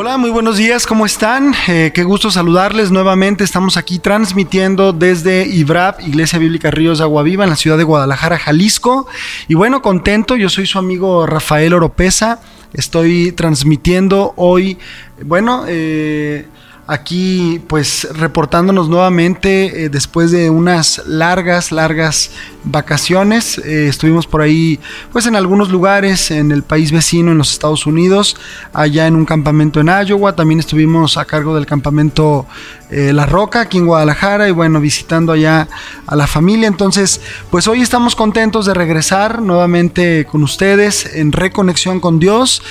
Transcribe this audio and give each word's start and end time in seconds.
Hola, 0.00 0.16
muy 0.16 0.30
buenos 0.30 0.56
días, 0.56 0.86
¿cómo 0.86 1.06
están? 1.06 1.56
Eh, 1.66 1.90
qué 1.92 2.04
gusto 2.04 2.30
saludarles 2.30 2.92
nuevamente. 2.92 3.42
Estamos 3.42 3.76
aquí 3.76 3.98
transmitiendo 3.98 4.92
desde 4.92 5.44
IBRAP, 5.44 6.02
Iglesia 6.02 6.38
Bíblica 6.38 6.70
Ríos 6.70 6.98
de 6.98 7.04
Aguaviva, 7.04 7.42
en 7.42 7.50
la 7.50 7.56
ciudad 7.56 7.76
de 7.76 7.82
Guadalajara, 7.82 8.38
Jalisco. 8.38 9.08
Y 9.48 9.54
bueno, 9.54 9.82
contento, 9.82 10.36
yo 10.36 10.50
soy 10.50 10.68
su 10.68 10.78
amigo 10.78 11.26
Rafael 11.26 11.74
Oropesa. 11.74 12.40
Estoy 12.72 13.32
transmitiendo 13.32 14.34
hoy, 14.36 14.78
bueno, 15.24 15.64
eh, 15.66 16.46
aquí 16.88 17.60
pues 17.68 18.08
reportándonos 18.12 18.88
nuevamente 18.88 19.84
eh, 19.84 19.88
después 19.88 20.30
de 20.30 20.48
unas 20.48 21.02
largas, 21.06 21.70
largas 21.70 22.30
vacaciones. 22.64 23.58
Eh, 23.58 23.88
estuvimos 23.88 24.26
por 24.26 24.42
ahí 24.42 24.78
pues 25.12 25.26
en 25.26 25.36
algunos 25.36 25.70
lugares 25.70 26.30
en 26.30 26.52
el 26.52 26.62
país 26.62 26.92
vecino, 26.92 27.32
en 27.32 27.38
los 27.38 27.52
Estados 27.52 27.86
Unidos, 27.86 28.36
allá 28.72 29.06
en 29.06 29.16
un 29.16 29.24
campamento 29.24 29.80
en 29.80 29.88
Iowa. 29.88 30.34
También 30.34 30.60
estuvimos 30.60 31.16
a 31.16 31.24
cargo 31.24 31.54
del 31.54 31.66
campamento 31.66 32.46
eh, 32.90 33.12
La 33.12 33.26
Roca 33.26 33.62
aquí 33.62 33.78
en 33.78 33.86
Guadalajara 33.86 34.48
y 34.48 34.52
bueno, 34.52 34.80
visitando 34.80 35.32
allá 35.32 35.68
a 36.06 36.16
la 36.16 36.26
familia. 36.26 36.68
Entonces 36.68 37.20
pues 37.50 37.68
hoy 37.68 37.82
estamos 37.82 38.16
contentos 38.16 38.66
de 38.66 38.74
regresar 38.74 39.40
nuevamente 39.42 40.26
con 40.30 40.42
ustedes 40.42 41.14
en 41.14 41.32
Reconexión 41.32 42.00
con 42.00 42.18
Dios, 42.18 42.62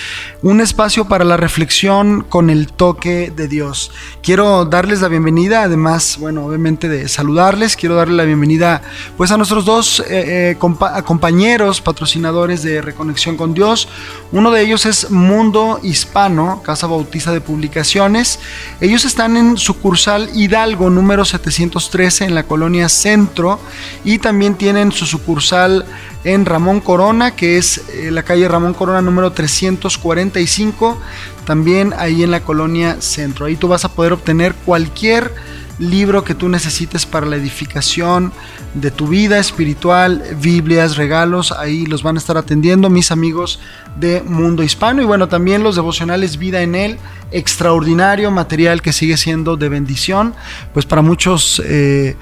un 0.42 0.62
espacio 0.62 1.06
para 1.06 1.24
la 1.24 1.38
reflexión 1.38 2.26
con 2.28 2.50
el 2.50 2.72
toque 2.72 3.32
de 3.36 3.48
Dios. 3.48 3.92
Quiero 4.22 4.66
darles 4.66 5.02
la 5.02 5.08
bienvenida, 5.08 5.64
además, 5.64 6.18
bueno, 6.20 6.46
obviamente 6.46 6.90
de 6.90 7.08
saludarles, 7.08 7.76
quiero 7.76 7.96
darle 7.96 8.16
la 8.16 8.24
bienvenida 8.24 8.82
pues 9.18 9.32
a 9.32 9.38
nuestros 9.38 9.66
dos 9.66 9.77
eh, 9.78 10.52
eh, 10.52 10.58
compañeros 10.58 11.82
patrocinadores 11.82 12.64
de 12.64 12.82
Reconexión 12.82 13.38
con 13.38 13.54
Dios. 13.54 13.88
Uno 14.32 14.50
de 14.52 14.62
ellos 14.62 14.86
es 14.86 15.12
Mundo 15.12 15.80
Hispano, 15.84 16.62
Casa 16.64 16.88
Bautista 16.88 17.32
de 17.32 17.42
Publicaciones. 17.42 18.40
Ellos 18.82 19.06
están 19.06 19.38
en 19.38 19.58
sucursal 19.58 20.30
Hidalgo 20.34 20.90
número 20.90 21.26
713 21.26 22.26
en 22.26 22.36
la 22.36 22.44
colonia 22.44 22.90
Centro 22.90 23.60
y 24.04 24.18
también 24.18 24.56
tienen 24.56 24.92
su 24.92 25.06
sucursal 25.06 25.86
en 26.24 26.46
Ramón 26.46 26.82
Corona, 26.82 27.36
que 27.36 27.58
es 27.58 27.84
eh, 27.90 28.10
la 28.12 28.24
calle 28.24 28.48
Ramón 28.48 28.74
Corona 28.74 29.02
número 29.02 29.32
345, 29.32 30.98
también 31.46 31.94
ahí 31.98 32.24
en 32.24 32.32
la 32.32 32.42
colonia 32.42 32.98
Centro. 33.00 33.46
Ahí 33.46 33.56
tú 33.56 33.68
vas 33.68 33.86
a 33.86 33.90
poder 33.90 34.14
obtener 34.14 34.56
cualquier 34.66 35.32
libro 35.80 36.24
que 36.24 36.36
tú 36.36 36.50
necesites 36.50 37.06
para 37.06 37.26
la 37.26 37.36
edificación 37.36 38.32
de 38.74 38.92
tu 38.92 39.08
vida 39.08 39.40
espiritual, 39.40 40.24
Biblias, 40.42 40.98
regalos, 40.98 41.52
ahí 41.52 41.86
los 41.86 42.04
van 42.04 42.16
a 42.16 42.20
estar 42.20 42.38
atendiendo 42.38 42.90
mis 42.90 43.12
amigos 43.12 43.60
de 44.00 44.22
Mundo 44.22 44.64
Hispano 44.64 45.02
y 45.02 45.06
bueno, 45.06 45.28
también 45.28 45.64
los 45.64 45.76
devocionales 45.76 46.38
Vida 46.38 46.62
en 46.62 46.76
Él, 46.76 46.98
extraordinario 47.32 48.32
material 48.32 48.82
que 48.82 48.94
sigue 48.94 49.18
siendo 49.18 49.58
de 49.58 49.70
bendición, 49.70 50.34
pues 50.74 50.86
para 50.86 51.02
muchos 51.02 51.62
eh, 51.66 52.16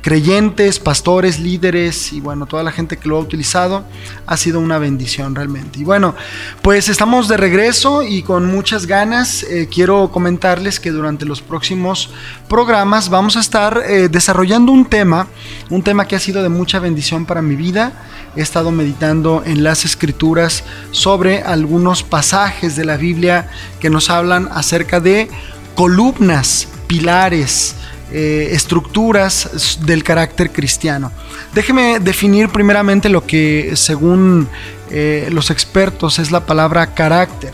creyentes, 0.00 0.78
pastores, 0.78 1.40
líderes 1.40 2.12
y 2.12 2.20
bueno, 2.20 2.46
toda 2.46 2.62
la 2.62 2.72
gente 2.72 2.96
que 2.96 3.08
lo 3.08 3.16
ha 3.16 3.20
utilizado, 3.20 3.84
ha 4.26 4.36
sido 4.36 4.60
una 4.60 4.78
bendición 4.78 5.34
realmente. 5.34 5.80
Y 5.80 5.84
bueno, 5.84 6.14
pues 6.62 6.88
estamos 6.88 7.28
de 7.28 7.36
regreso 7.36 8.02
y 8.02 8.22
con 8.22 8.46
muchas 8.46 8.86
ganas 8.86 9.42
eh, 9.42 9.68
quiero 9.72 10.10
comentarles 10.10 10.80
que 10.80 10.90
durante 10.90 11.24
los 11.24 11.42
próximos 11.42 12.10
programas 12.48 13.08
vamos 13.08 13.36
a 13.36 13.40
estar 13.40 13.82
eh, 13.86 14.08
desarrollando 14.08 14.72
un 14.72 14.84
tema, 14.84 15.26
un 15.70 15.82
tema 15.82 16.06
que 16.06 16.16
ha 16.16 16.20
sido 16.20 16.42
de 16.42 16.48
mucha 16.48 16.78
bendición 16.78 17.26
para 17.26 17.42
mi 17.42 17.56
vida. 17.56 17.92
He 18.34 18.40
estado 18.40 18.70
meditando 18.70 19.42
en 19.44 19.62
las 19.62 19.84
escrituras 19.84 20.64
sobre 20.90 21.42
algunos 21.42 22.02
pasajes 22.02 22.76
de 22.76 22.86
la 22.86 22.96
Biblia 22.96 23.50
que 23.78 23.90
nos 23.90 24.08
hablan 24.08 24.48
acerca 24.54 25.00
de 25.00 25.28
columnas, 25.74 26.68
pilares, 26.86 27.74
eh, 28.14 28.50
estructuras 28.52 29.78
del 29.86 30.04
carácter 30.04 30.52
cristiano. 30.52 31.10
Déjeme 31.54 31.98
definir 31.98 32.50
primeramente 32.50 33.08
lo 33.08 33.26
que 33.26 33.72
según 33.74 34.48
eh, 34.90 35.28
los 35.32 35.50
expertos 35.50 36.18
es 36.18 36.30
la 36.30 36.44
palabra 36.44 36.94
carácter. 36.94 37.52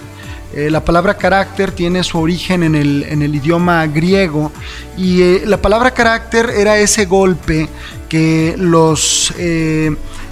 Eh, 0.53 0.69
la 0.69 0.85
palabra 0.85 1.17
carácter 1.17 1.71
tiene 1.71 2.03
su 2.03 2.19
origen 2.19 2.65
en 2.65 2.75
el, 2.75 3.05
en 3.05 3.23
el 3.23 3.37
idioma 3.37 3.87
griego 3.87 4.51
y 4.97 5.39
la 5.45 5.59
palabra 5.63 5.93
carácter 5.93 6.51
era 6.51 6.77
ese 6.79 7.05
golpe 7.05 7.69
que 8.09 8.57
los 8.59 9.33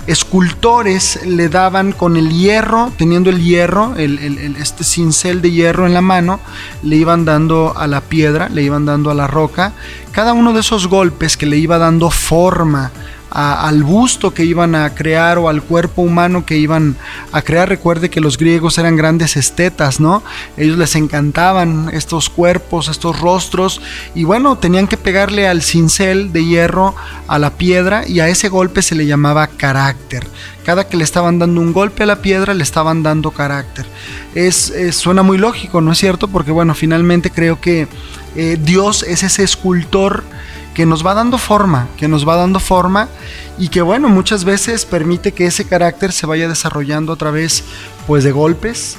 escultores 0.06 1.20
le 1.26 1.48
daban 1.48 1.92
con 1.92 2.16
el 2.16 2.30
hierro, 2.30 2.92
teniendo 2.96 3.30
el 3.30 3.42
hierro, 3.42 3.94
el, 3.96 4.56
este 4.60 4.84
cincel 4.84 5.42
de 5.42 5.50
hierro 5.50 5.86
en 5.86 5.94
la 5.94 6.00
mano, 6.00 6.40
le 6.82 6.96
iban 6.96 7.24
dando 7.24 7.76
a 7.76 7.86
la 7.86 8.00
piedra, 8.00 8.48
le 8.48 8.62
iban 8.62 8.86
dando 8.86 9.10
a 9.10 9.14
la 9.14 9.26
roca. 9.26 9.72
Cada 10.12 10.32
uno 10.32 10.52
de 10.52 10.60
esos 10.60 10.86
golpes 10.86 11.36
que 11.36 11.46
le 11.46 11.56
iba 11.56 11.78
dando 11.78 12.10
forma 12.10 12.92
al 13.36 13.82
busto 13.82 14.32
que 14.32 14.46
iban 14.46 14.74
a 14.74 14.94
crear 14.94 15.36
o 15.36 15.50
al 15.50 15.62
cuerpo 15.62 16.00
humano 16.00 16.46
que 16.46 16.56
iban 16.56 16.96
a 17.32 17.42
crear. 17.42 17.68
Recuerde 17.68 18.08
que 18.08 18.22
los 18.22 18.38
griegos 18.38 18.78
eran 18.78 18.96
grandes 18.96 19.36
estetas, 19.36 20.00
¿no? 20.00 20.22
Ellos 20.56 20.78
les 20.78 20.96
encantaban 20.96 21.90
estos 21.92 22.30
cuerpos, 22.30 22.88
estos 22.88 23.20
rostros 23.20 23.82
y 24.14 24.24
bueno, 24.24 24.56
tenían 24.56 24.88
que 24.88 24.96
pegarle 24.96 25.46
al 25.46 25.60
cincel 25.60 26.32
de 26.32 26.46
hierro 26.46 26.94
a 27.28 27.38
la 27.38 27.50
piedra 27.50 28.08
y 28.08 28.20
a 28.20 28.28
ese 28.28 28.48
golpe 28.48 28.80
se 28.80 28.94
le 28.94 29.04
llamaba 29.04 29.48
carácter. 29.48 30.26
Cada 30.64 30.88
que 30.88 30.96
le 30.96 31.04
estaban 31.04 31.38
dando 31.38 31.60
un 31.60 31.74
golpe 31.74 32.04
a 32.04 32.06
la 32.06 32.22
piedra 32.22 32.54
le 32.54 32.62
estaban 32.62 33.02
dando 33.02 33.32
carácter. 33.32 33.84
Es, 34.34 34.72
suena 34.92 35.22
muy 35.22 35.36
lógico, 35.36 35.82
¿no 35.82 35.92
es 35.92 35.98
cierto? 35.98 36.28
Porque 36.28 36.52
bueno, 36.52 36.74
finalmente 36.74 37.30
creo 37.30 37.60
que 37.60 37.86
eh, 38.34 38.58
Dios 38.60 39.02
es 39.02 39.22
ese 39.22 39.42
escultor 39.42 40.24
que 40.76 40.84
nos 40.84 41.06
va 41.06 41.14
dando 41.14 41.38
forma, 41.38 41.88
que 41.96 42.06
nos 42.06 42.28
va 42.28 42.36
dando 42.36 42.60
forma 42.60 43.08
y 43.56 43.68
que 43.68 43.80
bueno, 43.80 44.10
muchas 44.10 44.44
veces 44.44 44.84
permite 44.84 45.32
que 45.32 45.46
ese 45.46 45.64
carácter 45.64 46.12
se 46.12 46.26
vaya 46.26 46.48
desarrollando 46.50 47.14
a 47.14 47.16
través 47.16 47.64
pues 48.06 48.24
de 48.24 48.30
golpes, 48.30 48.98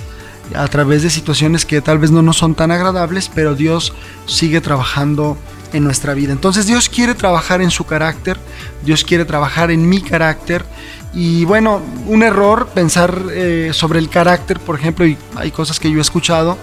a 0.56 0.68
través 0.70 1.04
de 1.04 1.12
situaciones 1.12 1.68
que 1.68 1.80
tal 1.82 2.00
vez 2.00 2.10
no 2.10 2.24
nos 2.24 2.38
son 2.38 2.56
tan 2.56 2.72
agradables, 2.72 3.30
pero 3.30 3.54
Dios 3.54 3.94
sigue 4.26 4.60
trabajando 4.60 5.38
en 5.72 5.84
nuestra 5.84 6.16
vida. 6.16 6.34
Entonces 6.34 6.66
Dios 6.66 6.90
quiere 6.90 7.14
trabajar 7.14 7.62
en 7.62 7.70
su 7.70 7.84
carácter, 7.84 8.40
Dios 8.84 9.04
quiere 9.04 9.24
trabajar 9.24 9.70
en 9.70 9.88
mi 9.88 10.02
carácter 10.02 10.66
y 11.14 11.46
bueno, 11.46 11.82
un 12.06 12.22
error 12.22 12.68
pensar 12.74 13.24
eh, 13.32 13.72
sobre 13.74 14.00
el 14.00 14.10
carácter, 14.10 14.60
por 14.60 14.76
ejemplo, 14.76 15.06
y 15.06 15.18
hay 15.36 15.52
cosas 15.52 15.80
que 15.80 15.90
yo 15.90 15.98
he 15.98 16.02
escuchado, 16.02 16.58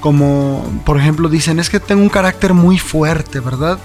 como 0.00 0.64
por 0.84 0.98
ejemplo 0.98 1.28
dicen, 1.28 1.60
es 1.60 1.68
que 1.68 1.78
tengo 1.78 2.02
un 2.02 2.08
carácter 2.08 2.54
muy 2.54 2.78
fuerte, 2.78 3.40
¿verdad? 3.40 3.78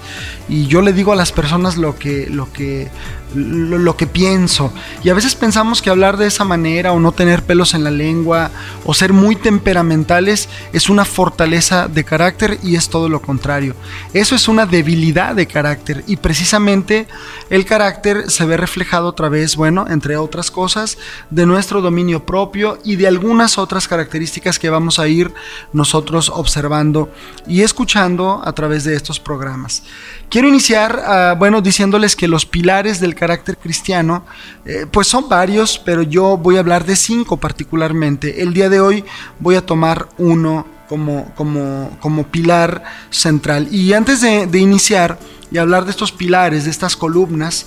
Y 0.48 0.66
yo 0.66 0.80
le 0.80 0.92
digo 0.92 1.12
a 1.12 1.16
las 1.16 1.30
personas 1.30 1.76
lo 1.76 1.98
que, 1.98 2.28
lo 2.30 2.50
que, 2.52 2.88
lo, 3.34 3.96
que 3.96 4.06
pienso. 4.06 4.72
Y 5.02 5.10
a 5.10 5.14
veces 5.14 5.34
pensamos 5.34 5.82
que 5.82 5.90
hablar 5.90 6.16
de 6.16 6.26
esa 6.26 6.44
manera 6.44 6.92
o 6.92 7.00
no 7.00 7.12
tener 7.12 7.42
pelos 7.42 7.74
en 7.74 7.84
la 7.84 7.90
lengua 7.90 8.50
o 8.84 8.94
ser 8.94 9.12
muy 9.12 9.36
temperamentales 9.36 10.48
es 10.72 10.88
una 10.88 11.04
fortaleza 11.04 11.88
de 11.88 12.04
carácter 12.04 12.58
y 12.62 12.76
es 12.76 12.88
todo 12.88 13.08
lo 13.08 13.20
contrario. 13.20 13.74
Eso 14.14 14.34
es 14.34 14.48
una 14.48 14.66
debilidad 14.66 15.34
de 15.34 15.46
carácter 15.46 16.04
y 16.06 16.16
precisamente 16.16 17.06
el 17.50 17.64
carácter 17.64 18.30
se 18.30 18.46
ve 18.46 18.56
reflejado 18.56 19.08
otra 19.08 19.28
vez, 19.28 19.56
bueno, 19.56 19.86
entre 19.88 20.05
otras 20.14 20.50
cosas, 20.52 20.98
de 21.30 21.46
nuestro 21.46 21.80
dominio 21.80 22.24
propio 22.24 22.78
y 22.84 22.94
de 22.94 23.08
algunas 23.08 23.58
otras 23.58 23.88
características 23.88 24.60
que 24.60 24.70
vamos 24.70 25.00
a 25.00 25.08
ir 25.08 25.32
nosotros 25.72 26.28
observando 26.28 27.10
y 27.48 27.62
escuchando 27.62 28.42
a 28.44 28.52
través 28.52 28.84
de 28.84 28.94
estos 28.94 29.18
programas. 29.18 29.82
Quiero 30.28 30.46
iniciar, 30.46 31.02
ah, 31.04 31.34
bueno, 31.38 31.62
diciéndoles 31.62 32.14
que 32.14 32.28
los 32.28 32.44
pilares 32.44 33.00
del 33.00 33.14
carácter 33.14 33.56
cristiano, 33.56 34.24
eh, 34.64 34.86
pues 34.90 35.08
son 35.08 35.28
varios, 35.28 35.78
pero 35.78 36.02
yo 36.02 36.36
voy 36.36 36.56
a 36.56 36.60
hablar 36.60 36.84
de 36.84 36.96
cinco 36.96 37.38
particularmente. 37.38 38.42
El 38.42 38.52
día 38.52 38.68
de 38.68 38.80
hoy 38.80 39.04
voy 39.40 39.56
a 39.56 39.64
tomar 39.64 40.08
uno 40.18 40.76
como, 40.88 41.32
como, 41.34 41.96
como 42.00 42.24
pilar 42.24 42.82
central. 43.10 43.68
Y 43.70 43.92
antes 43.92 44.20
de, 44.20 44.58
iniciar 44.58 45.18
y 45.50 45.58
hablar 45.58 45.84
de 45.84 45.90
estos 45.90 46.12
pilares, 46.12 46.64
de 46.64 46.70
estas 46.70 46.96
columnas, 46.96 47.66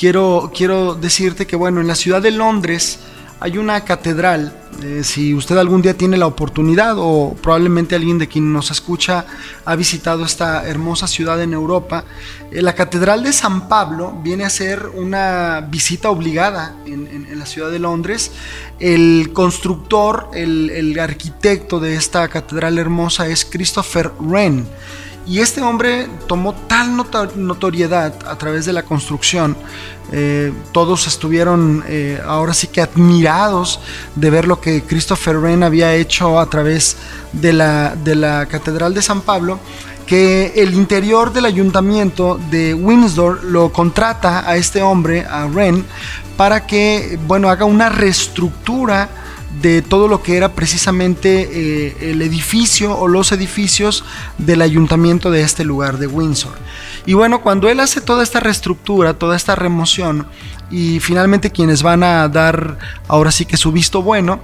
quiero, 0.00 0.50
quiero 0.56 0.94
decirte 0.94 1.46
que, 1.46 1.56
bueno, 1.56 1.82
en 1.82 1.86
la 1.86 1.94
ciudad 1.94 2.22
de 2.22 2.30
Londres, 2.30 3.00
hay 3.38 3.58
una 3.58 3.84
catedral, 3.84 4.54
eh, 4.82 5.02
si 5.04 5.34
usted 5.34 5.58
algún 5.58 5.82
día 5.82 5.96
tiene 5.96 6.16
la 6.16 6.26
oportunidad 6.26 6.94
o 6.98 7.36
probablemente 7.42 7.94
alguien 7.94 8.18
de 8.18 8.28
quien 8.28 8.52
nos 8.52 8.70
escucha 8.70 9.26
ha 9.64 9.76
visitado 9.76 10.24
esta 10.24 10.66
hermosa 10.66 11.06
ciudad 11.06 11.42
en 11.42 11.52
Europa, 11.52 12.04
eh, 12.50 12.62
la 12.62 12.74
catedral 12.74 13.22
de 13.22 13.32
San 13.32 13.68
Pablo 13.68 14.18
viene 14.22 14.44
a 14.44 14.50
ser 14.50 14.86
una 14.94 15.66
visita 15.70 16.08
obligada 16.10 16.76
en, 16.86 17.38
la 17.38 17.46
ciudad 17.46 17.70
de 17.70 17.78
Londres. 17.78 18.32
El 18.78 19.30
constructor, 19.32 20.28
el, 20.34 20.68
el 20.70 20.98
arquitecto 20.98 21.80
de 21.80 21.94
esta 21.94 22.28
catedral 22.28 22.78
hermosa 22.78 23.28
es 23.28 23.46
Christopher 23.46 24.12
Wren. 24.18 24.66
Y 25.26 25.40
este 25.40 25.60
hombre 25.62 26.08
tomó 26.26 26.54
tal 26.54 26.96
notoriedad 26.96 28.14
a 28.26 28.36
través 28.36 28.64
de 28.64 28.72
la 28.72 28.82
construcción. 28.82 29.56
Eh, 30.12 30.52
todos 30.72 31.06
estuvieron 31.06 31.84
eh, 31.86 32.20
ahora 32.24 32.52
sí 32.52 32.66
que 32.66 32.80
admirados 32.80 33.80
de 34.16 34.30
ver 34.30 34.48
lo 34.48 34.60
que 34.60 34.82
Christopher 34.82 35.38
Wren 35.38 35.62
había 35.62 35.94
hecho 35.94 36.40
a 36.40 36.46
través 36.46 36.96
de 37.32 37.52
la, 37.52 37.94
de 37.94 38.16
la 38.16 38.46
Catedral 38.46 38.92
de 38.92 39.02
San 39.02 39.20
Pablo 39.20 39.60
que 40.10 40.54
el 40.56 40.74
interior 40.74 41.32
del 41.32 41.44
ayuntamiento 41.44 42.40
de 42.50 42.74
Windsor 42.74 43.44
lo 43.44 43.72
contrata 43.72 44.40
a 44.50 44.56
este 44.56 44.82
hombre, 44.82 45.24
a 45.24 45.46
Wren, 45.46 45.86
para 46.36 46.66
que, 46.66 47.16
bueno, 47.28 47.48
haga 47.48 47.64
una 47.64 47.90
reestructura 47.90 49.08
de 49.60 49.82
todo 49.82 50.06
lo 50.08 50.22
que 50.22 50.36
era 50.36 50.52
precisamente 50.52 51.48
eh, 51.52 51.96
el 52.12 52.22
edificio 52.22 52.96
o 52.96 53.08
los 53.08 53.32
edificios 53.32 54.04
del 54.38 54.62
ayuntamiento 54.62 55.30
de 55.30 55.42
este 55.42 55.64
lugar, 55.64 55.98
de 55.98 56.06
Windsor. 56.06 56.52
Y 57.04 57.14
bueno, 57.14 57.42
cuando 57.42 57.68
él 57.68 57.80
hace 57.80 58.00
toda 58.00 58.22
esta 58.22 58.40
reestructura, 58.40 59.14
toda 59.14 59.36
esta 59.36 59.56
remoción, 59.56 60.26
y 60.70 61.00
finalmente 61.00 61.50
quienes 61.50 61.82
van 61.82 62.02
a 62.04 62.28
dar 62.28 62.78
ahora 63.08 63.32
sí 63.32 63.44
que 63.44 63.56
su 63.56 63.72
visto 63.72 64.02
bueno, 64.02 64.40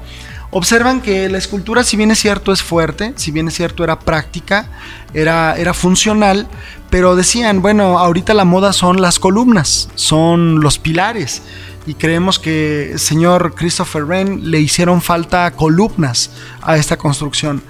observan 0.51 1.01
que 1.01 1.29
la 1.29 1.39
escultura, 1.39 1.85
si 1.85 1.97
bien 1.97 2.11
es 2.11 2.19
cierto, 2.19 2.53
es 2.53 2.63
fuerte, 2.63 3.13
si 3.17 3.31
bien 3.31 3.47
es 3.49 3.55
cierto, 3.55 3.85
era 3.85 4.01
práctica, 4.01 4.69
era, 5.15 5.57
era 5.57 5.73
funcional, 5.73 6.49
pero 6.91 7.15
decían, 7.15 7.63
bueno, 7.63 7.99
ahorita 7.99 8.35
la 8.35 8.45
moda 8.45 8.73
son 8.73 9.01
las 9.01 9.19
columnas, 9.19 9.89
son 9.95 10.61
los 10.61 10.79
pilares 10.79 11.43
y 11.87 11.95
creemos 11.95 12.39
que 12.39 12.95
señor 12.97 13.55
Christopher 13.55 14.05
Wren 14.05 14.51
le 14.51 14.61
hicieron 14.61 15.01
falta 15.01 15.51
columnas 15.53 16.31
a 16.61 16.77
esta 16.77 16.97
construcción. 16.97 17.63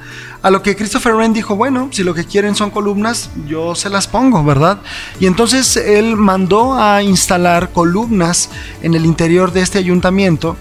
A 0.42 0.50
lo 0.50 0.62
que 0.62 0.76
Christopher 0.76 1.14
Wren 1.14 1.32
dijo, 1.32 1.56
bueno, 1.56 1.88
si 1.92 2.02
lo 2.04 2.14
que 2.14 2.24
quieren 2.24 2.54
son 2.54 2.70
columnas, 2.70 3.30
yo 3.46 3.74
se 3.74 3.90
las 3.90 4.06
pongo, 4.06 4.44
¿verdad? 4.44 4.78
Y 5.18 5.26
entonces 5.26 5.76
él 5.76 6.16
mandó 6.16 6.74
a 6.74 7.02
instalar 7.02 7.72
columnas 7.72 8.48
en 8.82 8.94
el 8.94 9.04
interior 9.04 9.52
de 9.52 9.62
este 9.62 9.78
ayuntamiento, 9.78 10.56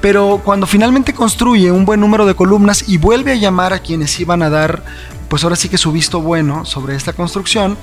pero 0.00 0.40
cuando 0.44 0.66
finalmente 0.66 1.14
construye 1.14 1.70
un 1.70 1.84
buen 1.84 2.00
número 2.00 2.26
de 2.26 2.34
columnas 2.34 2.88
y 2.88 2.98
vuelve 2.98 3.32
a 3.32 3.36
llamar 3.36 3.72
a 3.72 3.78
quienes 3.78 4.18
iban 4.18 4.42
a 4.42 4.50
dar 4.50 4.82
pues 5.28 5.44
ahora 5.44 5.56
sí 5.56 5.68
que 5.68 5.78
su 5.78 5.92
visto 5.92 6.20
bueno 6.20 6.64
sobre 6.64 6.96
esta 6.96 7.12
construcción, 7.12 7.76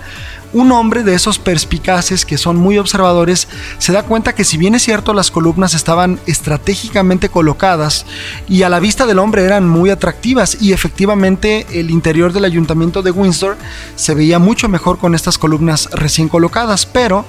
un 0.54 0.72
hombre 0.72 1.04
de 1.04 1.14
esos 1.14 1.38
perspicaces 1.38 2.26
que 2.26 2.38
son 2.38 2.56
muy 2.56 2.78
observadores 2.78 3.48
se 3.78 3.92
da 3.92 4.04
cuenta 4.04 4.34
que 4.34 4.46
si 4.46 4.58
bien 4.58 4.74
es 4.74 4.84
cierto 4.84 5.14
las 5.14 5.30
columnas 5.30 5.74
estaban 5.74 6.20
estratégicamente 6.28 7.30
colocadas 7.30 8.06
y 8.48 8.64
a 8.64 8.70
la 8.70 8.80
vista 8.80 9.06
del 9.06 9.20
hombre 9.20 9.44
eran 9.44 9.68
muy 9.68 9.90
atractivas 9.90 10.58
y 10.62 10.72
efectivamente 10.72 11.68
el 11.74 11.92
interior 11.92 12.32
del 12.32 12.46
ayuntamiento 12.46 13.02
de 13.02 13.12
Windsor 13.12 13.58
se 13.96 14.16
veía 14.16 14.40
mucho 14.40 14.70
mejor 14.70 14.98
con 14.98 15.14
estas 15.14 15.38
columnas 15.38 15.90
recién 15.92 16.30
colocadas, 16.30 16.86
pero 16.86 17.26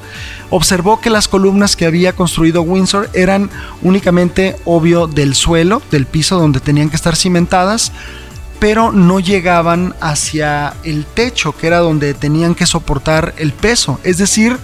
observó 0.51 1.01
que 1.01 1.11
las 1.11 1.29
columnas 1.29 1.75
que 1.75 1.87
había 1.87 2.13
construido 2.13 2.63
Windsor 2.63 3.11
eran 3.13 3.51
únicamente 3.83 4.57
obvio 4.65 5.07
del 5.07 5.35
suelo, 5.35 5.83
del 5.91 6.07
piso 6.07 6.39
donde 6.39 6.61
tenían 6.61 6.91
que 6.91 6.97
estar 6.97 7.17
cimentadas, 7.17 7.93
pero 8.59 8.93
no 8.93 9.21
llegaban 9.21 9.95
hacia 10.01 10.75
el 10.83 11.05
techo, 11.05 11.53
que 11.53 11.67
era 11.67 11.79
donde 11.79 12.15
tenían 12.15 12.55
que 12.55 12.67
soportar 12.67 13.35
el 13.39 13.53
peso. 13.53 14.01
Es 14.03 14.19
decir, 14.19 14.57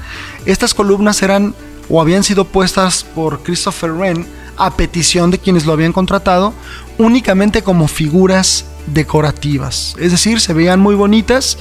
estas 0.46 0.74
columnas 0.74 1.22
eran 1.22 1.54
o 1.88 2.00
habían 2.00 2.24
sido 2.24 2.46
puestas 2.46 3.04
por 3.04 3.42
Christopher 3.42 3.92
Wren 3.92 4.26
a 4.56 4.76
petición 4.76 5.30
de 5.30 5.38
quienes 5.38 5.66
lo 5.66 5.72
habían 5.72 5.92
contratado, 5.92 6.54
únicamente 6.98 7.62
como 7.62 7.88
figuras 7.88 8.64
decorativas. 8.86 9.94
Es 9.98 10.12
decir, 10.12 10.40
se 10.40 10.54
veían 10.54 10.80
muy 10.80 10.94
bonitas, 10.94 11.58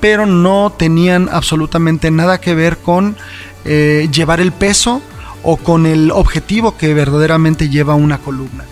pero 0.00 0.26
no 0.26 0.72
tenían 0.76 1.28
absolutamente 1.30 2.10
nada 2.10 2.40
que 2.40 2.54
ver 2.54 2.78
con 2.78 3.16
eh, 3.64 4.08
llevar 4.12 4.40
el 4.40 4.52
peso 4.52 5.02
o 5.42 5.56
con 5.56 5.86
el 5.86 6.10
objetivo 6.10 6.76
que 6.76 6.94
verdaderamente 6.94 7.68
lleva 7.68 7.94
una 7.94 8.18
columna. 8.18 8.64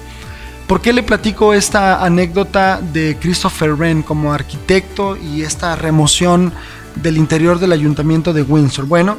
¿Por 0.72 0.80
qué 0.80 0.94
le 0.94 1.02
platico 1.02 1.52
esta 1.52 2.02
anécdota 2.02 2.80
de 2.80 3.18
Christopher 3.20 3.74
Wren 3.74 4.02
como 4.02 4.32
arquitecto 4.32 5.18
y 5.18 5.42
esta 5.42 5.76
remoción 5.76 6.50
del 6.94 7.18
interior 7.18 7.58
del 7.58 7.72
ayuntamiento 7.72 8.32
de 8.32 8.40
Windsor? 8.40 8.86
Bueno, 8.86 9.18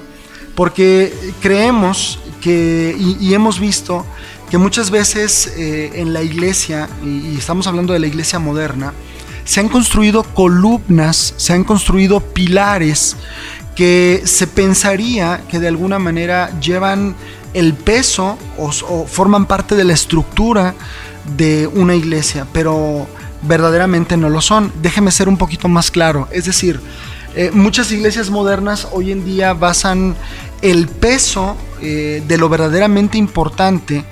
porque 0.56 1.14
creemos 1.44 2.18
que 2.42 2.96
y, 2.98 3.36
hemos 3.36 3.60
visto 3.60 4.04
que 4.50 4.58
muchas 4.58 4.90
veces 4.90 5.46
eh, 5.56 5.92
en 5.94 6.12
la 6.12 6.24
iglesia, 6.24 6.90
y 7.06 7.38
estamos 7.38 7.68
hablando 7.68 7.94
de 7.94 8.00
la 8.00 8.08
iglesia 8.08 8.40
moderna, 8.40 8.92
se 9.46 9.60
han 9.60 9.70
construido 9.70 10.24
columnas, 10.24 11.36
se 11.38 11.54
han 11.54 11.64
construido 11.64 12.20
pilares 12.20 13.16
que 13.76 14.24
se 14.26 14.48
pensaría 14.48 15.44
que 15.48 15.60
de 15.60 15.68
alguna 15.68 16.00
manera 16.00 16.50
llevan 16.60 17.16
el 17.54 17.76
peso 17.76 18.40
o, 18.58 18.72
o 18.90 19.06
forman 19.06 19.46
parte 19.46 19.76
de 19.76 19.84
la 19.84 19.94
estructura 19.94 20.74
de 21.38 21.68
una 21.68 21.96
iglesia, 21.96 22.48
pero 22.54 23.08
verdaderamente 23.42 24.18
no 24.18 24.30
lo 24.30 24.42
son. 24.42 24.72
Déjeme 24.82 25.12
ser 25.12 25.28
un 25.28 25.38
poquito 25.38 25.68
más 25.68 25.92
claro. 25.92 26.28
Es 26.32 26.46
decir, 26.46 26.80
eh, 27.36 27.52
muchas 27.54 27.92
iglesias 27.92 28.30
modernas 28.30 28.88
hoy 28.92 29.12
en 29.12 29.26
día 29.26 29.54
basan 29.54 30.16
el 30.62 30.88
peso 30.88 31.58
eh, 31.82 32.24
de 32.28 32.38
lo 32.38 32.48
verdaderamente 32.48 33.18
importante 33.18 34.06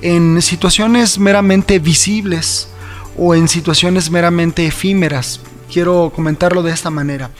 en 0.00 0.40
situaciones 0.42 1.18
meramente 1.18 1.78
visibles 1.78 2.68
o 3.16 3.34
en 3.34 3.48
situaciones 3.48 4.10
meramente 4.10 4.66
efímeras. 4.66 5.40
Quiero 5.72 6.12
comentarlo 6.14 6.62
de 6.62 6.72
esta 6.72 6.90
manera. 6.90 7.30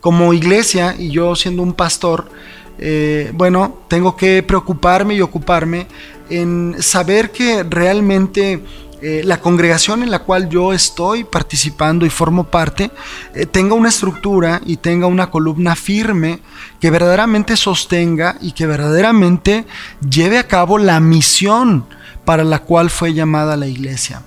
Como 0.00 0.32
iglesia 0.32 0.94
y 0.98 1.10
yo 1.10 1.36
siendo 1.36 1.62
un 1.62 1.74
pastor, 1.74 2.30
eh, 2.78 3.30
bueno, 3.34 3.78
tengo 3.88 4.16
que 4.16 4.42
preocuparme 4.42 5.14
y 5.14 5.20
ocuparme 5.20 5.86
en 6.30 6.76
saber 6.80 7.30
que 7.30 7.62
realmente 7.62 8.62
eh, 9.02 9.22
la 9.24 9.40
congregación 9.40 10.02
en 10.02 10.10
la 10.10 10.20
cual 10.20 10.48
yo 10.48 10.72
estoy 10.72 11.24
participando 11.24 12.06
y 12.06 12.10
formo 12.10 12.44
parte 12.44 12.90
eh, 13.34 13.44
tenga 13.44 13.74
una 13.74 13.90
estructura 13.90 14.62
y 14.64 14.78
tenga 14.78 15.06
una 15.06 15.30
columna 15.30 15.76
firme 15.76 16.40
que 16.80 16.90
verdaderamente 16.90 17.56
sostenga 17.56 18.38
y 18.40 18.52
que 18.52 18.66
verdaderamente 18.66 19.66
lleve 20.08 20.38
a 20.38 20.48
cabo 20.48 20.78
la 20.78 20.98
misión 20.98 21.84
para 22.24 22.42
la 22.42 22.60
cual 22.60 22.88
fue 22.88 23.12
llamada 23.12 23.56
la 23.56 23.66
iglesia. 23.66 24.22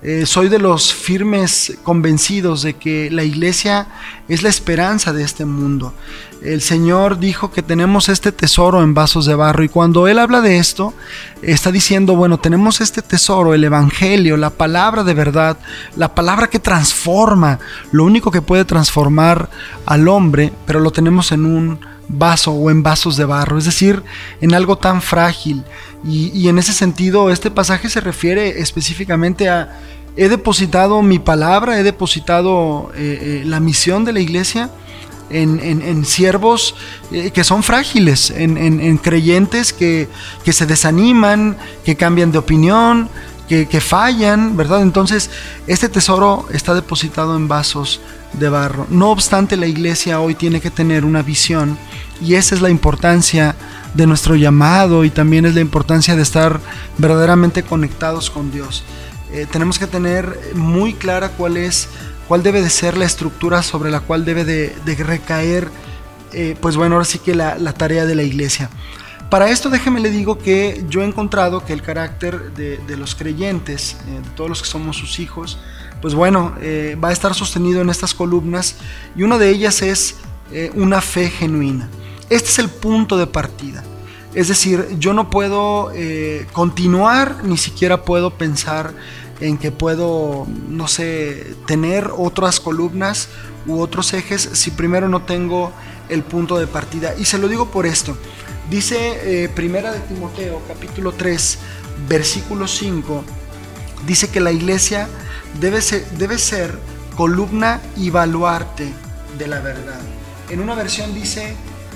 Eh, 0.00 0.26
soy 0.26 0.48
de 0.48 0.60
los 0.60 0.94
firmes 0.94 1.76
convencidos 1.82 2.62
de 2.62 2.74
que 2.74 3.10
la 3.10 3.24
iglesia 3.24 3.88
es 4.28 4.44
la 4.44 4.48
esperanza 4.48 5.12
de 5.12 5.24
este 5.24 5.44
mundo. 5.44 5.92
El 6.40 6.62
Señor 6.62 7.18
dijo 7.18 7.50
que 7.50 7.62
tenemos 7.62 8.08
este 8.08 8.30
tesoro 8.30 8.80
en 8.84 8.94
vasos 8.94 9.26
de 9.26 9.34
barro 9.34 9.64
y 9.64 9.68
cuando 9.68 10.06
Él 10.06 10.20
habla 10.20 10.40
de 10.40 10.58
esto, 10.58 10.94
está 11.42 11.72
diciendo, 11.72 12.14
bueno, 12.14 12.38
tenemos 12.38 12.80
este 12.80 13.02
tesoro, 13.02 13.54
el 13.54 13.64
Evangelio, 13.64 14.36
la 14.36 14.50
palabra 14.50 15.02
de 15.02 15.14
verdad, 15.14 15.58
la 15.96 16.14
palabra 16.14 16.48
que 16.48 16.60
transforma, 16.60 17.58
lo 17.90 18.04
único 18.04 18.30
que 18.30 18.40
puede 18.40 18.64
transformar 18.64 19.50
al 19.84 20.06
hombre, 20.06 20.52
pero 20.64 20.78
lo 20.78 20.92
tenemos 20.92 21.32
en 21.32 21.44
un 21.44 21.80
vaso 22.08 22.52
o 22.52 22.70
en 22.70 22.82
vasos 22.82 23.16
de 23.16 23.24
barro, 23.24 23.58
es 23.58 23.64
decir, 23.64 24.02
en 24.40 24.54
algo 24.54 24.76
tan 24.76 25.02
frágil. 25.02 25.64
Y, 26.04 26.48
en 26.48 26.58
ese 26.58 26.72
sentido, 26.72 27.30
este 27.30 27.50
pasaje 27.50 27.90
se 27.90 28.00
refiere 28.00 28.60
específicamente 28.60 29.48
a, 29.48 29.80
he 30.16 30.28
depositado 30.28 31.02
mi 31.02 31.18
palabra, 31.18 31.78
he 31.78 31.82
depositado 31.82 32.90
eh, 32.94 33.42
eh, 33.42 33.42
la 33.44 33.60
misión 33.60 34.04
de 34.04 34.12
la 34.12 34.20
iglesia 34.20 34.70
en, 35.30 36.04
siervos 36.06 36.74
eh, 37.12 37.30
que 37.30 37.44
son 37.44 37.62
frágiles, 37.62 38.30
en, 38.30 38.98
creyentes 38.98 39.72
que, 39.72 40.08
que, 40.44 40.52
se 40.52 40.66
desaniman, 40.66 41.56
que 41.84 41.96
cambian 41.96 42.32
de 42.32 42.38
opinión, 42.38 43.10
que, 43.48 43.66
que 43.66 43.80
fallan, 43.80 44.56
¿verdad? 44.56 44.82
Entonces, 44.82 45.30
este 45.66 45.88
tesoro 45.88 46.46
está 46.52 46.74
depositado 46.74 47.36
en 47.36 47.48
vasos 47.48 48.00
de 48.34 48.48
barro. 48.48 48.86
No 48.90 49.10
obstante, 49.10 49.56
la 49.56 49.66
iglesia 49.66 50.20
hoy 50.20 50.34
tiene 50.34 50.60
que 50.60 50.70
tener 50.70 51.04
una 51.04 51.22
visión 51.22 51.78
y 52.20 52.34
esa 52.34 52.54
es 52.54 52.60
la 52.60 52.70
importancia 52.70 53.54
de 53.94 54.06
nuestro 54.06 54.36
llamado 54.36 55.04
y 55.04 55.10
también 55.10 55.46
es 55.46 55.54
la 55.54 55.60
importancia 55.60 56.16
de 56.16 56.22
estar 56.22 56.60
verdaderamente 56.98 57.62
conectados 57.62 58.30
con 58.30 58.50
Dios. 58.50 58.84
Eh, 59.32 59.46
tenemos 59.50 59.78
que 59.78 59.86
tener 59.86 60.38
muy 60.54 60.94
clara 60.94 61.30
cuál 61.30 61.56
es, 61.56 61.88
cuál 62.26 62.42
debe 62.42 62.62
de 62.62 62.70
ser 62.70 62.96
la 62.96 63.04
estructura 63.04 63.62
sobre 63.62 63.90
la 63.90 64.00
cual 64.00 64.24
debe 64.24 64.44
de, 64.44 64.74
recaer, 64.98 65.68
eh, 66.32 66.56
pues 66.60 66.76
bueno, 66.76 66.96
ahora 66.96 67.04
sí 67.04 67.18
que 67.18 67.34
la, 67.34 67.56
tarea 67.74 68.06
de 68.06 68.14
la 68.14 68.22
iglesia. 68.22 68.70
Para 69.30 69.50
esto 69.50 69.68
déjeme 69.68 70.00
le 70.00 70.10
digo 70.10 70.38
que 70.38 70.84
yo 70.88 71.02
he 71.02 71.04
encontrado 71.04 71.62
que 71.64 71.74
el 71.74 71.82
carácter 71.82 72.52
de, 72.54 72.96
los 72.96 73.14
creyentes, 73.14 73.98
eh, 74.08 74.20
de 74.22 74.30
todos 74.30 74.48
los 74.48 74.62
que 74.62 74.68
somos 74.68 74.96
sus 74.96 75.18
hijos, 75.18 75.58
pues 76.00 76.14
bueno, 76.14 76.54
va 77.02 77.08
a 77.08 77.12
estar 77.12 77.34
sostenido 77.34 77.80
en 77.80 77.90
estas 77.90 78.14
columnas 78.14 78.76
y 79.16 79.22
una 79.22 79.38
de 79.38 79.50
ellas 79.50 79.82
es 79.82 80.16
una 80.74 81.00
fe 81.00 81.28
genuina. 81.28 81.88
Este 82.30 82.48
es 82.48 82.58
el 82.58 82.68
punto 82.68 83.16
de 83.16 83.26
partida. 83.26 83.82
Es 84.34 84.48
decir, 84.48 84.86
yo 84.98 85.14
no 85.14 85.30
puedo 85.30 85.90
eh, 85.94 86.46
continuar, 86.52 87.44
ni 87.44 87.56
siquiera 87.56 88.04
puedo 88.04 88.30
pensar 88.30 88.92
en 89.40 89.56
que 89.56 89.72
puedo, 89.72 90.46
no 90.68 90.88
sé, 90.88 91.56
tener 91.66 92.10
otras 92.16 92.60
columnas 92.60 93.28
u 93.66 93.80
otros 93.80 94.12
ejes 94.12 94.42
si 94.52 94.70
primero 94.70 95.08
no 95.08 95.22
tengo 95.22 95.72
el 96.08 96.22
punto 96.22 96.58
de 96.58 96.66
partida. 96.66 97.14
Y 97.18 97.24
se 97.24 97.38
lo 97.38 97.48
digo 97.48 97.70
por 97.70 97.86
esto. 97.86 98.16
Dice 98.70 99.44
eh, 99.44 99.48
Primera 99.48 99.92
de 99.92 100.00
Timoteo, 100.00 100.60
capítulo 100.68 101.12
3, 101.12 101.58
versículo 102.06 102.68
5, 102.68 103.24
dice 104.06 104.28
que 104.28 104.40
la 104.40 104.52
iglesia 104.52 105.08
debe 105.60 105.80
ser, 106.38 106.78
columna 107.16 107.80
y 107.96 108.10
baluarte 108.10 108.92
de 109.38 109.46
la 109.48 109.60
verdad. 109.60 110.00
En 110.50 110.60
una 110.60 110.74
versión 110.74 111.14
dice, 111.14 111.54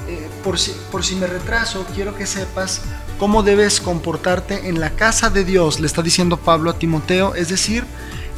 eh, 0.08 0.28
por, 0.42 0.58
si, 0.58 0.72
por 0.90 1.04
si 1.04 1.14
me 1.14 1.26
retraso, 1.26 1.86
quiero 1.94 2.14
que 2.16 2.26
sepas 2.26 2.82
cómo 3.18 3.42
debes 3.42 3.80
comportarte 3.80 4.68
en 4.68 4.80
la 4.80 4.90
casa 4.90 5.30
de 5.30 5.44
Dios, 5.44 5.80
le 5.80 5.86
está 5.86 6.02
diciendo 6.02 6.36
Pablo 6.36 6.70
a 6.70 6.78
Timoteo, 6.78 7.34
es 7.34 7.48
decir, 7.48 7.84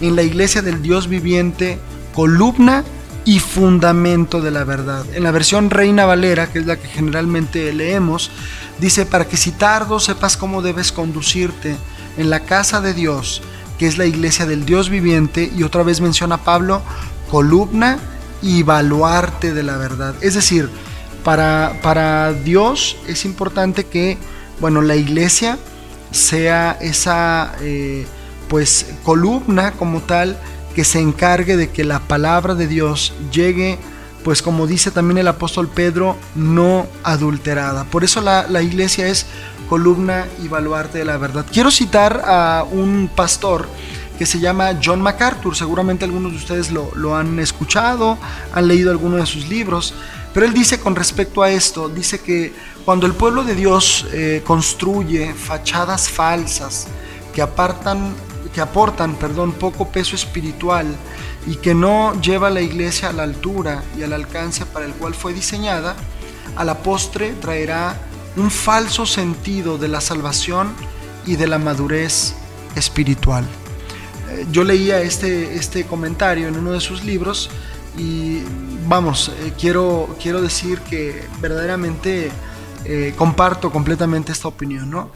en 0.01 0.15
la 0.15 0.23
iglesia 0.23 0.63
del 0.63 0.83
Dios 0.83 1.09
viviente, 1.09 1.79
columna 2.15 2.85
y 3.25 3.39
fundamento 3.39 4.41
de 4.43 4.51
la 4.51 4.65
verdad. 4.65 5.07
En 5.15 5.23
la 5.23 5.31
versión 5.31 5.71
Reina 5.71 6.05
Valera, 6.05 6.49
que 6.53 6.59
es 6.59 6.67
la 6.67 6.77
que 6.77 6.89
generalmente 6.89 7.73
leemos, 7.73 8.31
dice, 8.79 9.07
para 9.07 9.27
que 9.27 9.37
si 9.37 9.53
tardo 9.53 9.99
sepas 10.01 10.37
cómo 10.37 10.61
debes 10.61 10.93
conducirte 10.93 11.77
en 12.17 12.31
la 12.31 12.41
casa 12.41 12.81
de 12.81 12.95
Dios, 12.95 13.43
que 13.79 13.87
es 13.87 13.99
la 13.99 14.07
iglesia 14.07 14.47
del 14.47 14.65
Dios 14.65 14.91
viviente, 14.91 15.51
y 15.57 15.63
otra 15.63 15.83
vez 15.83 16.01
menciona 16.01 16.39
Pablo, 16.39 16.83
columna 17.31 17.99
y 18.43 18.63
baluarte 18.63 19.55
de 19.55 19.63
la 19.63 19.77
verdad. 19.77 20.15
Es 20.21 20.35
decir, 20.35 20.69
para, 21.25 21.79
para 21.83 22.33
Dios 22.33 22.97
es 23.09 23.25
importante 23.25 23.85
que, 23.85 24.19
bueno, 24.61 24.83
la 24.83 24.97
iglesia 24.97 25.59
sea 26.11 26.79
esa, 26.81 27.55
eh, 27.61 28.07
pues, 28.49 28.87
columna 29.03 29.73
como 29.73 30.01
tal, 30.01 30.39
que 30.75 30.85
se 30.85 31.01
encargue 31.01 31.57
de 31.57 31.71
que 31.71 31.85
la 31.85 32.01
palabra 32.01 32.55
de 32.55 32.67
Dios 32.67 33.13
llegue, 33.33 33.79
pues 34.23 34.43
como 34.43 34.67
dice 34.67 34.91
también 34.91 35.19
el 35.19 35.29
apóstol 35.29 35.69
Pedro, 35.69 36.17
no 36.35 36.87
adulterada. 37.03 37.85
Por 37.85 38.05
eso 38.05 38.21
la, 38.21 38.63
iglesia 38.63 39.07
es 39.07 39.27
columna 39.69 40.27
y 40.43 40.49
baluarte 40.49 40.99
de 40.99 41.05
la 41.05 41.17
verdad. 41.17 41.47
Quiero 41.51 41.71
citar 41.71 42.23
a 42.25 42.65
un 42.71 43.11
pastor 43.15 43.69
que 44.19 44.27
se 44.27 44.39
llama 44.39 44.79
John 44.83 45.01
MacArthur. 45.01 45.57
Seguramente 45.57 46.05
algunos 46.05 46.33
de 46.33 46.39
ustedes 46.39 46.71
lo, 46.71 47.17
han 47.17 47.39
escuchado, 47.39 48.19
han 48.53 48.69
leído 48.69 48.91
alguno 48.91 49.17
de 49.17 49.27
sus 49.27 49.49
libros. 49.49 49.95
Pero 50.33 50.47
él 50.47 50.55
dice 50.55 50.81
con 50.81 50.97
respecto 50.97 51.43
a 51.43 51.51
esto, 51.51 51.89
dice 51.89 52.21
que 52.21 52.53
cuando 52.85 53.07
el 53.07 53.15
pueblo 53.15 53.45
de 53.45 53.55
Dios 53.55 54.07
eh, 54.13 54.43
construye 54.45 55.33
fachadas 55.33 56.09
falsas 56.09 56.89
que 57.33 57.43
apartan 57.43 58.15
que 58.55 58.61
aportan, 58.61 59.17
perdón, 59.17 59.53
poco 59.53 59.89
peso 59.89 60.15
espiritual 60.15 60.87
y 61.47 61.57
que 61.57 61.75
no 61.75 62.19
lleva 62.21 62.47
a 62.47 62.51
la 62.51 62.63
iglesia 62.63 63.09
a 63.09 63.13
la 63.13 63.25
altura 63.25 63.83
y 63.99 64.05
al 64.05 64.13
alcance 64.13 64.65
para 64.65 64.87
el 64.87 64.93
cual 64.93 65.13
fue 65.15 65.35
diseñada, 65.35 65.97
a 66.57 66.65
la 66.65 66.79
postre 66.79 67.33
traerá 67.33 67.99
un 68.37 68.51
falso 68.51 69.07
sentido 69.07 69.79
de 69.79 69.89
la 69.89 70.01
salvación 70.01 70.73
y 71.27 71.37
de 71.37 71.47
la 71.47 71.59
madurez 71.59 72.35
espiritual. 72.77 73.45
Eh, 74.31 74.47
yo 74.51 74.65
leía 74.65 75.01
este, 75.01 75.55
este 75.55 75.85
comentario 75.85 76.49
en 76.49 76.57
uno 76.57 76.73
de 76.73 76.81
sus 76.81 77.05
libros 77.05 77.51
y 77.97 78.41
vamos, 78.89 79.33
eh, 79.41 79.53
quiero, 79.59 80.17
quiero 80.21 80.43
decir 80.43 80.81
que 80.81 81.25
verdaderamente 81.41 82.31
eh, 82.85 83.15
comparto 83.17 83.71
completamente 83.71 84.33
esta 84.33 84.49
opinión. 84.49 84.91
¿no? 84.91 85.11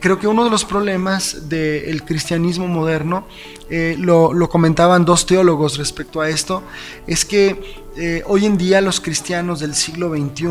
Creo 0.00 0.18
que 0.18 0.26
uno 0.26 0.44
de 0.44 0.50
los 0.50 0.64
problemas 0.64 1.48
del 1.48 2.04
cristianismo 2.04 2.66
moderno, 2.66 3.26
eh, 3.70 3.94
lo, 3.98 4.48
comentaban 4.48 5.04
dos 5.04 5.24
teólogos 5.24 5.78
respecto 5.78 6.20
a 6.20 6.28
esto, 6.28 6.62
es 7.06 7.24
que 7.24 7.78
hoy 8.26 8.46
en 8.46 8.56
día 8.56 8.80
los 8.80 9.00
cristianos 9.00 9.58
del 9.60 9.74
siglo 9.74 10.10
XXI 10.10 10.46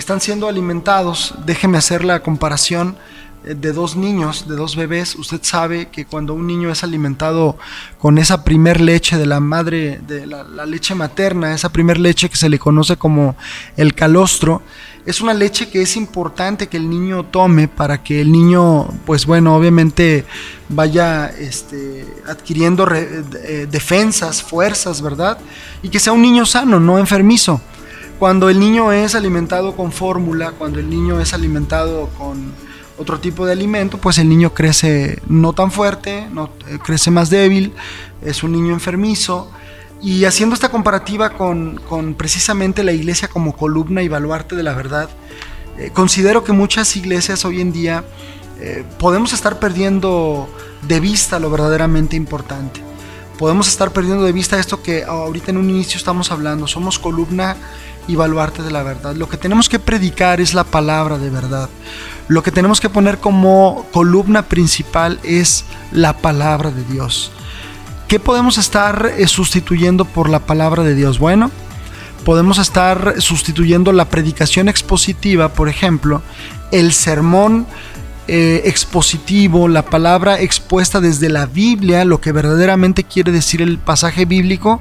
están 0.00 0.20
siendo 0.20 0.48
alimentados, 0.48 1.34
déjeme 1.46 1.78
hacer 1.78 2.04
la 2.04 2.20
comparación, 2.20 2.96
de 3.42 3.72
dos 3.72 3.96
niños, 3.96 4.46
de 4.48 4.54
dos 4.54 4.76
bebés, 4.76 5.16
usted 5.16 5.40
sabe 5.42 5.88
que 5.88 6.04
cuando 6.04 6.34
un 6.34 6.46
niño 6.46 6.70
es 6.70 6.84
alimentado 6.84 7.56
con 7.98 8.18
esa 8.18 8.44
primer 8.44 8.80
leche 8.80 9.16
de 9.16 9.24
la 9.24 9.40
madre, 9.40 9.98
de 10.06 10.26
la, 10.26 10.66
leche 10.66 10.94
materna, 10.94 11.54
esa 11.54 11.70
primer 11.72 11.98
leche 11.98 12.28
que 12.28 12.36
se 12.36 12.50
le 12.50 12.58
conoce 12.58 12.96
como 12.96 13.36
el 13.78 13.94
calostro, 13.94 14.62
es 15.06 15.22
una 15.22 15.32
leche 15.32 15.70
que 15.70 15.80
es 15.80 15.96
importante 15.96 16.68
que 16.68 16.76
el 16.76 16.90
niño 16.90 17.24
tome 17.24 17.66
para 17.66 18.02
que 18.02 18.20
el 18.20 18.30
niño, 18.30 18.88
pues 19.06 19.24
bueno, 19.24 19.56
obviamente 19.56 20.26
vaya 20.68 21.28
este, 21.28 22.06
adquiriendo 22.28 22.86
eh, 22.94 23.66
defensas, 23.70 24.42
fuerzas, 24.42 25.00
¿verdad? 25.00 25.38
Y 25.82 25.88
que 25.88 25.98
sea 25.98 26.12
un 26.12 26.20
niño 26.20 26.44
sano, 26.44 26.78
no 26.78 26.98
enfermizo. 26.98 27.62
Cuando 28.20 28.50
el 28.50 28.60
niño 28.60 28.92
es 28.92 29.14
alimentado 29.14 29.74
con 29.74 29.92
fórmula, 29.92 30.52
cuando 30.52 30.78
el 30.78 30.90
niño 30.90 31.22
es 31.22 31.32
alimentado 31.32 32.10
con 32.18 32.52
otro 32.98 33.18
tipo 33.18 33.46
de 33.46 33.52
alimento, 33.52 33.96
pues 33.96 34.18
el 34.18 34.28
niño 34.28 34.52
crece 34.52 35.22
no 35.26 35.54
tan 35.54 35.72
fuerte, 35.72 36.28
no, 36.30 36.50
eh, 36.68 36.78
crece 36.84 37.10
más 37.10 37.30
débil, 37.30 37.72
es 38.20 38.42
un 38.42 38.52
niño 38.52 38.74
enfermizo 38.74 39.50
y 40.02 40.26
haciendo 40.26 40.52
esta 40.52 40.68
comparativa 40.68 41.30
con, 41.30 41.80
precisamente 42.18 42.84
la 42.84 42.92
iglesia 42.92 43.28
como 43.28 43.56
columna 43.56 44.02
y 44.02 44.08
baluarte 44.08 44.54
de 44.54 44.64
la 44.64 44.74
verdad, 44.74 45.08
eh, 45.78 45.90
considero 45.90 46.44
que 46.44 46.52
muchas 46.52 46.94
iglesias 46.96 47.46
hoy 47.46 47.62
en 47.62 47.72
día 47.72 48.04
eh, 48.60 48.84
podemos 48.98 49.32
estar 49.32 49.58
perdiendo 49.58 50.46
de 50.86 51.00
vista 51.00 51.38
lo 51.38 51.50
verdaderamente 51.50 52.16
importante. 52.16 52.82
Podemos 53.38 53.68
estar 53.68 53.90
perdiendo 53.90 54.24
de 54.24 54.32
vista 54.32 54.60
esto 54.60 54.82
que 54.82 55.04
ahorita 55.04 55.52
en 55.52 55.56
un 55.56 55.70
inicio 55.70 55.96
estamos 55.96 56.30
hablando. 56.30 56.66
Somos 56.66 56.98
columna 56.98 57.56
y 58.08 58.16
baluarte 58.16 58.62
de 58.62 58.70
la 58.70 58.82
verdad. 58.82 59.14
Lo 59.14 59.28
que 59.28 59.36
tenemos 59.36 59.68
que 59.68 59.78
predicar 59.78 60.40
es 60.40 60.54
la 60.54 60.64
palabra 60.64 61.18
de 61.18 61.30
verdad. 61.30 61.68
Lo 62.28 62.42
que 62.42 62.50
tenemos 62.50 62.80
que 62.80 62.88
poner 62.88 63.18
como 63.18 63.86
columna 63.92 64.42
principal 64.42 65.18
es 65.22 65.64
la 65.92 66.16
palabra 66.16 66.70
de 66.70 66.84
Dios. 66.84 67.32
¿Qué 68.08 68.18
podemos 68.18 68.58
estar 68.58 69.12
eh, 69.16 69.26
sustituyendo 69.28 70.04
por 70.04 70.28
la 70.28 70.40
palabra 70.40 70.82
de 70.82 70.94
Dios? 70.94 71.18
Bueno, 71.18 71.50
podemos 72.24 72.58
estar 72.58 73.14
sustituyendo 73.18 73.92
la 73.92 74.06
predicación 74.06 74.68
expositiva, 74.68 75.50
por 75.50 75.68
ejemplo, 75.68 76.22
el 76.72 76.92
sermón 76.92 77.66
eh, 78.32 78.62
expositivo, 78.66 79.66
la 79.66 79.84
palabra 79.84 80.40
expuesta 80.40 81.00
desde 81.00 81.28
la 81.28 81.46
Biblia, 81.46 82.04
lo 82.04 82.20
que 82.20 82.30
verdaderamente 82.30 83.02
quiere 83.02 83.32
decir 83.32 83.60
el 83.60 83.78
pasaje 83.78 84.24
bíblico, 84.24 84.80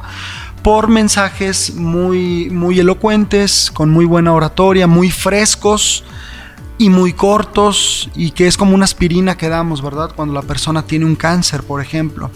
por 0.64 0.88
mensajes 0.88 1.76
muy, 1.76 2.50
muy 2.50 2.80
elocuentes, 2.80 3.72
con 3.72 3.90
muy 3.90 4.06
buena 4.06 4.34
oratoria, 4.34 4.88
muy 4.88 5.12
frescos 5.12 6.04
y 6.78 6.90
muy 6.90 7.14
cortos, 7.14 8.10
y 8.16 8.32
que 8.32 8.48
es 8.48 8.58
como 8.58 8.76
una 8.76 8.86
aspirina 8.86 9.36
que 9.38 9.50
damos, 9.50 9.82
¿verdad? 9.82 10.12
Cuando 10.16 10.34
la 10.34 10.42
persona 10.42 10.84
tiene 10.84 11.06
un 11.06 11.16
cáncer, 11.16 11.64
por 11.64 11.82
ejemplo. 11.82 12.32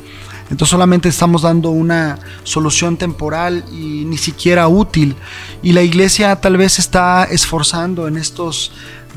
Entonces 0.49 0.69
solamente 0.69 1.09
estamos 1.09 1.43
dando 1.43 1.69
una 1.69 2.19
solución 2.43 2.97
temporal 2.97 3.63
y 3.71 4.05
ni 4.05 4.17
siquiera 4.17 4.67
útil. 4.67 5.15
Y 5.61 5.71
la 5.71 5.81
iglesia 5.81 6.35
tal 6.35 6.57
vez 6.57 6.79
está 6.79 7.23
esforzando 7.23 8.07
en 8.07 8.17
estos 8.17 8.71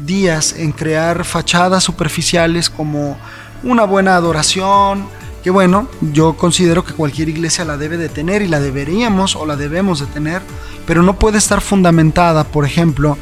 días 0.04 0.54
en 0.56 0.72
crear 0.72 1.24
fachadas 1.24 1.82
superficiales 1.82 2.70
como 2.70 3.18
una 3.62 3.84
buena 3.84 4.16
adoración, 4.16 5.08
que 5.46 5.50
bueno, 5.52 5.86
yo 6.00 6.36
considero 6.36 6.84
que 6.84 6.92
cualquier 6.92 7.28
iglesia 7.28 7.64
la 7.64 7.76
debe 7.76 7.96
de 7.98 8.08
tener 8.08 8.42
y 8.42 8.48
la 8.48 8.58
deberíamos 8.58 9.36
o 9.36 9.46
la 9.46 9.54
debemos 9.54 10.00
de 10.00 10.06
tener, 10.06 10.42
pero 10.88 11.04
no 11.04 11.20
puede 11.20 11.38
estar 11.38 11.60
fundamentada, 11.60 12.42
por 12.42 12.64
ejemplo, 12.64 13.16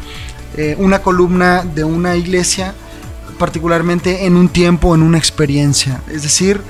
eh, 0.56 0.74
una 0.78 1.02
columna 1.02 1.64
de 1.64 1.84
una 1.84 2.16
iglesia 2.16 2.72
particularmente 3.38 4.24
en 4.24 4.38
un 4.38 4.48
tiempo, 4.48 4.94
en 4.94 5.02
una 5.02 5.18
experiencia. 5.18 6.00
Es 6.10 6.22
decir, 6.22 6.62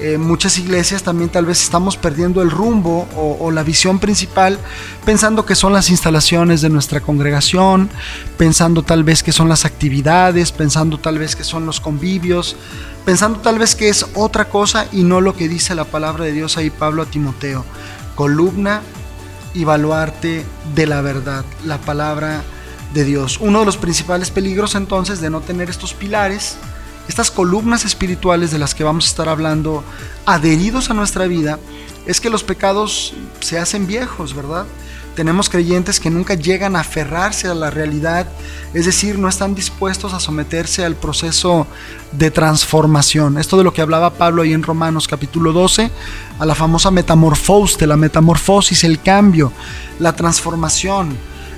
eh, 0.00 0.18
muchas 0.18 0.58
iglesias 0.58 1.02
también 1.02 1.30
tal 1.30 1.44
vez 1.44 1.62
estamos 1.62 1.96
perdiendo 1.96 2.42
el 2.42 2.50
rumbo 2.50 3.06
o, 3.16 3.50
la 3.50 3.62
visión 3.62 3.98
principal 3.98 4.58
pensando 5.04 5.44
que 5.44 5.54
son 5.54 5.72
las 5.72 5.90
instalaciones 5.90 6.60
de 6.60 6.70
nuestra 6.70 7.00
congregación, 7.00 7.90
pensando 8.38 8.82
tal 8.82 9.04
vez 9.04 9.22
que 9.22 9.32
son 9.32 9.48
las 9.48 9.64
actividades, 9.64 10.50
pensando 10.50 10.98
tal 10.98 11.18
vez 11.18 11.36
que 11.36 11.44
son 11.44 11.66
los 11.66 11.80
convivios, 11.80 12.56
pensando 13.04 13.40
tal 13.40 13.58
vez 13.58 13.74
que 13.74 13.90
es 13.90 14.06
otra 14.14 14.48
cosa 14.48 14.86
y 14.92 15.02
no 15.02 15.20
lo 15.20 15.36
que 15.36 15.48
dice 15.48 15.74
la 15.74 15.84
palabra 15.84 16.24
de 16.24 16.32
Dios 16.32 16.56
ahí 16.56 16.70
Pablo 16.70 17.02
a 17.02 17.06
Timoteo, 17.06 17.64
columna 18.14 18.80
y 19.54 19.64
baluarte 19.64 20.44
de 20.74 20.86
la 20.86 21.02
verdad, 21.02 21.44
la 21.64 21.78
palabra 21.78 22.42
de 22.94 23.04
Dios. 23.04 23.38
Uno 23.40 23.60
de 23.60 23.66
los 23.66 23.76
principales 23.76 24.30
peligros 24.30 24.74
entonces 24.74 25.20
de 25.20 25.30
no 25.30 25.40
tener 25.40 25.70
estos 25.70 25.94
pilares, 25.94 26.56
estas 27.12 27.30
columnas 27.30 27.84
espirituales 27.84 28.52
de 28.52 28.58
las 28.58 28.74
que 28.74 28.84
vamos 28.84 29.04
a 29.04 29.08
estar 29.08 29.28
hablando, 29.28 29.84
adheridos 30.24 30.88
a 30.88 30.94
nuestra 30.94 31.26
vida, 31.26 31.58
es 32.06 32.22
que 32.22 32.30
los 32.30 32.42
pecados 32.42 33.12
se 33.40 33.58
hacen 33.58 33.86
viejos, 33.86 34.34
¿verdad? 34.34 34.64
Tenemos 35.14 35.50
creyentes 35.50 36.00
que 36.00 36.08
nunca 36.08 36.32
llegan 36.32 36.74
a 36.74 36.80
aferrarse 36.80 37.48
a 37.48 37.54
la 37.54 37.68
realidad, 37.68 38.26
es 38.72 38.86
decir, 38.86 39.18
no 39.18 39.28
están 39.28 39.54
dispuestos 39.54 40.14
a 40.14 40.20
someterse 40.20 40.86
al 40.86 40.96
proceso 40.96 41.66
de 42.12 42.30
transformación. 42.30 43.36
Esto 43.36 43.58
de 43.58 43.64
lo 43.64 43.74
que 43.74 43.82
hablaba 43.82 44.14
Pablo 44.14 44.40
ahí 44.40 44.54
en 44.54 44.62
Romanos 44.62 45.06
capítulo 45.06 45.52
12, 45.52 45.90
a 46.38 46.46
la 46.46 46.54
famosa 46.54 46.90
la 46.90 47.96
metamorfosis, 47.98 48.84
el 48.84 49.02
cambio, 49.02 49.52
la 49.98 50.16
transformación. 50.16 51.14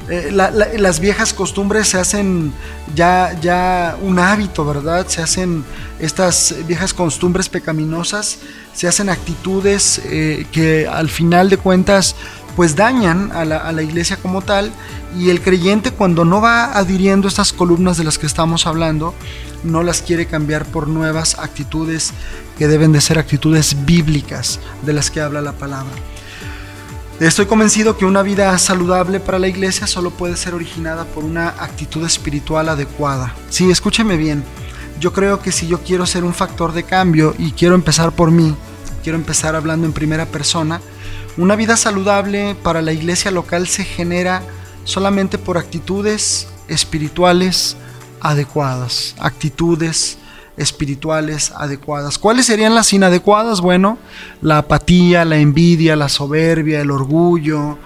Eh, 0.08 0.30
las 0.32 1.00
viejas 1.00 1.32
costumbres 1.32 1.88
se 1.88 1.98
hacen 1.98 2.52
ya, 2.94 3.38
ya 3.40 3.96
un 4.02 4.18
hábito, 4.18 4.64
¿verdad? 4.64 5.06
Se 5.08 5.22
hacen 5.22 5.64
estas 5.98 6.54
viejas 6.66 6.92
costumbres 6.92 7.48
pecaminosas, 7.48 8.38
se 8.74 8.86
hacen 8.86 9.08
actitudes 9.08 10.02
eh, 10.04 10.46
que 10.52 10.86
al 10.86 11.08
final 11.08 11.48
de 11.48 11.56
cuentas 11.56 12.16
pues 12.54 12.76
dañan 12.76 13.32
a 13.32 13.44
la, 13.44 13.82
iglesia 13.82 14.16
como 14.16 14.40
tal 14.40 14.70
y 15.18 15.30
el 15.30 15.40
creyente 15.40 15.90
cuando 15.90 16.24
no 16.24 16.40
va 16.40 16.76
adhiriendo 16.76 17.26
estas 17.26 17.52
columnas 17.52 17.96
de 17.96 18.04
las 18.04 18.18
que 18.18 18.26
estamos 18.26 18.66
hablando, 18.66 19.14
no 19.64 19.82
las 19.82 20.02
quiere 20.02 20.26
cambiar 20.26 20.64
por 20.64 20.86
nuevas 20.86 21.38
actitudes 21.38 22.12
que 22.58 22.68
deben 22.68 22.92
de 22.92 23.00
ser 23.00 23.18
actitudes 23.18 23.84
bíblicas 23.84 24.60
de 24.82 24.92
las 24.92 25.10
que 25.10 25.20
habla 25.20 25.40
la 25.40 25.52
palabra. 25.52 25.92
Estoy 27.20 27.46
convencido 27.46 27.96
que 27.96 28.04
una 28.04 28.22
vida 28.22 28.58
saludable 28.58 29.20
para 29.20 29.38
la 29.38 29.46
iglesia 29.46 29.86
solo 29.86 30.10
puede 30.10 30.36
ser 30.36 30.52
originada 30.52 31.04
por 31.04 31.24
una 31.24 31.48
actitud 31.48 32.04
espiritual 32.04 32.68
adecuada. 32.68 33.32
Sí, 33.50 33.70
escúcheme 33.70 34.16
bien. 34.16 34.42
Yo 34.98 35.12
creo 35.12 35.40
que 35.40 35.52
si 35.52 35.68
yo 35.68 35.80
quiero 35.80 36.06
ser 36.06 36.24
un 36.24 36.34
factor 36.34 36.72
de 36.72 36.82
cambio 36.82 37.32
y 37.38 37.52
quiero 37.52 37.76
empezar 37.76 38.10
por 38.12 38.32
mí, 38.32 38.56
quiero 39.04 39.16
empezar 39.16 39.54
hablando 39.54 39.86
en 39.86 39.92
primera 39.92 40.26
persona, 40.26 40.80
una 41.36 41.54
vida 41.54 41.76
saludable 41.76 42.56
para 42.62 42.82
la 42.82 42.92
iglesia 42.92 43.30
local 43.30 43.68
se 43.68 43.84
genera 43.84 44.42
solamente 44.82 45.38
por 45.38 45.56
actitudes 45.56 46.48
espirituales 46.66 47.76
adecuadas, 48.20 49.14
actitudes 49.20 50.18
espirituales 50.56 51.52
adecuadas. 51.56 52.18
¿Cuáles 52.18 52.46
serían 52.46 52.74
las 52.74 52.92
inadecuadas? 52.92 53.60
Bueno, 53.60 53.98
la 54.40 54.58
apatía, 54.58 55.24
la 55.24 55.36
envidia, 55.36 55.96
la 55.96 56.08
soberbia, 56.08 56.80
el 56.80 56.90
orgullo, 56.90 57.78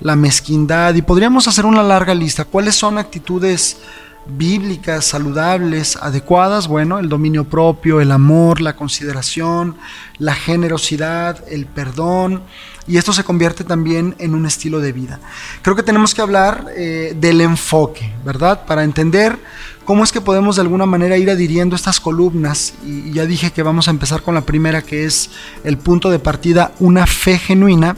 la 0.00 0.16
mezquindad 0.16 0.94
y 0.94 1.02
podríamos 1.02 1.48
hacer 1.48 1.66
una 1.66 1.82
larga 1.82 2.14
lista. 2.14 2.44
¿Cuáles 2.44 2.74
son 2.74 2.98
actitudes 2.98 3.78
bíblicas, 4.26 5.04
saludables, 5.04 5.96
adecuadas, 5.96 6.66
bueno, 6.66 6.98
el 6.98 7.08
dominio 7.08 7.44
propio, 7.44 8.00
el 8.00 8.10
amor, 8.10 8.60
la 8.60 8.74
consideración, 8.74 9.76
la 10.18 10.34
generosidad, 10.34 11.44
el 11.48 11.66
perdón, 11.66 12.42
y 12.86 12.96
esto 12.96 13.12
se 13.12 13.24
convierte 13.24 13.64
también 13.64 14.14
en 14.18 14.34
un 14.34 14.46
estilo 14.46 14.80
de 14.80 14.92
vida. 14.92 15.20
Creo 15.62 15.76
que 15.76 15.82
tenemos 15.82 16.14
que 16.14 16.22
hablar 16.22 16.66
eh, 16.76 17.14
del 17.18 17.40
enfoque, 17.40 18.14
¿verdad? 18.24 18.64
Para 18.66 18.84
entender 18.84 19.38
cómo 19.84 20.04
es 20.04 20.12
que 20.12 20.20
podemos 20.20 20.56
de 20.56 20.62
alguna 20.62 20.86
manera 20.86 21.16
ir 21.16 21.30
adhiriendo 21.30 21.76
estas 21.76 22.00
columnas, 22.00 22.74
y 22.84 23.12
ya 23.12 23.26
dije 23.26 23.52
que 23.52 23.62
vamos 23.62 23.88
a 23.88 23.90
empezar 23.90 24.22
con 24.22 24.34
la 24.34 24.42
primera, 24.42 24.82
que 24.82 25.04
es 25.04 25.30
el 25.64 25.78
punto 25.78 26.10
de 26.10 26.18
partida, 26.18 26.72
una 26.80 27.06
fe 27.06 27.38
genuina, 27.38 27.96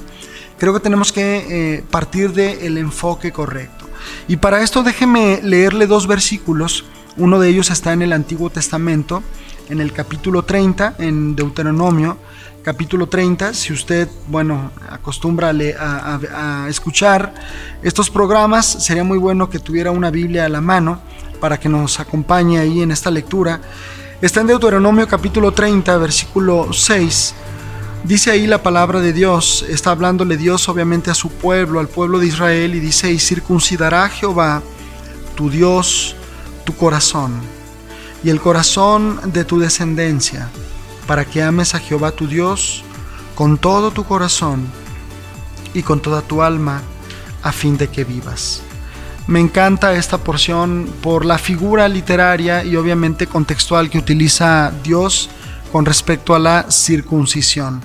creo 0.58 0.72
que 0.74 0.80
tenemos 0.80 1.12
que 1.12 1.46
eh, 1.48 1.84
partir 1.90 2.32
del 2.32 2.78
enfoque 2.78 3.32
correcto. 3.32 3.86
Y 4.28 4.36
para 4.36 4.62
esto 4.62 4.82
déjeme 4.82 5.40
leerle 5.42 5.86
dos 5.86 6.06
versículos. 6.06 6.84
Uno 7.16 7.38
de 7.40 7.48
ellos 7.48 7.70
está 7.70 7.92
en 7.92 8.02
el 8.02 8.12
Antiguo 8.12 8.50
Testamento, 8.50 9.22
en 9.68 9.80
el 9.80 9.92
capítulo 9.92 10.44
30, 10.44 10.96
en 10.98 11.34
Deuteronomio, 11.34 12.18
capítulo 12.62 13.08
30. 13.08 13.54
Si 13.54 13.72
usted, 13.72 14.08
bueno, 14.28 14.70
acostumbra 14.90 15.50
a, 15.50 16.66
escuchar 16.68 17.32
estos 17.82 18.10
programas, 18.10 18.66
sería 18.66 19.04
muy 19.04 19.18
bueno 19.18 19.48
que 19.48 19.58
tuviera 19.58 19.90
una 19.90 20.10
Biblia 20.10 20.44
a 20.44 20.48
la 20.48 20.60
mano 20.60 21.00
para 21.36 21.58
que 21.58 21.68
nos 21.68 22.00
acompañe 22.00 22.58
ahí 22.58 22.82
en 22.82 22.90
esta 22.90 23.10
lectura. 23.10 23.60
Está 24.20 24.40
en 24.40 24.48
Deuteronomio 24.48 25.06
capítulo 25.06 25.52
30, 25.52 25.96
versículo 25.98 26.72
6 26.72 27.34
Dice 28.06 28.30
ahí 28.30 28.46
la 28.46 28.62
palabra 28.62 29.00
de 29.00 29.12
Dios, 29.12 29.64
está 29.68 29.90
hablándole 29.90 30.36
Dios 30.36 30.68
obviamente 30.68 31.10
a 31.10 31.14
su 31.14 31.28
pueblo, 31.28 31.80
al 31.80 31.88
pueblo 31.88 32.20
de 32.20 32.26
Israel, 32.28 32.76
y 32.76 32.78
dice, 32.78 33.10
y 33.10 33.18
circuncidará 33.18 34.08
Jehová, 34.08 34.62
tu 35.34 35.50
Dios, 35.50 36.14
tu 36.64 36.76
corazón, 36.76 37.32
y 38.22 38.30
el 38.30 38.40
corazón 38.40 39.18
de 39.32 39.44
tu 39.44 39.58
descendencia, 39.58 40.48
para 41.08 41.24
que 41.24 41.42
ames 41.42 41.74
a 41.74 41.80
Jehová 41.80 42.12
tu 42.12 42.28
Dios 42.28 42.84
con 43.34 43.58
todo 43.58 43.90
tu 43.90 44.04
corazón 44.04 44.68
y 45.74 45.82
con 45.82 46.00
toda 46.00 46.22
tu 46.22 46.42
alma, 46.42 46.82
a 47.42 47.50
fin 47.50 47.76
de 47.76 47.88
que 47.88 48.04
vivas. 48.04 48.62
Me 49.26 49.40
encanta 49.40 49.94
esta 49.94 50.18
porción 50.18 50.88
por 51.02 51.24
la 51.24 51.38
figura 51.38 51.88
literaria 51.88 52.64
y 52.64 52.76
obviamente 52.76 53.26
contextual 53.26 53.90
que 53.90 53.98
utiliza 53.98 54.72
Dios 54.84 55.28
con 55.72 55.84
respecto 55.84 56.34
a 56.34 56.38
la 56.38 56.70
circuncisión. 56.70 57.82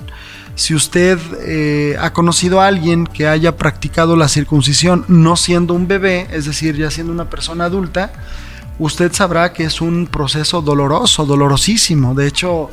Si 0.54 0.72
usted 0.74 1.18
eh, 1.44 1.96
ha 2.00 2.12
conocido 2.12 2.60
a 2.60 2.68
alguien 2.68 3.06
que 3.06 3.26
haya 3.26 3.56
practicado 3.56 4.14
la 4.14 4.28
circuncisión 4.28 5.04
no 5.08 5.34
siendo 5.34 5.74
un 5.74 5.88
bebé, 5.88 6.28
es 6.30 6.44
decir, 6.44 6.76
ya 6.76 6.90
siendo 6.90 7.12
una 7.12 7.28
persona 7.28 7.64
adulta, 7.64 8.12
usted 8.78 9.12
sabrá 9.12 9.52
que 9.52 9.64
es 9.64 9.80
un 9.80 10.06
proceso 10.06 10.62
doloroso, 10.62 11.26
dolorosísimo. 11.26 12.14
De 12.14 12.28
hecho, 12.28 12.70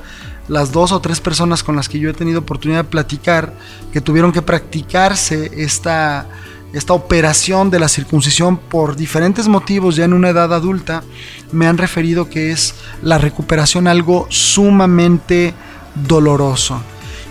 las 0.47 0.71
dos 0.71 0.91
o 0.91 0.99
tres 0.99 1.21
personas 1.21 1.63
con 1.63 1.75
las 1.75 1.89
que 1.89 1.99
yo 1.99 2.09
he 2.09 2.13
tenido 2.13 2.39
oportunidad 2.39 2.83
de 2.83 2.89
platicar, 2.89 3.53
que 3.91 4.01
tuvieron 4.01 4.31
que 4.31 4.41
practicarse 4.41 5.51
esta, 5.55 6.27
esta 6.73 6.93
operación 6.93 7.69
de 7.69 7.79
la 7.79 7.89
circuncisión 7.89 8.57
por 8.57 8.95
diferentes 8.95 9.47
motivos 9.47 9.95
ya 9.95 10.05
en 10.05 10.13
una 10.13 10.29
edad 10.29 10.53
adulta, 10.53 11.03
me 11.51 11.67
han 11.67 11.77
referido 11.77 12.29
que 12.29 12.51
es 12.51 12.75
la 13.01 13.17
recuperación 13.17 13.87
algo 13.87 14.27
sumamente 14.29 15.53
doloroso. 15.95 16.81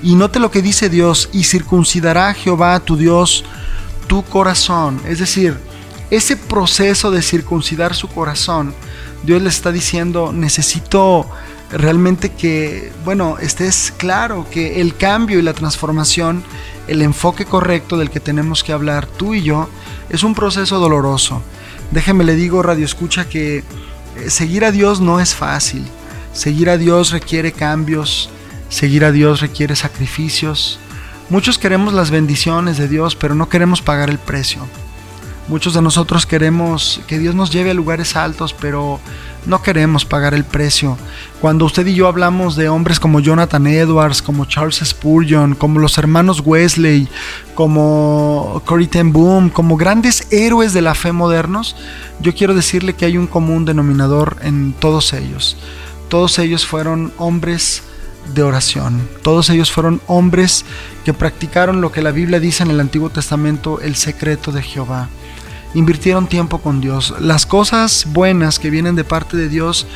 Y 0.03 0.15
note 0.15 0.39
lo 0.41 0.51
que 0.51 0.63
dice 0.63 0.89
Dios, 0.89 1.29
y 1.33 1.45
circuncidará 1.45 2.35
Jehová 2.35 2.81
tu 2.81 2.97
Dios 2.97 3.45
tu 4.07 4.25
corazón. 4.25 5.01
Es 5.07 5.19
decir, 5.19 5.57
ese 6.11 6.37
proceso 6.37 7.11
de 7.11 7.23
circuncidar 7.23 7.95
su 7.95 8.09
corazón, 8.09 8.75
Dios 9.23 9.43
le 9.43 9.49
está 9.49 9.71
diciendo, 9.71 10.33
necesito 10.33 11.29
realmente 11.71 12.31
que, 12.31 12.93
bueno, 13.05 13.37
estés 13.39 13.93
claro 13.97 14.47
que 14.51 14.81
el 14.81 14.97
cambio 14.97 15.39
y 15.39 15.43
la 15.43 15.53
transformación, 15.53 16.43
el 16.89 17.03
enfoque 17.03 17.45
correcto 17.45 17.97
del 17.97 18.11
que 18.11 18.21
tenemos 18.21 18.65
que 18.65 18.73
hablar 18.73 19.07
tú 19.07 19.35
y 19.35 19.43
yo, 19.43 19.69
es 20.11 20.23
un 20.25 20.35
proceso 20.35 20.79
doloroso. 20.79 21.43
Déjeme 21.91 22.25
le 22.25 22.35
digo, 22.35 22.63
Radio 22.63 22.85
Escucha, 22.85 23.29
que 23.29 23.59
eh, 24.17 24.31
seguir 24.31 24.65
a 24.65 24.73
Dios 24.73 25.01
no 25.01 25.21
es 25.21 25.35
fácil. 25.35 25.87
Seguir 26.33 26.71
a 26.71 26.79
Dios 26.79 27.11
requiere 27.11 27.53
cambios, 27.53 28.31
seguir 28.69 29.05
a 29.05 29.13
Dios 29.13 29.41
requiere 29.41 29.77
sacrificios. 29.77 30.79
Muchos 31.31 31.59
queremos 31.59 31.93
las 31.93 32.11
bendiciones 32.11 32.79
de 32.79 32.89
Dios, 32.89 33.17
pero 33.17 33.35
no 33.35 33.49
queremos 33.49 33.83
pagar 33.83 34.09
el 34.11 34.19
precio. 34.19 34.67
Muchos 35.49 35.75
de 35.75 35.83
nosotros 35.83 36.27
queremos 36.27 37.01
que 37.07 37.19
Dios 37.19 37.35
nos 37.35 37.51
lleve 37.51 37.71
a 37.71 37.75
lugares 37.75 38.17
altos, 38.17 38.55
pero 38.59 39.01
no 39.49 39.63
queremos 39.63 40.05
pagar 40.05 40.35
el 40.35 40.45
precio. 40.45 40.97
Cuando 41.41 41.65
usted 41.65 41.87
y 41.87 41.95
yo 41.95 42.07
hablamos 42.07 42.55
de 42.55 42.69
hombres 42.69 43.01
como 43.01 43.21
Jonathan 43.21 43.67
Edwards, 43.67 44.23
como 44.23 44.45
Charles 44.45 44.83
Spurgeon, 44.85 45.55
como 45.55 45.81
los 45.81 45.99
hermanos 45.99 46.43
Wesley, 46.45 47.09
como 47.55 48.63
Corrie 48.65 48.87
ten 48.87 49.13
Boom, 49.13 49.49
como 49.49 49.77
grandes 49.77 50.31
héroes 50.31 50.73
de 50.75 50.83
la 50.83 50.95
fe 50.95 51.13
modernos, 51.13 51.77
yo 52.21 52.35
quiero 52.35 52.55
decirle 52.55 52.93
que 52.93 53.07
hay 53.07 53.17
un 53.17 53.27
común 53.27 53.65
denominador 53.65 54.37
en 54.43 54.75
todos 54.79 55.13
ellos. 55.15 55.57
Todos 56.09 56.39
ellos 56.39 56.67
fueron 56.67 57.13
hombres 57.17 57.83
de 58.35 58.43
oración. 58.43 59.09
Todos 59.23 59.49
ellos 59.49 59.73
fueron 59.73 60.03
hombres 60.07 60.67
que 61.05 61.15
practicaron 61.15 61.81
lo 61.81 61.91
que 61.91 62.03
la 62.03 62.11
Biblia 62.11 62.41
dice 62.41 62.63
en 62.63 62.71
el 62.71 62.81
Antiguo 62.81 63.09
Testamento, 63.09 63.81
el 63.81 63.97
secreto 63.97 64.53
de 64.53 64.63
Jehová 64.63 65.09
invirtieron 65.75 66.27
tiempo 66.27 66.59
con 66.59 66.81
Dios. 66.81 67.15
Las 67.21 67.47
cosas 67.47 68.07
buenas 68.13 68.59
que 68.59 68.71
vienen 68.71 68.97
de 68.97 69.05
parte 69.05 69.37
de 69.37 69.49
Dios, 69.49 69.87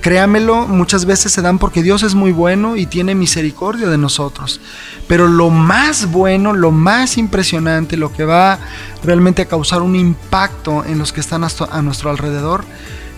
créamelo, 0.00 0.66
muchas 0.66 1.04
veces 1.04 1.32
se 1.32 1.42
dan 1.42 1.58
porque 1.58 1.82
Dios 1.82 2.02
es 2.02 2.14
muy 2.14 2.32
bueno 2.32 2.76
y 2.76 2.86
tiene 2.86 3.14
misericordia 3.14 3.88
de 3.88 3.98
nosotros. 3.98 4.60
Pero 5.08 5.28
lo 5.28 5.50
más 5.50 6.10
bueno, 6.10 6.52
lo 6.52 6.70
más 6.70 7.18
impresionante, 7.18 7.96
lo 7.96 8.12
que 8.12 8.24
va 8.24 8.58
realmente 9.02 9.42
a 9.42 9.48
causar 9.48 9.82
un 9.82 9.96
impacto 9.96 10.84
en 10.84 10.98
los 10.98 11.12
que 11.12 11.20
están 11.20 11.44
a 11.44 11.82
nuestro 11.82 12.10
alrededor, 12.10 12.64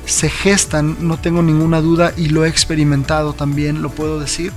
se 0.07 0.29
gestan, 0.29 0.97
no 1.01 1.19
tengo 1.19 1.43
ninguna 1.43 1.81
duda, 1.81 2.13
y 2.17 2.29
lo 2.29 2.45
he 2.45 2.49
experimentado 2.49 3.33
también, 3.33 3.83
lo 3.83 3.91
puedo 3.91 4.21
decir, 4.21 4.53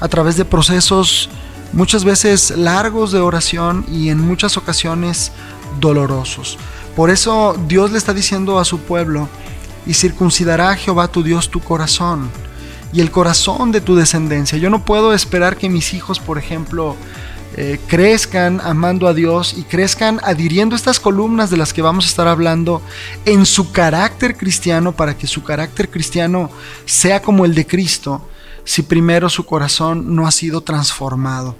a 0.00 0.08
través 0.08 0.36
de 0.36 0.44
procesos 0.44 1.28
muchas 1.72 2.04
veces 2.04 2.52
largos 2.56 3.10
de 3.10 3.18
oración 3.18 3.84
y 3.90 4.10
en 4.10 4.20
muchas 4.20 4.56
ocasiones 4.56 5.32
dolorosos. 5.80 6.58
Por 6.96 7.10
eso 7.10 7.56
Dios 7.66 7.90
le 7.90 7.98
está 7.98 8.14
diciendo 8.14 8.58
a 8.58 8.64
su 8.64 8.80
pueblo, 8.80 9.28
y 9.86 9.94
circuncidará 9.94 10.74
Jehová 10.76 11.08
tu 11.08 11.22
Dios 11.22 11.50
tu 11.50 11.60
corazón 11.60 12.30
y 12.92 13.00
el 13.00 13.10
corazón 13.10 13.72
de 13.72 13.80
tu 13.80 13.96
descendencia. 13.96 14.56
Yo 14.58 14.70
no 14.70 14.84
puedo 14.84 15.12
esperar 15.14 15.56
que 15.56 15.68
mis 15.68 15.94
hijos, 15.94 16.20
por 16.20 16.38
ejemplo, 16.38 16.96
eh, 17.56 17.80
crezcan 17.88 18.60
amando 18.62 19.08
a 19.08 19.14
Dios 19.14 19.54
y 19.56 19.62
crezcan 19.64 20.20
adhiriendo 20.22 20.76
estas 20.76 21.00
columnas 21.00 21.50
de 21.50 21.56
las 21.56 21.72
que 21.72 21.82
vamos 21.82 22.04
a 22.04 22.08
estar 22.08 22.28
hablando 22.28 22.82
en 23.24 23.46
su 23.46 23.72
carácter 23.72 24.36
cristiano 24.36 24.92
para 24.92 25.16
que 25.16 25.26
su 25.26 25.42
carácter 25.42 25.90
cristiano 25.90 26.50
sea 26.84 27.20
como 27.20 27.44
el 27.44 27.54
de 27.54 27.66
Cristo 27.66 28.28
si 28.64 28.82
primero 28.82 29.28
su 29.28 29.44
corazón 29.44 30.14
no 30.14 30.26
ha 30.26 30.30
sido 30.30 30.62
transformado. 30.62 31.56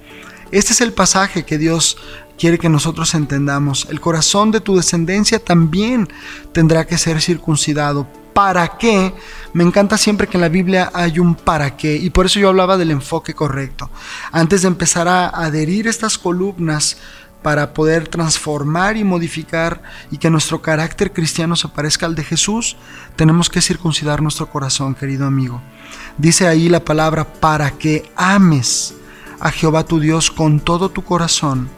Este 0.53 0.73
es 0.73 0.81
el 0.81 0.93
pasaje 0.93 1.45
que 1.45 1.59
Dios 1.59 1.97
quiere 2.39 2.59
que 2.59 2.69
nosotros 2.69 3.15
entendamos. 3.15 3.87
El 3.91 4.01
corazón 4.01 4.51
de 4.51 4.61
tu 4.61 4.77
descendencia 4.77 5.39
también 5.39 6.09
tendrá 6.53 6.87
que 6.87 6.99
ser 6.99 7.21
circuncidado. 7.21 8.07
¿Para 8.33 8.77
qué? 8.79 9.15
Me 9.53 9.63
encanta 9.63 9.97
siempre 9.97 10.27
que 10.27 10.37
en 10.37 10.41
la 10.41 10.49
Biblia 10.49 10.91
hay 10.93 11.21
un 11.21 11.37
para 11.37 11.77
qué 11.77 11.97
y 11.97 12.11
por 12.11 12.27
eso 12.27 12.41
yo 12.41 12.49
hablaba 12.49 12.77
del 12.77 12.91
enfoque 12.91 13.33
correcto. 13.33 13.91
Antes 14.33 14.63
de 14.63 14.69
empezar 14.69 15.07
a 15.07 15.29
adherir 15.29 15.87
estas 15.87 16.19
columnas 16.19 16.97
para 17.43 17.75
poder 17.75 18.09
transformar 18.09 18.97
y 18.97 19.05
modificar 19.05 19.83
y 20.11 20.17
que 20.19 20.31
nuestro 20.31 20.63
carácter 20.63 21.13
cristiano 21.13 21.55
se 21.55 21.69
parezca 21.69 22.07
al 22.07 22.17
de 22.17 22.25
Jesús, 22.25 22.77
tenemos 23.17 23.51
que 23.51 23.61
circuncidar 23.61 24.23
nuestro 24.23 24.49
corazón, 24.49 24.95
querido 24.95 25.27
amigo. 25.27 25.61
Dice 26.19 26.49
ahí 26.49 26.69
la 26.69 26.85
palabra 26.85 27.25
para 27.35 27.71
que 27.73 28.11
ames 28.17 28.95
a 29.39 29.53
Jehová 29.53 29.85
tu 29.85 30.01
Dios 30.01 30.31
con 30.31 30.59
todo 30.59 30.89
tu 30.89 31.05
corazón 31.05 31.69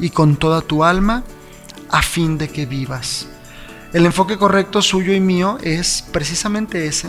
y 0.00 0.10
con 0.10 0.36
toda 0.36 0.60
tu 0.60 0.84
alma, 0.84 1.24
a 1.90 2.02
fin 2.02 2.38
de 2.38 2.48
que 2.48 2.66
vivas. 2.66 3.28
El 3.92 4.06
enfoque 4.06 4.36
correcto 4.36 4.82
suyo 4.82 5.12
y 5.12 5.20
mío 5.20 5.58
es 5.62 6.04
precisamente 6.12 6.86
ese, 6.86 7.08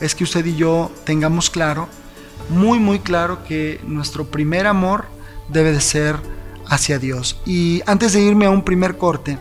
es 0.00 0.14
que 0.14 0.24
usted 0.24 0.44
y 0.44 0.56
yo 0.56 0.90
tengamos 1.04 1.50
claro, 1.50 1.88
muy 2.48 2.78
muy 2.78 2.98
claro, 2.98 3.44
que 3.44 3.80
nuestro 3.86 4.26
primer 4.26 4.66
amor 4.66 5.04
debe 5.48 5.72
de 5.72 5.80
ser 5.80 6.16
hacia 6.66 6.98
Dios. 6.98 7.40
Y 7.46 7.82
antes 7.86 8.12
de 8.12 8.20
irme 8.20 8.46
a 8.46 8.50
un 8.50 8.64
primer 8.64 8.96
corte, 8.96 9.38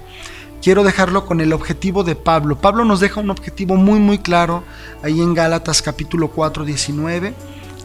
quiero 0.62 0.84
dejarlo 0.84 1.26
con 1.26 1.42
el 1.42 1.54
objetivo 1.54 2.04
de 2.04 2.16
Pablo. 2.16 2.60
Pablo 2.60 2.86
nos 2.86 3.00
deja 3.00 3.22
un 3.22 3.30
objetivo 3.30 3.76
muy 3.76 4.00
muy 4.00 4.20
claro 4.20 4.64
ahí 5.04 5.22
en 5.22 5.34
Gálatas 5.34 5.82
capítulo 5.82 6.30
4, 6.30 6.66
19. 6.66 7.34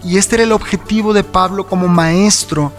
Y 0.05 0.19
este 0.19 0.37
era 0.37 0.45
el 0.45 0.53
objetivo 0.53 1.15
de 1.15 1.25
Pablo 1.25 1.67
como 1.67 1.89
maestro, 1.89 2.73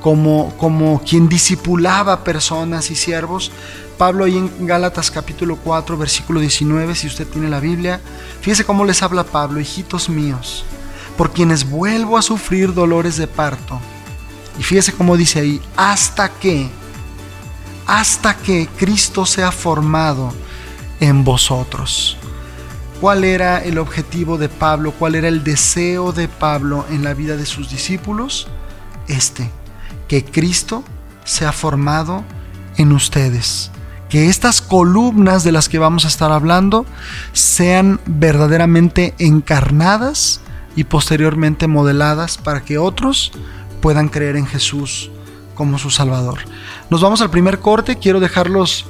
como, 0.00 0.54
como 0.56 1.02
quien 1.02 1.28
discipulaba 1.28 2.24
personas 2.24 2.90
y 2.90 2.96
siervos. 2.96 3.50
Pablo 3.98 4.24
ahí 4.24 4.38
en 4.38 4.66
Gálatas 4.66 5.10
capítulo 5.10 5.56
4, 5.56 5.96
versículo 5.98 6.40
19, 6.40 6.94
si 6.94 7.06
usted 7.06 7.26
tiene 7.26 7.50
la 7.50 7.60
Biblia, 7.60 8.00
fíjese 8.40 8.64
cómo 8.64 8.84
les 8.84 9.02
habla 9.02 9.24
Pablo, 9.24 9.60
hijitos 9.60 10.08
míos, 10.08 10.64
por 11.18 11.32
quienes 11.32 11.68
vuelvo 11.68 12.16
a 12.16 12.22
sufrir 12.22 12.72
dolores 12.72 13.16
de 13.18 13.26
parto. 13.26 13.78
Y 14.58 14.62
fíjese 14.62 14.92
cómo 14.92 15.18
dice 15.18 15.40
ahí, 15.40 15.60
hasta 15.76 16.30
que, 16.30 16.68
hasta 17.86 18.36
que 18.36 18.68
Cristo 18.78 19.26
sea 19.26 19.52
formado 19.52 20.32
en 21.00 21.22
vosotros. 21.22 22.16
¿Cuál 23.00 23.24
era 23.24 23.58
el 23.58 23.78
objetivo 23.78 24.36
de 24.38 24.48
Pablo? 24.48 24.92
¿Cuál 24.92 25.14
era 25.14 25.28
el 25.28 25.42
deseo 25.44 26.12
de 26.12 26.28
Pablo 26.28 26.84
en 26.90 27.02
la 27.04 27.14
vida 27.14 27.36
de 27.36 27.46
sus 27.46 27.70
discípulos? 27.70 28.48
Este, 29.08 29.50
que 30.10 30.24
Cristo 30.24 30.82
sea 31.22 31.52
formado 31.52 32.24
en 32.76 32.90
ustedes. 32.90 33.70
Que 34.08 34.28
estas 34.28 34.60
columnas 34.60 35.44
de 35.44 35.52
las 35.52 35.68
que 35.68 35.78
vamos 35.78 36.04
a 36.04 36.08
estar 36.08 36.32
hablando 36.32 36.84
sean 37.32 38.00
verdaderamente 38.06 39.14
encarnadas 39.20 40.40
y 40.74 40.82
posteriormente 40.82 41.68
modeladas 41.68 42.38
para 42.38 42.64
que 42.64 42.76
otros 42.76 43.30
puedan 43.80 44.08
creer 44.08 44.34
en 44.34 44.48
Jesús 44.48 45.12
como 45.54 45.78
su 45.78 45.90
Salvador. 45.90 46.40
Nos 46.90 47.02
vamos 47.02 47.20
al 47.20 47.30
primer 47.30 47.60
corte, 47.60 47.98
quiero 47.98 48.18
dejarlos 48.18 48.86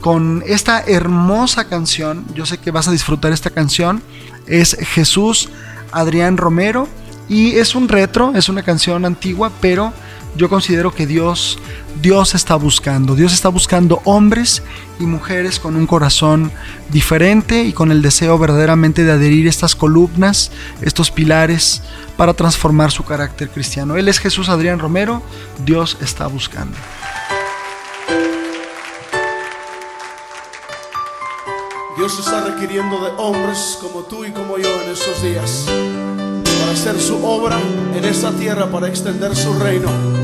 con 0.00 0.42
esta 0.46 0.80
hermosa 0.80 1.68
canción, 1.68 2.24
yo 2.34 2.46
sé 2.46 2.56
que 2.56 2.70
vas 2.70 2.88
a 2.88 2.92
disfrutar 2.92 3.32
esta 3.32 3.50
canción, 3.50 4.02
es 4.46 4.78
Jesús 4.80 5.50
Adrián 5.92 6.38
Romero. 6.38 6.88
Y 7.26 7.52
es 7.52 7.74
un 7.74 7.88
retro, 7.88 8.32
es 8.34 8.50
una 8.50 8.62
canción 8.62 9.06
antigua, 9.06 9.50
pero 9.62 9.94
yo 10.36 10.48
considero 10.48 10.92
que 10.94 11.06
Dios, 11.06 11.58
Dios 12.02 12.34
está 12.34 12.56
buscando. 12.56 13.14
Dios 13.14 13.32
está 13.32 13.48
buscando 13.48 14.00
hombres 14.04 14.62
y 14.98 15.04
mujeres 15.04 15.60
con 15.60 15.76
un 15.76 15.86
corazón 15.86 16.50
diferente 16.90 17.64
y 17.64 17.72
con 17.72 17.90
el 17.92 18.02
deseo 18.02 18.38
verdaderamente 18.38 19.04
de 19.04 19.12
adherir 19.12 19.46
estas 19.46 19.76
columnas, 19.76 20.50
estos 20.80 21.10
pilares, 21.10 21.82
para 22.16 22.34
transformar 22.34 22.90
su 22.90 23.04
carácter 23.04 23.48
cristiano. 23.50 23.96
Él 23.96 24.08
es 24.08 24.18
Jesús 24.18 24.48
Adrián 24.48 24.78
Romero. 24.78 25.22
Dios 25.64 25.98
está 26.00 26.26
buscando. 26.26 26.76
Dios 31.96 32.18
está 32.18 32.44
requiriendo 32.44 33.04
de 33.04 33.10
hombres 33.18 33.78
como 33.80 34.02
tú 34.02 34.24
y 34.24 34.32
como 34.32 34.58
yo 34.58 34.82
en 34.82 34.90
estos 34.90 35.22
días 35.22 35.66
para 36.58 36.72
hacer 36.72 37.00
su 37.00 37.24
obra 37.24 37.58
en 37.94 38.04
esta 38.04 38.32
tierra, 38.32 38.66
para 38.66 38.88
extender 38.88 39.36
su 39.36 39.54
reino. 39.54 40.23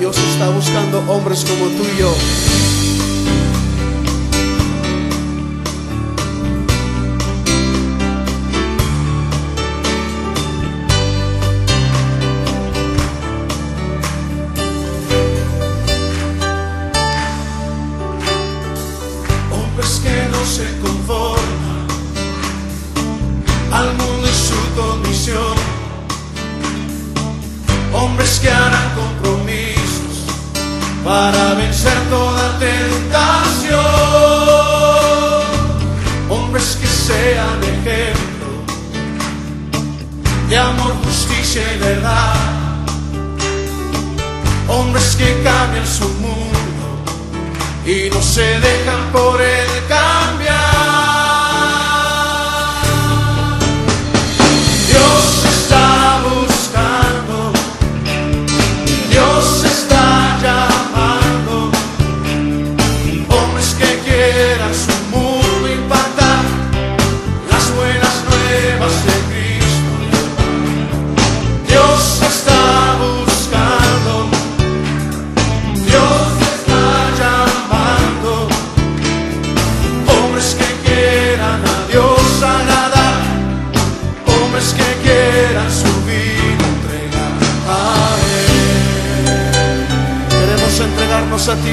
Dios 0.00 0.16
está 0.16 0.48
buscando 0.48 1.04
hombres 1.08 1.44
como 1.44 1.66
tú 1.66 1.84
y 1.84 2.00
yo. 2.00 2.08
Hombres 19.52 20.00
que 20.02 20.28
no 20.30 20.46
se 20.46 20.80
conforman 20.80 21.29
para 31.20 31.52
vencer 31.52 31.98
toda 32.08 32.58
tentación. 32.58 33.78
Hombres 36.30 36.78
que 36.80 36.86
sean 36.86 37.58
ejemplo 37.74 38.48
de 40.48 40.56
amor, 40.56 40.94
justicia 41.04 41.62
y 41.74 41.78
verdad. 41.78 42.34
Hombres 44.66 45.14
que 45.18 45.42
cambien 45.42 45.86
su 45.86 46.08
mundo 46.24 46.58
y 47.84 48.08
no 48.08 48.22
se 48.22 48.46
dejan 48.68 49.02
por 49.12 49.42
el 49.42 49.68
cambiar. 49.88 50.19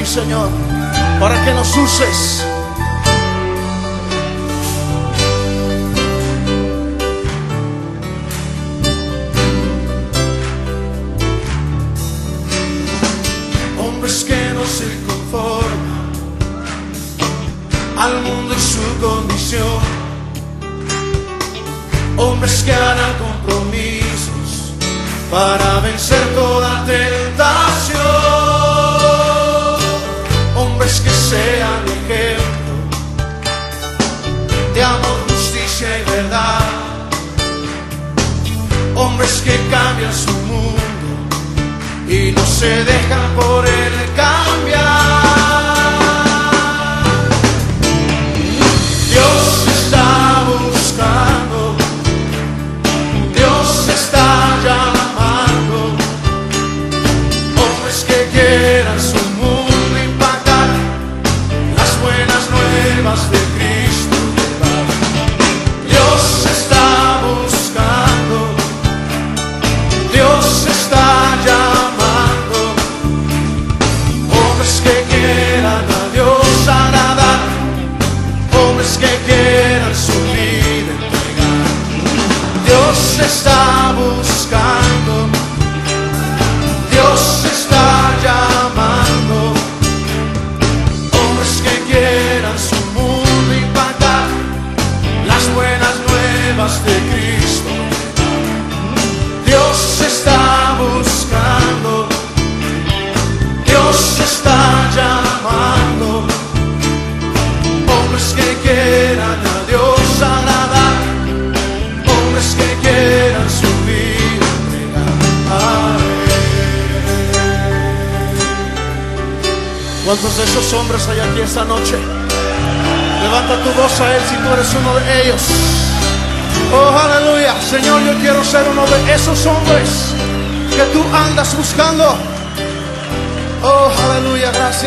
Señor, 0.08 0.48
para 1.20 1.44
que 1.44 1.52
nos 1.52 1.76
uses. 1.76 2.42
Hombres 13.78 14.24
que 14.24 14.54
no 14.54 14.64
se 14.64 14.86
conforman 15.06 16.10
al 17.98 18.22
mundo 18.22 18.54
y 18.56 18.60
su 18.60 18.80
condición. 19.06 19.78
Hombres 22.16 22.62
que 22.62 22.72
harán 22.72 23.12
compromisos 23.18 24.72
para 25.30 25.80
vencer 25.80 26.34
toda 26.34 26.86
tentación. 26.86 27.27
Sean 31.28 31.84
ejemplo 31.98 32.72
de 34.74 34.82
amor, 34.82 35.18
justicia 35.28 35.88
y 35.98 36.10
verdad. 36.10 36.60
Hombres 38.94 39.42
que 39.44 39.56
cambian 39.70 40.14
su 40.14 40.32
mundo 40.32 41.08
y 42.08 42.32
no 42.32 42.44
se 42.46 42.82
dejan 42.84 43.30
por 43.36 43.66
él 43.66 43.92
cambiar. 44.16 44.97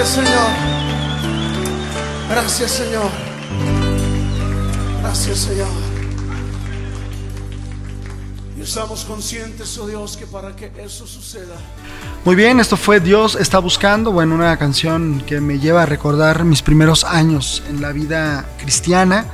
Gracias, 0.01 0.25
Señor. 0.25 0.49
Gracias, 2.27 2.71
Señor. 2.71 3.11
Gracias, 4.99 5.37
Señor. 5.37 5.67
Y 8.57 8.61
estamos 8.61 9.05
conscientes, 9.05 9.77
oh 9.77 9.85
Dios, 9.85 10.17
que 10.17 10.25
para 10.25 10.55
que 10.55 10.71
eso 10.79 11.05
suceda, 11.05 11.53
Muy 12.25 12.35
bien, 12.35 12.59
esto 12.59 12.77
fue 12.77 12.99
Dios 12.99 13.35
está 13.35 13.59
buscando, 13.59 14.11
bueno, 14.11 14.33
una 14.33 14.57
canción 14.57 15.21
que 15.27 15.39
me 15.39 15.59
lleva 15.59 15.83
a 15.83 15.85
recordar 15.85 16.45
mis 16.45 16.63
primeros 16.63 17.03
años 17.03 17.61
en 17.69 17.79
la 17.79 17.91
vida 17.91 18.49
cristiana. 18.57 19.27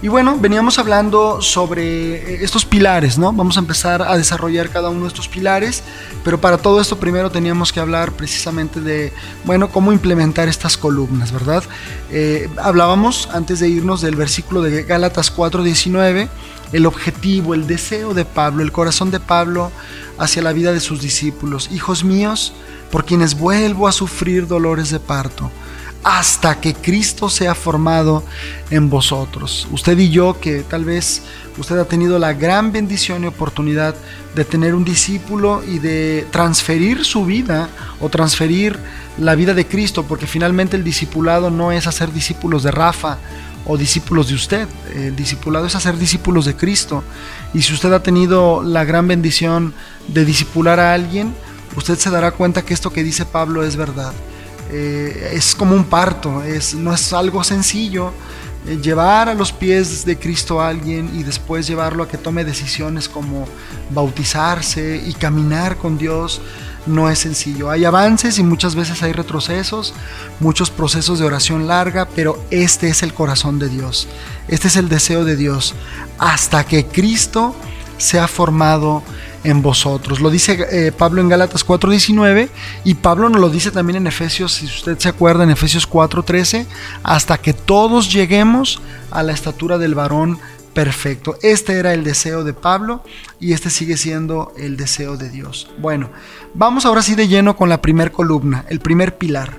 Y 0.00 0.06
bueno, 0.06 0.36
veníamos 0.38 0.78
hablando 0.78 1.42
sobre 1.42 2.14
eh, 2.14 2.44
estos 2.44 2.64
pilares, 2.64 3.18
¿no? 3.18 3.32
Vamos 3.32 3.56
a 3.56 3.60
empezar 3.60 4.00
a 4.00 4.16
desarrollar 4.16 4.68
cada 4.70 4.90
uno 4.90 5.02
de 5.02 5.08
estos 5.08 5.26
pilares, 5.26 5.82
pero 6.28 6.38
para 6.38 6.58
todo 6.58 6.78
esto 6.78 6.98
primero 6.98 7.30
teníamos 7.30 7.72
que 7.72 7.80
hablar 7.80 8.12
precisamente 8.12 8.82
de, 8.82 9.14
bueno, 9.46 9.70
cómo 9.70 9.94
implementar 9.94 10.46
estas 10.46 10.76
columnas, 10.76 11.32
¿verdad? 11.32 11.64
Eh, 12.10 12.50
hablábamos 12.58 13.30
antes 13.32 13.60
de 13.60 13.70
irnos 13.70 14.02
del 14.02 14.14
versículo 14.14 14.60
de 14.60 14.82
Gálatas 14.82 15.34
4:19, 15.34 16.28
el 16.74 16.84
objetivo, 16.84 17.54
el 17.54 17.66
deseo 17.66 18.12
de 18.12 18.26
Pablo, 18.26 18.62
el 18.62 18.72
corazón 18.72 19.10
de 19.10 19.20
Pablo 19.20 19.72
hacia 20.18 20.42
la 20.42 20.52
vida 20.52 20.74
de 20.74 20.80
sus 20.80 21.00
discípulos. 21.00 21.70
Hijos 21.72 22.04
míos, 22.04 22.52
por 22.90 23.06
quienes 23.06 23.38
vuelvo 23.38 23.88
a 23.88 23.92
sufrir 23.92 24.46
dolores 24.46 24.90
de 24.90 25.00
parto 25.00 25.50
hasta 26.04 26.60
que 26.60 26.74
Cristo 26.74 27.28
sea 27.28 27.54
formado 27.54 28.22
en 28.70 28.88
vosotros. 28.88 29.68
Usted 29.72 29.98
y 29.98 30.10
yo, 30.10 30.38
que 30.40 30.62
tal 30.62 30.84
vez 30.84 31.22
usted 31.58 31.78
ha 31.78 31.84
tenido 31.86 32.18
la 32.18 32.32
gran 32.32 32.72
bendición 32.72 33.24
y 33.24 33.26
oportunidad 33.26 33.94
de 34.34 34.44
tener 34.44 34.74
un 34.74 34.84
discípulo 34.84 35.62
y 35.66 35.78
de 35.80 36.26
transferir 36.30 37.04
su 37.04 37.24
vida 37.24 37.68
o 38.00 38.08
transferir 38.08 38.78
la 39.18 39.34
vida 39.34 39.54
de 39.54 39.66
Cristo, 39.66 40.04
porque 40.04 40.26
finalmente 40.26 40.76
el 40.76 40.84
discipulado 40.84 41.50
no 41.50 41.72
es 41.72 41.86
hacer 41.86 42.12
discípulos 42.12 42.62
de 42.62 42.70
Rafa 42.70 43.18
o 43.66 43.76
discípulos 43.76 44.28
de 44.28 44.34
usted, 44.34 44.68
el 44.94 45.14
discipulado 45.14 45.66
es 45.66 45.74
hacer 45.74 45.98
discípulos 45.98 46.46
de 46.46 46.56
Cristo. 46.56 47.04
Y 47.52 47.62
si 47.62 47.74
usted 47.74 47.92
ha 47.92 48.02
tenido 48.02 48.62
la 48.62 48.84
gran 48.84 49.06
bendición 49.08 49.74
de 50.06 50.24
discipular 50.24 50.80
a 50.80 50.94
alguien, 50.94 51.34
usted 51.76 51.98
se 51.98 52.10
dará 52.10 52.30
cuenta 52.30 52.62
que 52.62 52.72
esto 52.72 52.90
que 52.90 53.04
dice 53.04 53.26
Pablo 53.26 53.62
es 53.64 53.76
verdad. 53.76 54.12
Eh, 54.70 55.32
es 55.34 55.54
como 55.54 55.74
un 55.74 55.84
parto, 55.84 56.42
es, 56.42 56.74
no 56.74 56.92
es 56.92 57.12
algo 57.12 57.42
sencillo. 57.44 58.12
eh, 58.66 58.78
llevar 58.82 59.28
a 59.28 59.34
los 59.34 59.52
pies 59.52 60.04
de 60.04 60.18
Cristo 60.18 60.60
a 60.60 60.68
alguien 60.68 61.10
y 61.14 61.22
después 61.22 61.66
llevarlo 61.66 62.02
a 62.02 62.08
que 62.08 62.18
tome 62.18 62.44
decisiones 62.44 63.08
como 63.08 63.46
bautizarse 63.90 65.02
y 65.06 65.12
caminar 65.14 65.76
con 65.76 65.96
Dios 65.96 66.40
no 66.86 67.08
es 67.08 67.18
sencillo. 67.20 67.70
Hay 67.70 67.84
avances 67.84 68.38
y 68.38 68.42
muchas 68.42 68.74
veces 68.74 69.02
hay 69.02 69.12
retrocesos, 69.12 69.94
muchos 70.40 70.70
procesos 70.70 71.18
de 71.18 71.26
oración 71.26 71.66
larga, 71.66 72.08
pero 72.14 72.42
este 72.50 72.88
es 72.88 73.02
el 73.02 73.14
corazón 73.14 73.58
de 73.58 73.68
Dios. 73.68 74.08
Este 74.48 74.68
es 74.68 74.76
el 74.76 74.88
deseo 74.88 75.24
de 75.24 75.36
Dios. 75.36 75.74
Hasta 76.18 76.64
que 76.64 76.86
Cristo 76.86 77.54
sea 77.98 78.28
formado 78.28 79.02
en 79.44 79.62
vosotros. 79.62 80.20
Lo 80.20 80.30
dice 80.30 80.66
eh, 80.70 80.92
Pablo 80.92 81.20
en 81.20 81.28
Gálatas 81.28 81.66
4:19 81.66 82.48
y 82.84 82.94
Pablo 82.94 83.28
nos 83.28 83.40
lo 83.40 83.50
dice 83.50 83.70
también 83.70 83.96
en 83.98 84.06
Efesios, 84.06 84.52
si 84.52 84.66
usted 84.66 84.98
se 84.98 85.08
acuerda, 85.08 85.44
en 85.44 85.50
Efesios 85.50 85.88
4:13, 85.88 86.66
hasta 87.02 87.38
que 87.38 87.52
todos 87.52 88.12
lleguemos 88.12 88.80
a 89.10 89.22
la 89.22 89.32
estatura 89.32 89.78
del 89.78 89.94
varón 89.94 90.38
perfecto. 90.74 91.36
Este 91.42 91.78
era 91.78 91.92
el 91.92 92.04
deseo 92.04 92.44
de 92.44 92.52
Pablo 92.52 93.02
y 93.40 93.52
este 93.52 93.70
sigue 93.70 93.96
siendo 93.96 94.52
el 94.56 94.76
deseo 94.76 95.16
de 95.16 95.28
Dios. 95.28 95.68
Bueno, 95.78 96.10
vamos 96.54 96.86
ahora 96.86 97.02
sí 97.02 97.14
de 97.14 97.28
lleno 97.28 97.56
con 97.56 97.68
la 97.68 97.82
primer 97.82 98.12
columna, 98.12 98.64
el 98.68 98.80
primer 98.80 99.18
pilar. 99.18 99.56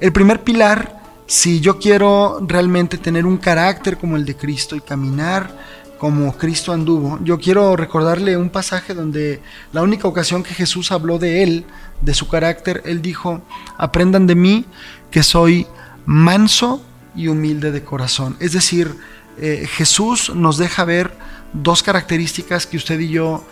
El 0.00 0.12
primer 0.12 0.42
pilar, 0.42 1.00
si 1.26 1.60
yo 1.60 1.78
quiero 1.78 2.38
realmente 2.46 2.98
tener 2.98 3.26
un 3.26 3.38
carácter 3.38 3.98
como 3.98 4.16
el 4.16 4.24
de 4.24 4.36
Cristo 4.36 4.76
y 4.76 4.80
caminar 4.80 5.81
como 6.02 6.36
Cristo 6.36 6.72
anduvo. 6.72 7.20
Yo 7.22 7.38
quiero 7.38 7.76
recordarle 7.76 8.36
un 8.36 8.50
pasaje 8.50 8.92
donde 8.92 9.40
la 9.72 9.82
única 9.82 10.08
ocasión 10.08 10.42
que 10.42 10.52
Jesús 10.52 10.90
habló 10.90 11.20
de 11.20 11.44
él, 11.44 11.64
de 12.00 12.12
su 12.12 12.26
carácter, 12.26 12.82
él 12.86 13.02
dijo, 13.02 13.40
aprendan 13.78 14.26
de 14.26 14.34
mí 14.34 14.64
que 15.12 15.22
soy 15.22 15.68
manso 16.04 16.82
y 17.14 17.28
humilde 17.28 17.70
de 17.70 17.84
corazón. 17.84 18.36
Es 18.40 18.50
decir, 18.50 18.96
eh, 19.38 19.64
Jesús 19.70 20.32
nos 20.34 20.58
deja 20.58 20.84
ver 20.84 21.16
dos 21.52 21.84
características 21.84 22.66
que 22.66 22.78
usted 22.78 22.98
y 22.98 23.10
yo, 23.10 23.44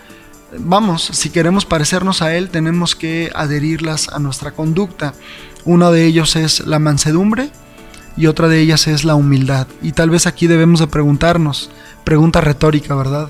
vamos, 0.59 1.03
si 1.03 1.29
queremos 1.29 1.65
parecernos 1.65 2.21
a 2.21 2.35
Él, 2.35 2.49
tenemos 2.49 2.97
que 2.97 3.31
adherirlas 3.33 4.09
a 4.09 4.19
nuestra 4.19 4.51
conducta. 4.51 5.13
Uno 5.63 5.89
de 5.93 6.05
ellos 6.05 6.35
es 6.35 6.67
la 6.67 6.79
mansedumbre 6.79 7.49
y 8.17 8.27
otra 8.27 8.49
de 8.49 8.59
ellas 8.59 8.87
es 8.87 9.05
la 9.05 9.15
humildad. 9.15 9.67
Y 9.81 9.93
tal 9.93 10.09
vez 10.09 10.27
aquí 10.27 10.47
debemos 10.47 10.81
de 10.81 10.87
preguntarnos, 10.87 11.69
pregunta 12.03 12.41
retórica, 12.41 12.95
¿verdad? 12.95 13.29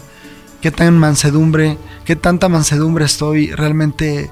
¿Qué 0.62 0.72
tan 0.72 0.98
mansedumbre, 0.98 1.78
qué 2.06 2.16
tanta 2.16 2.48
mansedumbre 2.48 3.06
estoy 3.06 3.52
realmente 3.52 4.26
eh, 4.26 4.32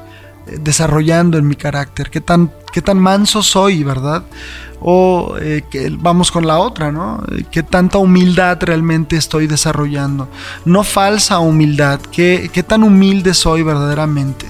desarrollando 0.61 1.37
en 1.37 1.47
mi 1.47 1.55
carácter? 1.55 2.09
¿Qué 2.09 2.21
tan, 2.21 2.51
qué 2.71 2.81
tan 2.81 2.99
manso 2.99 3.41
soy, 3.41 3.83
verdad? 3.83 4.23
O 4.79 5.35
eh, 5.41 5.63
que, 5.69 5.91
vamos 5.99 6.31
con 6.31 6.45
la 6.45 6.59
otra, 6.59 6.91
¿no? 6.91 7.23
Eh, 7.31 7.45
¿Qué 7.49 7.63
tanta 7.63 7.97
humildad 7.97 8.59
realmente 8.61 9.17
estoy 9.17 9.47
desarrollando? 9.47 10.29
No 10.65 10.83
falsa 10.83 11.39
humildad, 11.39 11.99
¿qué, 12.11 12.49
qué 12.53 12.61
tan 12.61 12.83
humilde 12.83 13.33
soy 13.33 13.63
verdaderamente? 13.63 14.45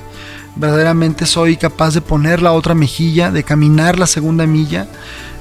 ¿Verdaderamente 0.58 1.26
soy 1.26 1.56
capaz 1.56 1.94
de 1.94 2.02
poner 2.02 2.42
la 2.42 2.52
otra 2.52 2.76
mejilla, 2.76 3.32
de 3.32 3.44
caminar 3.44 3.98
la 3.98 4.08
segunda 4.08 4.46
milla? 4.46 4.88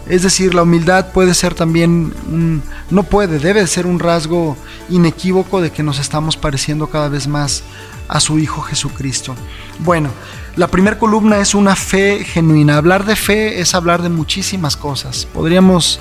Es 0.09 0.23
decir, 0.23 0.55
la 0.55 0.63
humildad 0.63 1.13
puede 1.13 1.35
ser 1.35 1.55
también, 1.55 2.15
un, 2.29 2.63
no 2.91 3.03
puede, 3.03 3.39
debe 3.39 3.67
ser 3.67 3.87
un 3.87 3.99
rasgo 3.99 4.57
inequívoco 4.89 5.61
de 5.61 5.71
que 5.71 5.83
nos 5.83 5.99
estamos 5.99 6.37
pareciendo 6.37 6.89
cada 6.89 7.09
vez 7.09 7.29
más 7.29 7.63
a 8.09 8.21
su 8.21 8.39
Hijo 8.39 8.63
Jesucristo. 8.63 9.35
Bueno, 9.81 10.11
la 10.57 10.69
primera 10.69 10.99
columna 10.99 11.39
es 11.39 11.55
una 11.55 11.77
fe 11.77 12.25
genuina. 12.25 12.79
Hablar 12.79 13.05
de 13.05 13.17
fe 13.17 13.61
es 13.61 13.75
hablar 13.75 14.03
de 14.03 14.09
muchísimas 14.09 14.77
cosas. 14.77 15.27
Podríamos 15.27 16.01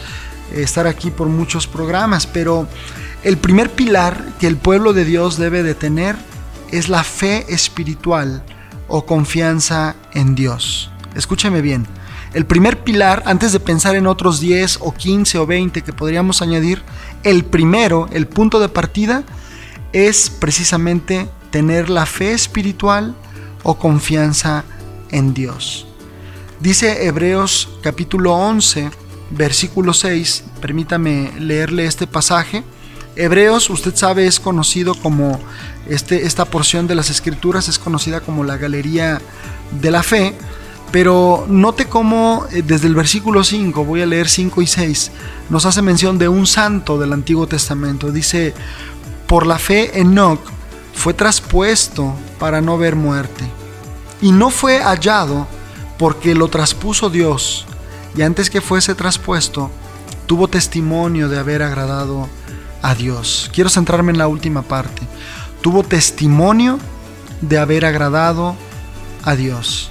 estar 0.56 0.88
aquí 0.88 1.12
por 1.12 1.28
muchos 1.28 1.68
programas, 1.68 2.26
pero 2.26 2.68
el 3.24 3.38
primer 3.38 3.72
pilar 3.72 4.24
que 4.40 4.48
el 4.48 4.56
pueblo 4.56 4.94
de 4.94 5.04
Dios 5.04 5.38
debe 5.38 5.64
de 5.64 5.76
tener 5.76 6.16
es 6.72 6.88
la 6.88 7.04
fe 7.04 7.46
espiritual 7.50 8.44
o 8.88 9.06
confianza 9.06 9.96
en 10.14 10.34
Dios. 10.34 10.92
Escúcheme 11.14 11.62
bien. 11.62 11.86
El 12.38 12.46
primer 12.46 12.84
pilar, 12.84 13.24
antes 13.26 13.52
de 13.52 13.60
pensar 13.60 13.96
en 13.96 14.06
otros 14.06 14.40
10 14.40 14.78
o 14.82 14.94
15 14.94 15.40
o 15.40 15.48
20 15.48 15.82
que 15.82 15.92
podríamos 15.92 16.44
añadir, 16.44 16.84
el 17.24 17.44
primero, 17.44 18.08
el 18.12 18.28
punto 18.28 18.60
de 18.60 18.70
partida, 18.70 19.24
es 19.92 20.30
precisamente 20.30 21.28
tener 21.50 21.90
la 21.90 22.06
fe 22.06 22.34
espiritual 22.34 23.16
o 23.64 23.80
confianza 23.80 24.66
en 25.10 25.34
Dios. 25.34 25.88
Dice 26.60 27.08
Hebreos 27.08 27.70
capítulo 27.82 28.36
11, 28.36 28.92
versículo 29.32 29.96
6, 29.96 30.44
permítame 30.62 31.32
leerle 31.40 31.88
este 31.88 32.06
pasaje. 32.06 32.64
Hebreos, 33.16 33.68
usted 33.72 33.96
sabe, 33.96 34.28
es 34.28 34.40
conocido 34.40 34.94
como 34.94 35.40
este, 35.90 36.28
esta 36.28 36.46
porción 36.46 36.86
de 36.86 36.94
las 36.94 37.10
escrituras, 37.10 37.68
es 37.68 37.80
conocida 37.80 38.22
como 38.22 38.44
la 38.44 38.58
galería 38.58 39.20
de 39.82 39.90
la 39.90 40.04
fe, 40.04 40.36
pero 40.92 41.46
note 41.48 41.86
cómo 41.86 42.46
eh, 42.52 42.64
desde 42.66 42.88
el 42.88 42.96
versículo 42.96 43.44
5, 43.44 43.84
voy 43.84 44.02
a 44.02 44.06
leer 44.06 44.30
5 44.30 44.62
y 44.62 44.68
6, 44.68 45.12
nos 45.50 45.66
hace 45.66 45.82
mención 45.82 46.18
de 46.18 46.28
un 46.28 46.48
santo 46.48 46.98
del 46.98 47.14
Antiguo 47.14 47.48
Testamento. 47.48 48.12
Dice, 48.12 48.54
por 49.28 49.46
la 49.46 49.60
fe 49.60 50.00
Enoch 50.00 50.40
fue 50.94 51.14
traspuesto 51.14 52.14
para 52.40 52.62
no 52.62 52.78
ver 52.78 52.96
muerte, 52.96 53.44
y 54.22 54.32
no 54.32 54.50
fue 54.50 54.80
hallado 54.80 55.48
porque 55.98 56.36
lo 56.36 56.48
traspuso 56.48 57.10
Dios, 57.10 57.66
y 58.16 58.22
antes 58.22 58.50
que 58.50 58.62
fuese 58.62 58.96
traspuesto, 58.96 59.70
tuvo 60.26 60.48
testimonio 60.48 61.30
de 61.30 61.40
haber 61.40 61.64
agradado 61.64 62.28
a 62.82 62.96
Dios. 62.96 63.50
Quiero 63.54 63.70
centrarme 63.70 64.12
en 64.12 64.18
la 64.18 64.28
última 64.28 64.62
parte. 64.62 65.02
Tuvo 65.62 65.84
testimonio 65.84 66.80
de 67.42 67.58
haber 67.58 67.86
agradado 67.86 68.56
a 69.24 69.36
Dios. 69.36 69.90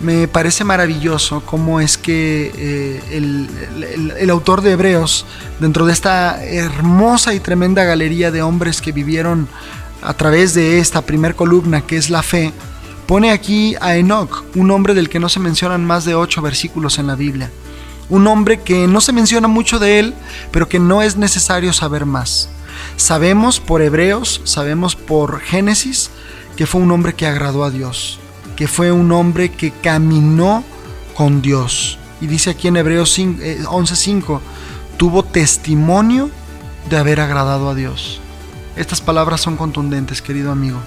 Me 0.00 0.28
parece 0.28 0.62
maravilloso 0.62 1.42
cómo 1.46 1.80
es 1.80 1.96
que 1.96 2.52
eh, 2.54 3.02
el, 3.12 3.48
el, 4.18 4.30
autor 4.30 4.60
de 4.60 4.72
Hebreos, 4.72 5.24
dentro 5.58 5.86
de 5.86 5.94
esta 5.94 6.44
hermosa 6.44 7.32
y 7.32 7.40
tremenda 7.40 7.82
galería 7.84 8.30
de 8.30 8.42
hombres 8.42 8.82
que 8.82 8.92
vivieron 8.92 9.48
a 10.02 10.12
través 10.12 10.52
de 10.52 10.80
esta 10.80 11.00
primer 11.00 11.34
columna 11.34 11.80
que 11.80 11.96
es 11.96 12.10
la 12.10 12.22
fe, 12.22 12.52
pone 13.06 13.30
aquí 13.30 13.74
a 13.80 13.96
Enoch, 13.96 14.44
un 14.54 14.70
hombre 14.70 14.92
del 14.92 15.08
que 15.08 15.18
no 15.18 15.30
se 15.30 15.40
mencionan 15.40 15.86
más 15.86 16.04
de 16.04 16.14
ocho 16.14 16.42
versículos 16.42 16.98
en 16.98 17.06
la 17.06 17.14
Biblia. 17.14 17.50
Un 18.10 18.26
hombre 18.26 18.60
que 18.60 18.86
no 18.86 19.00
se 19.00 19.12
menciona 19.12 19.48
mucho 19.48 19.78
de 19.78 19.98
él, 19.98 20.14
pero 20.52 20.68
que 20.68 20.78
no 20.78 21.00
es 21.00 21.16
necesario 21.16 21.72
saber 21.72 22.04
más. 22.04 22.50
Sabemos 22.96 23.60
por 23.60 23.80
Hebreos, 23.80 24.42
sabemos 24.44 24.94
por 24.94 25.40
Génesis, 25.40 26.10
que 26.54 26.66
fue 26.66 26.82
un 26.82 26.92
hombre 26.92 27.14
que 27.14 27.26
agradó 27.26 27.64
a 27.64 27.70
Dios 27.70 28.20
que 28.56 28.66
fue 28.66 28.90
un 28.90 29.12
hombre 29.12 29.50
que 29.50 29.70
caminó 29.70 30.64
con 31.14 31.42
Dios. 31.42 31.98
Y 32.20 32.26
dice 32.26 32.50
aquí 32.50 32.68
en 32.68 32.76
Hebreos 32.76 33.18
11:5, 33.18 34.38
eh, 34.38 34.40
tuvo 34.96 35.22
testimonio 35.22 36.30
de 36.88 36.96
haber 36.96 37.20
agradado 37.20 37.68
a 37.68 37.74
Dios. 37.74 38.20
Estas 38.76 39.00
palabras 39.00 39.40
son 39.40 39.56
contundentes, 39.56 40.22
querido 40.22 40.50
amigo. 40.50 40.78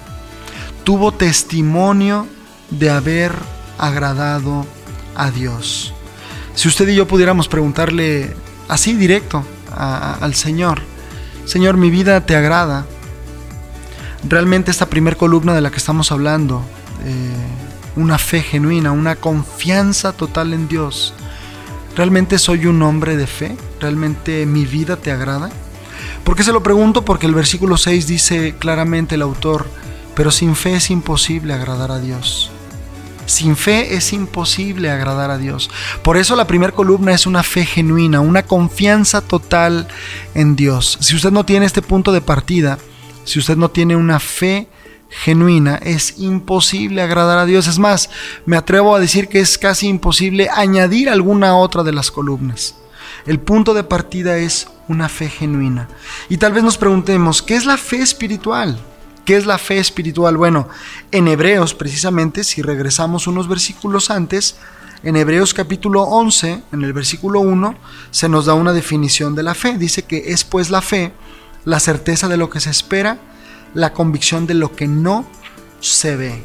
Tuvo 0.84 1.12
testimonio 1.12 2.26
de 2.70 2.90
haber 2.90 3.32
agradado 3.78 4.66
a 5.14 5.30
Dios. 5.30 5.92
Si 6.54 6.68
usted 6.68 6.88
y 6.88 6.94
yo 6.94 7.06
pudiéramos 7.06 7.48
preguntarle 7.48 8.34
así 8.68 8.94
directo 8.94 9.44
al 9.76 10.34
Señor, 10.34 10.82
Señor, 11.44 11.76
mi 11.76 11.90
vida 11.90 12.20
te 12.26 12.36
agrada. 12.36 12.86
Realmente 14.28 14.70
esta 14.70 14.86
primer 14.86 15.16
columna 15.16 15.54
de 15.54 15.60
la 15.60 15.70
que 15.70 15.78
estamos 15.78 16.12
hablando, 16.12 16.62
una 17.96 18.18
fe 18.18 18.42
genuina, 18.42 18.92
una 18.92 19.16
confianza 19.16 20.12
total 20.12 20.52
en 20.52 20.68
Dios. 20.68 21.14
¿Realmente 21.96 22.38
soy 22.38 22.66
un 22.66 22.82
hombre 22.82 23.16
de 23.16 23.26
fe? 23.26 23.56
¿Realmente 23.80 24.46
mi 24.46 24.64
vida 24.64 24.96
te 24.96 25.10
agrada? 25.10 25.50
¿Por 26.24 26.36
qué 26.36 26.44
se 26.44 26.52
lo 26.52 26.62
pregunto? 26.62 27.04
Porque 27.04 27.26
el 27.26 27.34
versículo 27.34 27.76
6 27.76 28.06
dice 28.06 28.54
claramente 28.58 29.16
el 29.16 29.22
autor, 29.22 29.66
pero 30.14 30.30
sin 30.30 30.54
fe 30.54 30.76
es 30.76 30.90
imposible 30.90 31.52
agradar 31.52 31.90
a 31.90 31.98
Dios. 31.98 32.50
Sin 33.26 33.56
fe 33.56 33.94
es 33.94 34.12
imposible 34.12 34.90
agradar 34.90 35.30
a 35.30 35.38
Dios. 35.38 35.70
Por 36.02 36.16
eso 36.16 36.34
la 36.36 36.46
primera 36.46 36.72
columna 36.72 37.12
es 37.12 37.26
una 37.26 37.42
fe 37.42 37.64
genuina, 37.64 38.20
una 38.20 38.42
confianza 38.42 39.20
total 39.20 39.86
en 40.34 40.56
Dios. 40.56 40.98
Si 41.00 41.14
usted 41.14 41.30
no 41.30 41.44
tiene 41.44 41.66
este 41.66 41.82
punto 41.82 42.12
de 42.12 42.20
partida, 42.20 42.78
si 43.24 43.38
usted 43.38 43.56
no 43.56 43.70
tiene 43.70 43.94
una 43.94 44.18
fe 44.18 44.68
genuina, 45.10 45.76
es 45.76 46.18
imposible 46.18 47.02
agradar 47.02 47.38
a 47.38 47.46
Dios. 47.46 47.66
Es 47.66 47.78
más, 47.78 48.10
me 48.46 48.56
atrevo 48.56 48.94
a 48.94 49.00
decir 49.00 49.28
que 49.28 49.40
es 49.40 49.58
casi 49.58 49.88
imposible 49.88 50.48
añadir 50.48 51.10
alguna 51.10 51.56
otra 51.56 51.82
de 51.82 51.92
las 51.92 52.10
columnas. 52.10 52.76
El 53.26 53.40
punto 53.40 53.74
de 53.74 53.84
partida 53.84 54.38
es 54.38 54.68
una 54.88 55.08
fe 55.08 55.28
genuina. 55.28 55.88
Y 56.28 56.38
tal 56.38 56.52
vez 56.52 56.62
nos 56.62 56.78
preguntemos, 56.78 57.42
¿qué 57.42 57.54
es 57.54 57.66
la 57.66 57.76
fe 57.76 58.00
espiritual? 58.00 58.78
¿Qué 59.24 59.36
es 59.36 59.46
la 59.46 59.58
fe 59.58 59.78
espiritual? 59.78 60.36
Bueno, 60.36 60.68
en 61.12 61.28
Hebreos 61.28 61.74
precisamente, 61.74 62.44
si 62.44 62.62
regresamos 62.62 63.26
unos 63.26 63.48
versículos 63.48 64.10
antes, 64.10 64.56
en 65.02 65.16
Hebreos 65.16 65.54
capítulo 65.54 66.02
11, 66.02 66.62
en 66.72 66.82
el 66.82 66.92
versículo 66.92 67.40
1, 67.40 67.74
se 68.10 68.28
nos 68.28 68.46
da 68.46 68.54
una 68.54 68.72
definición 68.72 69.34
de 69.34 69.42
la 69.42 69.54
fe. 69.54 69.76
Dice 69.78 70.02
que 70.02 70.32
es 70.32 70.44
pues 70.44 70.70
la 70.70 70.82
fe, 70.82 71.12
la 71.64 71.80
certeza 71.80 72.28
de 72.28 72.36
lo 72.36 72.50
que 72.50 72.60
se 72.60 72.70
espera, 72.70 73.18
la 73.74 73.92
convicción 73.92 74.46
de 74.46 74.54
lo 74.54 74.74
que 74.74 74.88
no 74.88 75.24
se 75.80 76.16
ve. 76.16 76.42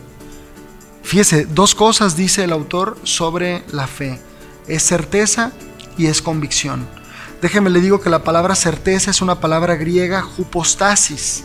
Fíjese, 1.04 1.46
dos 1.46 1.76
cosas 1.76 2.16
dice 2.16 2.44
el 2.44 2.52
autor 2.52 2.98
sobre 3.04 3.64
la 3.72 3.88
fe. 3.88 4.20
Es 4.68 4.84
certeza 4.84 5.52
y 5.98 6.08
es 6.08 6.22
convicción. 6.22 6.88
Déjeme 7.42 7.70
le 7.70 7.82
digo 7.82 8.02
que 8.02 8.10
la 8.10 8.24
palabra 8.24 8.56
certeza 8.56 9.12
es 9.12 9.22
una 9.22 9.40
palabra 9.40 9.76
griega 9.76 10.26
hupostasis, 10.38 11.44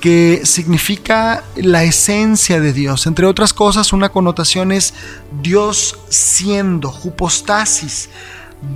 que 0.00 0.42
significa 0.44 1.44
la 1.56 1.84
esencia 1.84 2.60
de 2.60 2.72
Dios. 2.72 3.06
Entre 3.06 3.26
otras 3.26 3.52
cosas, 3.52 3.92
una 3.92 4.08
connotación 4.08 4.72
es 4.72 4.94
Dios 5.42 5.98
siendo, 6.08 6.94
hupostasis. 7.04 8.08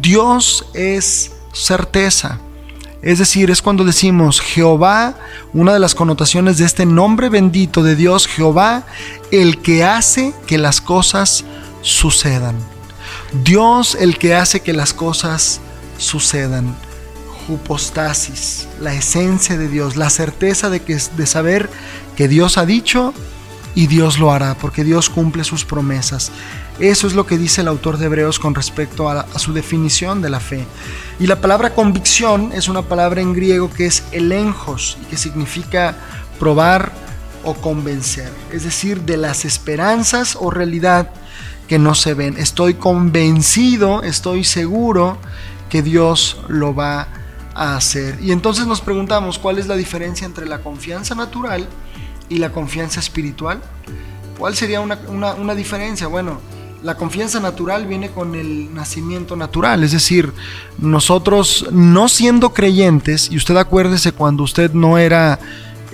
Dios 0.00 0.66
es 0.74 1.32
certeza. 1.52 2.40
Es 3.02 3.18
decir, 3.18 3.50
es 3.50 3.62
cuando 3.62 3.84
decimos 3.84 4.40
Jehová, 4.40 5.14
una 5.54 5.72
de 5.72 5.78
las 5.78 5.94
connotaciones 5.94 6.58
de 6.58 6.66
este 6.66 6.84
nombre 6.84 7.30
bendito 7.30 7.82
de 7.82 7.96
Dios, 7.96 8.26
Jehová, 8.26 8.84
el 9.30 9.62
que 9.62 9.84
hace 9.84 10.34
que 10.46 10.58
las 10.58 10.80
cosas 10.80 11.44
sucedan. 11.80 12.56
Dios 13.42 13.96
el 13.98 14.18
que 14.18 14.34
hace 14.34 14.60
que 14.60 14.74
las 14.74 14.92
cosas 14.92 15.60
sucedan. 15.96 16.76
Jupostasis, 17.46 18.68
la 18.80 18.94
esencia 18.94 19.56
de 19.56 19.68
Dios, 19.68 19.96
la 19.96 20.10
certeza 20.10 20.68
de, 20.68 20.80
que, 20.80 20.98
de 21.16 21.26
saber 21.26 21.70
que 22.16 22.28
Dios 22.28 22.58
ha 22.58 22.66
dicho 22.66 23.14
y 23.74 23.86
Dios 23.86 24.18
lo 24.18 24.32
hará, 24.32 24.54
porque 24.54 24.84
Dios 24.84 25.10
cumple 25.10 25.44
sus 25.44 25.64
promesas. 25.64 26.32
Eso 26.78 27.06
es 27.06 27.14
lo 27.14 27.26
que 27.26 27.38
dice 27.38 27.60
el 27.60 27.68
autor 27.68 27.98
de 27.98 28.06
Hebreos 28.06 28.38
con 28.38 28.54
respecto 28.54 29.08
a, 29.08 29.26
su 29.38 29.52
definición 29.52 30.22
de 30.22 30.30
la 30.30 30.40
fe. 30.40 30.66
Y 31.18 31.26
la 31.26 31.40
palabra 31.40 31.74
convicción 31.74 32.52
es 32.52 32.68
una 32.68 32.82
palabra 32.82 33.20
en 33.20 33.34
griego 33.34 33.70
que 33.70 33.86
es 33.86 34.02
elenjos 34.12 34.98
y 35.02 35.04
que 35.06 35.16
significa 35.16 35.96
probar 36.38 36.92
o 37.44 37.54
convencer, 37.54 38.30
es 38.52 38.64
decir, 38.64 39.02
de 39.02 39.16
las 39.16 39.44
esperanzas 39.44 40.36
o 40.38 40.50
realidad 40.50 41.10
que 41.68 41.78
no 41.78 41.94
se 41.94 42.14
ven. 42.14 42.36
Estoy 42.36 42.74
convencido, 42.74 44.02
estoy 44.02 44.44
seguro 44.44 45.18
que 45.68 45.82
Dios 45.82 46.40
lo 46.48 46.74
va 46.74 47.08
a 47.54 47.76
hacer. 47.76 48.18
Y 48.20 48.32
entonces 48.32 48.66
nos 48.66 48.80
preguntamos 48.80 49.38
cuál 49.38 49.58
es 49.58 49.66
la 49.66 49.76
diferencia 49.76 50.26
entre 50.26 50.46
la 50.46 50.58
confianza 50.58 51.14
natural 51.14 51.68
y 52.30 52.38
la 52.38 52.50
confianza 52.52 53.00
espiritual. 53.00 53.60
¿Cuál 54.38 54.56
sería 54.56 54.80
una, 54.80 54.96
una 55.34 55.54
diferencia? 55.54 56.06
Bueno, 56.06 56.40
la 56.82 56.96
confianza 56.96 57.40
natural 57.40 57.86
viene 57.86 58.10
con 58.10 58.34
el 58.34 58.74
nacimiento 58.74 59.36
natural, 59.36 59.84
es 59.84 59.92
decir, 59.92 60.32
nosotros 60.78 61.66
no 61.72 62.08
siendo 62.08 62.54
creyentes, 62.54 63.30
y 63.30 63.36
usted 63.36 63.56
acuérdese 63.56 64.12
cuando 64.12 64.44
usted 64.44 64.72
no 64.72 64.96
era 64.96 65.38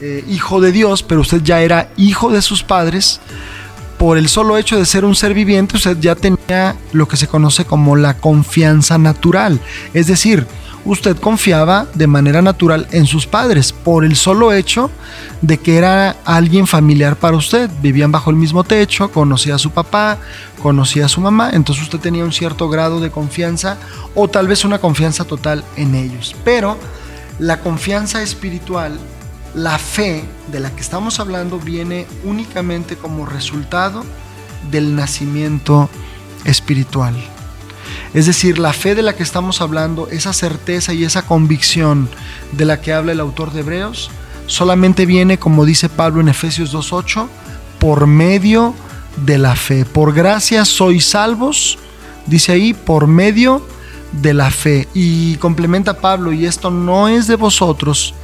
eh, 0.00 0.24
hijo 0.28 0.60
de 0.60 0.70
Dios, 0.70 1.02
pero 1.02 1.22
usted 1.22 1.42
ya 1.42 1.60
era 1.60 1.90
hijo 1.96 2.30
de 2.30 2.40
sus 2.40 2.62
padres, 2.62 3.20
por 3.98 4.18
el 4.18 4.28
solo 4.28 4.58
hecho 4.58 4.78
de 4.78 4.84
ser 4.86 5.04
un 5.04 5.16
ser 5.16 5.34
viviente, 5.34 5.76
usted 5.76 5.98
ya 5.98 6.14
tenía 6.14 6.76
lo 6.92 7.08
que 7.08 7.16
se 7.16 7.26
conoce 7.26 7.64
como 7.64 7.96
la 7.96 8.18
confianza 8.18 8.98
natural, 8.98 9.58
es 9.92 10.06
decir, 10.06 10.46
usted 10.86 11.16
confiaba 11.16 11.86
de 11.94 12.06
manera 12.06 12.40
natural 12.40 12.86
en 12.92 13.06
sus 13.06 13.26
padres 13.26 13.72
por 13.72 14.04
el 14.04 14.16
solo 14.16 14.52
hecho 14.52 14.90
de 15.42 15.58
que 15.58 15.76
era 15.76 16.16
alguien 16.24 16.66
familiar 16.66 17.16
para 17.16 17.36
usted. 17.36 17.68
Vivían 17.82 18.12
bajo 18.12 18.30
el 18.30 18.36
mismo 18.36 18.64
techo, 18.64 19.10
conocía 19.10 19.56
a 19.56 19.58
su 19.58 19.72
papá, 19.72 20.18
conocía 20.62 21.06
a 21.06 21.08
su 21.08 21.20
mamá, 21.20 21.50
entonces 21.52 21.84
usted 21.84 21.98
tenía 21.98 22.24
un 22.24 22.32
cierto 22.32 22.68
grado 22.68 23.00
de 23.00 23.10
confianza 23.10 23.76
o 24.14 24.28
tal 24.28 24.46
vez 24.48 24.64
una 24.64 24.78
confianza 24.78 25.24
total 25.24 25.64
en 25.76 25.94
ellos. 25.94 26.34
Pero 26.44 26.78
la 27.38 27.60
confianza 27.60 28.22
espiritual, 28.22 28.98
la 29.54 29.78
fe 29.78 30.24
de 30.50 30.60
la 30.60 30.70
que 30.70 30.80
estamos 30.80 31.20
hablando 31.20 31.58
viene 31.58 32.06
únicamente 32.24 32.96
como 32.96 33.26
resultado 33.26 34.04
del 34.70 34.94
nacimiento 34.94 35.90
espiritual. 36.44 37.14
Es 38.16 38.24
decir, 38.24 38.58
la 38.58 38.72
fe 38.72 38.94
de 38.94 39.02
la 39.02 39.14
que 39.14 39.22
estamos 39.22 39.60
hablando, 39.60 40.08
esa 40.08 40.32
certeza 40.32 40.94
y 40.94 41.04
esa 41.04 41.26
convicción 41.26 42.08
de 42.52 42.64
la 42.64 42.80
que 42.80 42.94
habla 42.94 43.12
el 43.12 43.20
autor 43.20 43.52
de 43.52 43.60
Hebreos, 43.60 44.10
solamente 44.46 45.04
viene, 45.04 45.38
como 45.38 45.66
dice 45.66 45.90
Pablo 45.90 46.22
en 46.22 46.28
Efesios 46.28 46.74
2.8, 46.74 47.28
por 47.78 48.06
medio 48.06 48.74
de 49.26 49.36
la 49.36 49.54
fe. 49.54 49.84
Por 49.84 50.14
gracia 50.14 50.64
sois 50.64 51.04
salvos, 51.04 51.78
dice 52.24 52.52
ahí, 52.52 52.72
por 52.72 53.06
medio 53.06 53.60
de 54.12 54.32
la 54.32 54.50
fe. 54.50 54.88
Y 54.94 55.36
complementa 55.36 56.00
Pablo, 56.00 56.32
y 56.32 56.46
esto 56.46 56.70
no 56.70 57.08
es 57.08 57.26
de 57.26 57.36
vosotros, 57.36 58.14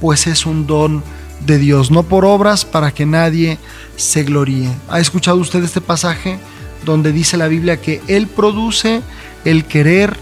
pues 0.00 0.26
es 0.28 0.46
un 0.46 0.66
don 0.66 1.04
de 1.44 1.58
Dios, 1.58 1.90
no 1.90 2.04
por 2.04 2.24
obras 2.24 2.64
para 2.64 2.90
que 2.90 3.04
nadie 3.04 3.58
se 3.96 4.24
gloríe. 4.24 4.70
¿Ha 4.88 4.98
escuchado 4.98 5.36
usted 5.36 5.62
este 5.62 5.82
pasaje 5.82 6.38
donde 6.84 7.12
dice 7.12 7.36
la 7.36 7.48
Biblia 7.48 7.76
que 7.76 8.00
Él 8.08 8.26
produce 8.26 9.02
el 9.44 9.64
querer 9.64 10.16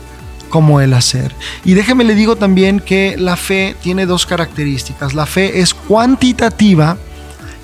como 0.48 0.80
el 0.80 0.94
hacer? 0.94 1.34
Y 1.64 1.74
déjeme 1.74 2.04
le 2.04 2.14
digo 2.14 2.36
también 2.36 2.80
que 2.80 3.16
la 3.18 3.36
fe 3.36 3.76
tiene 3.82 4.06
dos 4.06 4.26
características. 4.26 5.14
La 5.14 5.26
fe 5.26 5.60
es 5.60 5.74
cuantitativa 5.74 6.96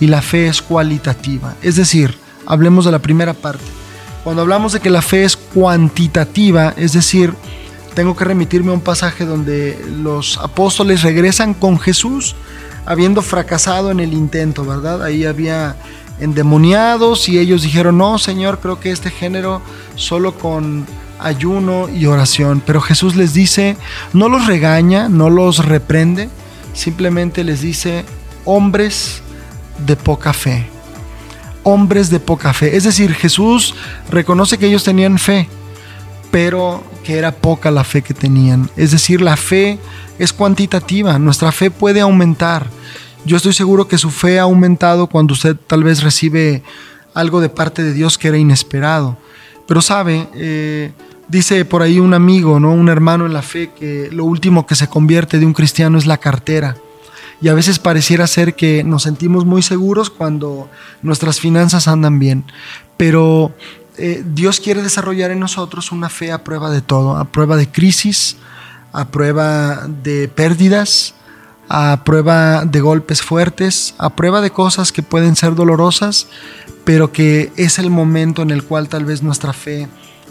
y 0.01 0.07
la 0.07 0.23
fe 0.23 0.49
es 0.49 0.63
cualitativa. 0.63 1.55
Es 1.63 1.77
decir, 1.77 2.17
hablemos 2.47 2.85
de 2.85 2.93
la 2.93 3.01
primera 3.01 3.35
parte. 3.35 3.65
Cuando 4.25 4.43
hablamos 4.43 4.73
de 4.73 4.81
que 4.81 4.91
la 4.91 5.03
fe 5.03 5.25
es 5.25 5.37
cuantitativa, 5.37 6.75
es 6.77 6.93
decir, 6.93 7.33
tengo 7.95 8.17
que 8.17 8.25
remitirme 8.25 8.71
a 8.71 8.75
un 8.75 8.81
pasaje 8.81 9.25
donde 9.25 9.79
los 10.03 10.37
apóstoles 10.39 11.03
regresan 11.03 11.55
con 11.55 11.79
Jesús 11.79 12.37
habiendo 12.85 13.23
fracasado 13.23 13.91
en 13.91 14.01
el 14.01 14.13
intento, 14.13 14.65
¿verdad? 14.65 15.03
Ahí 15.03 15.25
había 15.25 15.77
endemoniados 16.21 17.29
y 17.29 17.39
ellos 17.39 17.63
dijeron, 17.63 17.99
no, 17.99 18.19
Señor, 18.19 18.61
creo 18.61 18.81
que 18.81 18.91
este 18.91 19.11
género 19.11 19.61
solo 19.97 20.37
con 20.39 20.87
ayuno 21.19 21.89
y 21.89 22.07
oración. 22.07 22.63
Pero 22.65 22.81
Jesús 22.81 23.17
les 23.17 23.35
dice, 23.35 23.77
no 24.13 24.29
los 24.29 24.47
regaña, 24.47 25.09
no 25.09 25.31
los 25.31 25.65
reprende, 25.65 26.29
simplemente 26.73 27.45
les 27.45 27.61
dice, 27.61 28.05
hombres 28.45 29.23
de 29.87 29.97
poca 29.97 30.33
fe. 30.33 30.69
Hombres 31.63 32.11
de 32.11 32.21
poca 32.21 32.53
fe. 32.53 32.77
Es 32.77 32.85
decir, 32.85 33.13
Jesús 33.15 33.75
reconoce 34.11 34.59
que 34.59 34.67
ellos 34.67 34.85
tenían 34.85 35.19
fe, 35.19 35.49
pero 36.31 36.85
que 37.03 37.19
era 37.19 37.33
poca 37.33 37.71
la 37.71 37.85
fe 37.85 38.03
que 38.03 38.15
tenían. 38.15 38.71
Es 38.77 38.93
decir, 38.93 39.21
la 39.21 39.37
fe 39.37 39.79
es 40.19 40.33
cuantitativa, 40.33 41.19
nuestra 41.19 41.53
fe 41.53 41.71
puede 41.71 42.01
aumentar. 42.01 42.67
Yo 43.27 43.37
estoy 43.37 43.53
seguro 43.53 43.89
que 43.89 43.99
su 43.99 44.11
fe 44.11 44.39
ha 44.39 44.43
aumentado 44.43 45.09
cuando 45.09 45.35
usted 45.35 45.57
tal 45.57 45.83
vez 45.83 46.05
recibe 46.05 46.63
algo 47.13 47.41
de 47.41 47.49
parte 47.49 47.83
de 47.83 47.93
Dios 47.93 48.19
que 48.19 48.29
era 48.29 48.39
inesperado. 48.39 49.17
Pero 49.67 49.83
sabe, 49.83 50.29
eh, 50.35 50.93
dice 51.27 51.65
por 51.65 51.83
ahí 51.83 51.99
un 51.99 52.15
amigo, 52.15 52.61
¿no? 52.61 52.73
un 52.73 52.89
hermano 52.89 53.27
en 53.27 53.33
la 53.33 53.43
fe, 53.43 53.73
que 53.77 54.11
lo 54.13 54.25
último 54.25 54.65
que 54.65 54.77
se 54.77 54.87
convierte 54.87 55.41
de 55.41 55.47
un 55.47 55.55
cristiano 55.55 55.99
es 55.99 56.07
la 56.07 56.19
cartera. 56.19 56.77
Y 57.43 57.49
a 57.49 57.55
veces 57.55 57.81
pareciera 57.81 58.29
ser 58.29 58.55
que 58.55 58.85
nos 58.85 59.03
sentimos 59.03 59.45
muy 59.45 59.61
seguros 59.61 60.09
cuando 60.09 60.71
nuestras 61.03 61.41
finanzas 61.41 61.89
andan 61.89 62.21
bien. 62.21 62.45
Pero 62.97 63.53
eh, 63.99 64.23
Dios 64.25 64.61
quiere 64.61 64.83
desarrollar 64.83 65.33
en 65.33 65.41
nosotros 65.41 65.91
una 65.91 66.11
fe 66.11 66.31
a 66.31 66.45
prueba 66.45 66.71
de 66.71 66.81
todo, 66.81 67.17
a 67.17 67.25
prueba 67.25 67.57
de 67.57 67.69
crisis, 67.69 68.37
a 68.93 69.09
prueba 69.09 69.89
de 69.89 70.29
pérdidas, 70.29 71.16
a 71.69 72.03
prueba 72.05 72.65
de 72.65 72.81
golpes 72.81 73.23
fuertes, 73.23 73.95
a 73.99 74.11
prueba 74.11 74.41
de 74.41 74.51
cosas 74.51 74.93
que 74.93 75.03
pueden 75.03 75.37
ser 75.37 75.55
dolorosas, 75.55 76.29
pero 76.85 77.13
que 77.13 77.53
es 77.57 77.79
el 77.79 77.91
momento 77.91 78.43
en 78.43 78.51
el 78.51 78.63
cual 78.63 78.89
tal 78.89 79.05
vez 79.05 79.23
nuestra 79.23 79.53
fe 79.53 79.89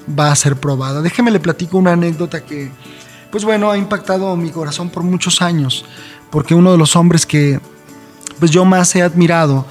va 0.07 0.31
a 0.31 0.35
ser 0.35 0.55
probada. 0.55 1.01
Déjeme 1.01 1.31
le 1.31 1.39
platico 1.39 1.77
una 1.77 1.93
anécdota 1.93 2.45
que, 2.45 2.71
pues 3.31 3.43
bueno, 3.43 3.71
ha 3.71 3.77
impactado 3.77 4.35
mi 4.37 4.51
corazón 4.51 4.89
por 4.89 5.03
muchos 5.03 5.41
años, 5.41 5.85
porque 6.29 6.55
uno 6.55 6.71
de 6.71 6.77
los 6.77 6.95
hombres 6.95 7.25
que 7.25 7.59
pues 8.39 8.51
yo 8.51 8.65
más 8.65 8.95
he 8.95 9.01
admirado 9.01 9.65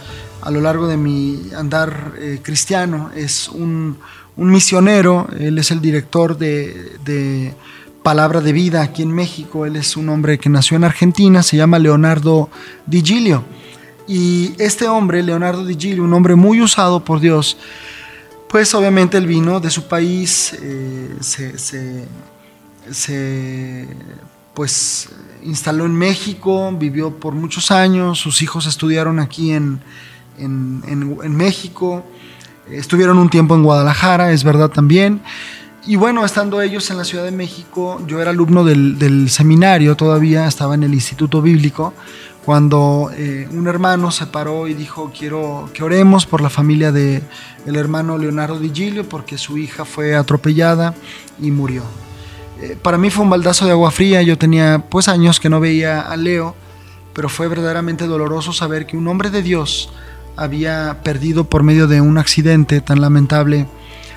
a 0.44 0.50
lo 0.50 0.60
largo 0.60 0.86
de 0.86 0.96
mi 0.96 1.50
andar 1.56 2.12
eh, 2.18 2.40
cristiano. 2.42 3.10
Es 3.14 3.48
un, 3.48 3.98
misionero, 4.36 5.28
él 5.38 5.58
es 5.58 5.70
el 5.70 5.80
director 5.80 6.36
de, 6.36 7.54
Palabra 8.04 8.42
de 8.42 8.52
Vida 8.52 8.82
aquí 8.82 9.00
en 9.00 9.12
México. 9.12 9.64
Él 9.64 9.76
es 9.76 9.96
un 9.96 10.10
hombre 10.10 10.38
que 10.38 10.50
nació 10.50 10.76
en 10.76 10.84
Argentina, 10.84 11.42
se 11.42 11.56
llama 11.56 11.78
Leonardo 11.78 12.50
Di 12.84 13.00
Gilio. 13.00 13.44
Y 14.06 14.52
este 14.58 14.86
hombre, 14.88 15.22
Leonardo 15.22 15.64
Di 15.64 15.74
Gilio, 15.74 16.04
un 16.04 16.12
hombre 16.12 16.34
muy 16.34 16.60
usado 16.60 17.02
por 17.02 17.18
Dios, 17.18 17.56
pues 18.50 18.74
obviamente 18.74 19.16
él 19.16 19.26
vino 19.26 19.58
de 19.58 19.70
su 19.70 19.88
país, 19.88 20.54
eh, 20.60 21.16
se, 21.20 21.58
se, 22.92 23.88
pues 24.52 25.08
instaló 25.42 25.86
en 25.86 25.94
México, 25.94 26.70
vivió 26.78 27.10
por 27.10 27.32
muchos 27.32 27.70
años, 27.70 28.18
sus 28.18 28.42
hijos 28.42 28.66
estudiaron 28.66 29.18
aquí 29.18 29.52
en, 29.52 29.80
en, 30.36 31.34
México, 31.34 32.04
estuvieron 32.70 33.16
un 33.16 33.30
tiempo 33.30 33.54
en 33.54 33.62
Guadalajara, 33.62 34.30
es 34.30 34.44
verdad 34.44 34.68
también. 34.68 35.22
Y 35.86 35.96
bueno, 35.96 36.24
estando 36.24 36.62
ellos 36.62 36.90
en 36.90 36.96
la 36.96 37.04
Ciudad 37.04 37.24
de 37.24 37.30
México, 37.30 38.00
yo 38.06 38.22
era 38.22 38.30
alumno 38.30 38.64
del, 38.64 39.28
seminario 39.28 39.96
todavía, 39.96 40.46
estaba 40.46 40.74
en 40.74 40.82
el 40.82 40.94
Instituto 40.94 41.42
Bíblico, 41.42 41.92
cuando 42.44 43.10
eh, 43.14 43.46
un 43.52 43.66
hermano 43.66 44.10
se 44.10 44.26
paró 44.26 44.66
y 44.66 44.72
dijo, 44.72 45.12
quiero 45.16 45.68
que 45.74 45.82
oremos 45.82 46.24
por 46.24 46.40
la 46.40 46.48
familia 46.48 46.90
del 46.90 47.22
el 47.66 47.76
hermano 47.76 48.16
Leonardo 48.16 48.58
Di 48.58 49.02
porque 49.08 49.36
su 49.36 49.58
hija 49.58 49.84
fue 49.84 50.14
atropellada 50.16 50.94
y 51.38 51.50
murió. 51.50 51.82
Eh, 52.62 52.78
para 52.80 52.96
mí 52.96 53.10
fue 53.10 53.24
un 53.24 53.30
baldazo 53.30 53.66
de 53.66 53.72
agua 53.72 53.90
fría, 53.90 54.22
yo 54.22 54.38
tenía 54.38 54.86
pues 54.88 55.08
años 55.08 55.38
que 55.38 55.50
no 55.50 55.60
veía 55.60 56.00
a 56.00 56.16
Leo, 56.16 56.54
pero 57.12 57.28
fue 57.28 57.46
verdaderamente 57.46 58.06
doloroso 58.06 58.54
saber 58.54 58.86
que 58.86 58.96
un 58.96 59.06
hombre 59.08 59.28
de 59.28 59.42
Dios, 59.42 59.90
había 60.36 61.00
perdido 61.04 61.44
por 61.44 61.62
medio 61.62 61.86
de 61.86 62.00
un 62.00 62.18
accidente 62.18 62.80
tan 62.80 63.00
lamentable 63.00 63.66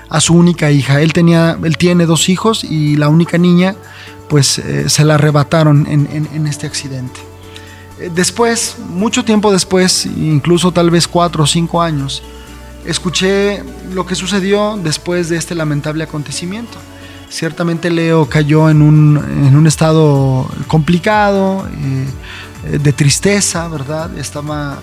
a 0.08 0.20
su 0.20 0.34
única 0.34 0.70
hija. 0.70 1.00
Él, 1.00 1.12
tenía, 1.12 1.58
él 1.62 1.76
tiene 1.76 2.06
dos 2.06 2.28
hijos 2.28 2.64
y 2.64 2.96
la 2.96 3.08
única 3.08 3.38
niña 3.38 3.76
pues 4.28 4.58
eh, 4.58 4.88
se 4.88 5.04
la 5.04 5.14
arrebataron 5.14 5.86
en, 5.86 6.46
este 6.46 6.66
accidente. 6.66 7.20
Eh, 7.98 8.10
después, 8.14 8.76
mucho 8.90 9.24
tiempo 9.24 9.50
después, 9.50 10.06
incluso 10.06 10.70
tal 10.70 10.90
vez 10.90 11.08
cuatro 11.08 11.44
o 11.44 11.46
cinco 11.46 11.80
años, 11.80 12.22
escuché 12.84 13.62
lo 13.92 14.06
que 14.06 14.14
sucedió 14.14 14.78
después 14.82 15.28
de 15.28 15.36
este 15.36 15.54
lamentable 15.54 16.04
acontecimiento. 16.04 16.78
Ciertamente 17.30 17.90
Leo 17.90 18.26
cayó 18.26 18.70
en 18.70 18.80
un, 18.82 19.66
estado 19.66 20.48
complicado, 20.66 21.66
eh, 22.64 22.78
de 22.78 22.92
tristeza, 22.92 23.68
¿verdad? 23.68 24.16
Estaba 24.18 24.78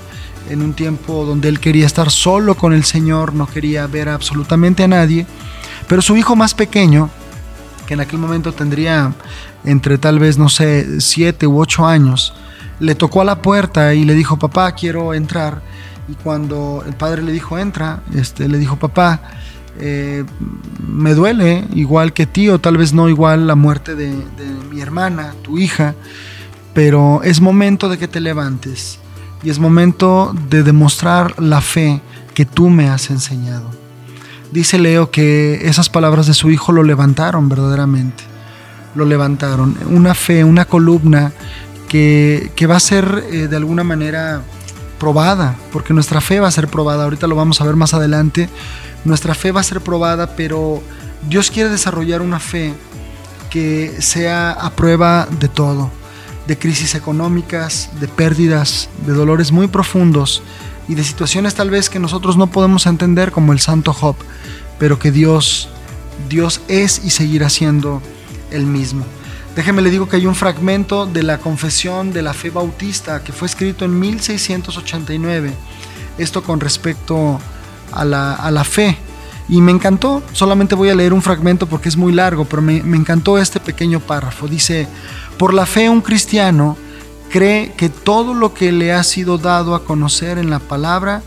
en 0.50 0.62
un 0.62 0.74
tiempo 0.74 1.26
donde 1.26 1.50
él 1.50 1.60
quería 1.60 1.86
estar 1.86 2.12
solo 2.12 2.56
con 2.56 2.74
el 2.74 2.84
Señor, 2.84 3.34
no 3.34 3.48
quería 3.48 3.88
ver 3.88 4.10
absolutamente 4.10 4.84
a 4.84 4.88
nadie, 4.88 5.26
pero 5.88 6.02
su 6.02 6.16
hijo 6.16 6.36
más 6.36 6.54
pequeño, 6.54 7.10
que 7.88 7.94
en 7.94 8.00
aquel 8.00 8.20
momento 8.20 8.54
tendría 8.54 9.14
entre 9.64 9.98
tal 9.98 10.20
vez, 10.20 10.38
no 10.38 10.50
sé, 10.50 11.02
siete 11.02 11.48
u 11.48 11.60
ocho 11.60 11.86
años, 11.86 12.34
le 12.80 12.96
tocó 12.96 13.22
a 13.22 13.26
la 13.26 13.42
puerta 13.42 13.94
y 13.94 14.06
le 14.06 14.14
dijo, 14.14 14.38
papá, 14.38 14.72
quiero 14.74 15.14
entrar. 15.14 15.62
Y 16.08 16.14
cuando 16.14 16.84
el 16.86 16.94
padre 16.94 17.24
le 17.24 17.32
dijo, 17.32 17.58
entra, 17.58 18.02
este, 18.14 18.48
le 18.48 18.60
dijo, 18.60 18.78
papá, 18.78 19.22
eh, 19.80 20.24
me 20.88 21.16
duele 21.16 21.66
igual 21.74 22.14
que 22.14 22.28
ti, 22.28 22.50
o 22.50 22.60
tal 22.60 22.78
vez 22.78 22.94
no 22.94 23.10
igual 23.10 23.48
la 23.48 23.56
muerte 23.56 23.96
de 23.96 24.14
mi 24.70 24.82
hermana, 24.82 25.34
tu 25.42 25.58
hija, 25.58 25.96
pero 26.74 27.24
es 27.24 27.42
momento 27.42 27.90
de 27.90 27.98
que 27.98 28.08
te 28.08 28.20
levantes 28.20 29.00
y 29.46 29.52
es 29.52 29.60
momento 29.60 30.36
de 30.50 30.64
demostrar 30.64 31.40
la 31.40 31.62
fe 31.62 32.02
que 32.34 32.46
tú 32.46 32.72
me 32.72 32.90
has 32.90 33.12
enseñado. 33.12 33.70
Dice 34.52 34.80
Leo 34.80 35.12
que 35.12 35.70
esas 35.70 35.88
palabras 35.88 36.26
de 36.26 36.34
su 36.34 36.50
hijo 36.50 36.72
lo 36.72 36.82
levantaron 36.82 37.48
verdaderamente, 37.48 38.24
lo 38.96 39.06
levantaron. 39.06 39.78
Una 39.88 40.16
fe, 40.16 40.44
una 40.44 40.66
columna 40.66 41.32
que, 41.88 42.52
va 42.68 42.76
a 42.76 42.80
ser 42.80 43.24
eh, 43.32 43.48
de 43.48 43.56
alguna 43.56 43.84
manera 43.84 44.42
probada, 45.00 45.56
porque 45.72 45.94
nuestra 45.94 46.22
fe 46.22 46.40
va 46.40 46.48
a 46.48 46.52
ser 46.52 46.68
probada, 46.68 47.04
ahorita 47.04 47.28
lo 47.28 47.36
vamos 47.36 47.62
a 47.62 47.66
ver 47.66 47.76
más 47.76 47.94
adelante, 47.94 48.50
nuestra 49.04 49.36
fe 49.36 49.52
va 49.52 49.60
a 49.60 49.64
ser 49.64 49.80
probada, 49.80 50.36
pero 50.36 50.82
Dios 51.30 51.52
quiere 51.52 51.70
desarrollar 51.70 52.24
una 52.24 52.40
fe 52.40 52.74
que 53.52 53.96
sea 54.00 54.52
a 54.54 54.72
prueba 54.72 55.28
de 55.40 55.50
todo 55.50 55.92
de 56.48 56.58
crisis 56.58 56.96
económicas, 56.96 57.90
de 58.00 58.08
pérdidas, 58.08 58.90
de 59.06 59.14
dolores 59.14 59.52
muy 59.52 59.68
profundos 59.68 60.44
y 60.88 60.96
de 60.96 61.04
situaciones 61.04 61.56
tal 61.56 61.70
vez 61.70 61.90
que 61.90 62.00
nosotros 62.00 62.38
no 62.38 62.48
podemos 62.48 62.86
entender 62.86 63.32
como 63.32 63.54
el 63.54 63.60
santo 63.60 63.94
Job, 63.94 64.16
pero 64.78 65.00
que 65.00 65.12
Dios, 65.12 65.70
Dios 66.30 66.62
es 66.68 67.02
y 67.04 67.10
seguirá 67.10 67.50
siendo 67.50 68.02
el 68.52 68.66
mismo. 68.66 69.06
Déjeme 69.56 69.82
le 69.82 69.90
digo 69.90 70.10
que 70.10 70.18
hay 70.18 70.26
un 70.26 70.36
fragmento 70.36 71.06
de 71.06 71.24
la 71.24 71.38
confesión 71.38 72.12
de 72.12 72.22
la 72.22 72.34
fe 72.34 72.50
bautista 72.50 73.24
que 73.24 73.32
fue 73.32 73.48
escrito 73.48 73.86
en 73.86 73.98
1689, 73.98 75.54
esto 76.18 76.44
con 76.44 76.60
respecto 76.60 77.40
a 77.92 78.06
la, 78.06 78.34
a 78.34 78.52
la 78.52 78.64
fe 78.64 78.98
Y 79.48 79.62
me 79.62 79.72
encantó, 79.72 80.24
solamente 80.34 80.76
voy 80.76 80.90
a 80.90 80.96
leer 80.96 81.14
un 81.14 81.22
fragmento 81.22 81.68
porque 81.68 81.88
es 81.88 81.96
muy 81.96 82.12
largo, 82.12 82.46
pero 82.46 82.62
me, 82.62 82.82
me 82.84 82.98
encantó 82.98 83.38
este 83.38 83.60
pequeño 83.60 84.00
párrafo. 84.00 84.48
Dice, 84.48 84.88
por 85.38 85.54
la 85.54 85.66
fe 85.66 85.90
un 85.90 86.02
cristiano 86.02 86.78
cree 87.30 87.74
que 87.74 87.90
todo 87.90 88.34
lo 88.34 88.54
que 88.54 88.72
le 88.72 88.94
ha 88.94 89.04
sido 89.04 89.38
dado 89.38 89.76
a 89.76 89.84
conocer 89.84 90.38
en 90.38 90.50
la 90.50 90.60
palabra 90.60 91.22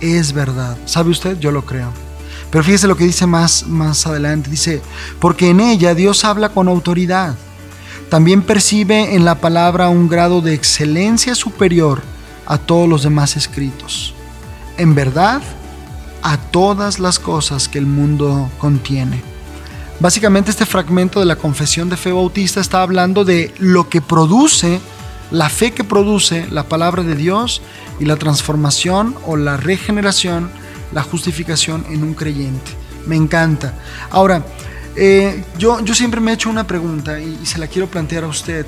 es 0.00 0.32
verdad. 0.32 0.76
¿Sabe 0.86 1.10
usted? 1.10 1.38
Yo 1.38 1.50
lo 1.50 1.64
creo. 1.64 1.90
Pero 2.50 2.64
fíjese 2.64 2.86
lo 2.86 2.96
que 2.96 3.04
dice 3.04 3.26
más, 3.26 3.66
más 3.66 4.06
adelante. 4.06 4.50
Dice, 4.50 4.80
porque 5.20 5.50
en 5.50 5.60
ella 5.60 5.94
Dios 5.94 6.24
habla 6.24 6.50
con 6.50 6.68
autoridad. 6.68 7.34
También 8.08 8.42
percibe 8.42 9.14
en 9.14 9.24
la 9.24 9.40
palabra 9.40 9.88
un 9.88 10.08
grado 10.08 10.40
de 10.40 10.54
excelencia 10.54 11.34
superior 11.34 12.02
a 12.46 12.56
todos 12.56 12.88
los 12.88 13.02
demás 13.02 13.36
escritos. 13.36 14.14
En 14.78 14.94
verdad, 14.94 15.42
a 16.22 16.36
todas 16.38 16.98
las 16.98 17.18
cosas 17.18 17.68
que 17.68 17.78
el 17.78 17.86
mundo 17.86 18.50
contiene. 18.58 19.22
Básicamente 20.00 20.52
este 20.52 20.64
fragmento 20.64 21.18
de 21.18 21.26
la 21.26 21.34
confesión 21.34 21.88
de 21.88 21.96
fe 21.96 22.12
bautista 22.12 22.60
está 22.60 22.82
hablando 22.82 23.24
de 23.24 23.52
lo 23.58 23.88
que 23.88 24.00
produce, 24.00 24.80
la 25.32 25.48
fe 25.48 25.72
que 25.72 25.82
produce 25.82 26.46
la 26.52 26.68
palabra 26.68 27.02
de 27.02 27.16
Dios 27.16 27.62
y 27.98 28.04
la 28.04 28.14
transformación 28.14 29.16
o 29.26 29.36
la 29.36 29.56
regeneración, 29.56 30.50
la 30.92 31.02
justificación 31.02 31.84
en 31.90 32.04
un 32.04 32.14
creyente. 32.14 32.70
Me 33.06 33.16
encanta. 33.16 33.74
Ahora, 34.10 34.44
eh, 34.94 35.42
yo, 35.58 35.80
yo 35.80 35.94
siempre 35.96 36.20
me 36.20 36.30
he 36.30 36.34
hecho 36.34 36.48
una 36.48 36.64
pregunta 36.64 37.18
y, 37.18 37.44
se 37.44 37.58
la 37.58 37.66
quiero 37.66 37.88
plantear 37.88 38.22
a 38.22 38.28
usted 38.28 38.66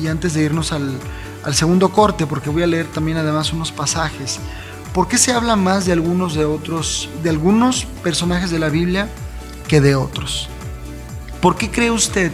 y, 0.00 0.06
antes 0.06 0.32
de 0.32 0.44
irnos 0.44 0.72
al, 0.72 0.98
al 1.44 1.54
segundo 1.54 1.90
corte, 1.90 2.26
porque 2.26 2.48
voy 2.48 2.62
a 2.62 2.66
leer 2.66 2.86
también 2.86 3.18
además 3.18 3.52
unos 3.52 3.70
pasajes. 3.70 4.38
¿Por 4.94 5.08
qué 5.08 5.18
se 5.18 5.32
habla 5.32 5.56
más 5.56 5.84
de 5.84 5.92
algunos 5.92 6.34
de 6.34 6.46
otros, 6.46 7.10
de 7.22 7.28
algunos 7.28 7.84
personajes 8.02 8.50
de 8.50 8.58
la 8.58 8.70
Biblia 8.70 9.10
que 9.68 9.82
de 9.82 9.94
otros? 9.94 10.48
¿Por 11.44 11.56
qué 11.56 11.70
cree 11.70 11.90
usted 11.90 12.32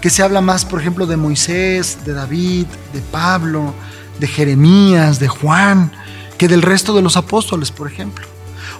que 0.00 0.10
se 0.10 0.24
habla 0.24 0.40
más, 0.40 0.64
por 0.64 0.80
ejemplo, 0.80 1.06
de 1.06 1.16
Moisés, 1.16 1.98
de 2.04 2.12
David, 2.14 2.66
de 2.92 3.00
Pablo, 3.00 3.74
de 4.18 4.26
Jeremías, 4.26 5.20
de 5.20 5.28
Juan, 5.28 5.92
que 6.36 6.48
del 6.48 6.60
resto 6.60 6.92
de 6.92 7.00
los 7.00 7.16
apóstoles, 7.16 7.70
por 7.70 7.86
ejemplo? 7.86 8.26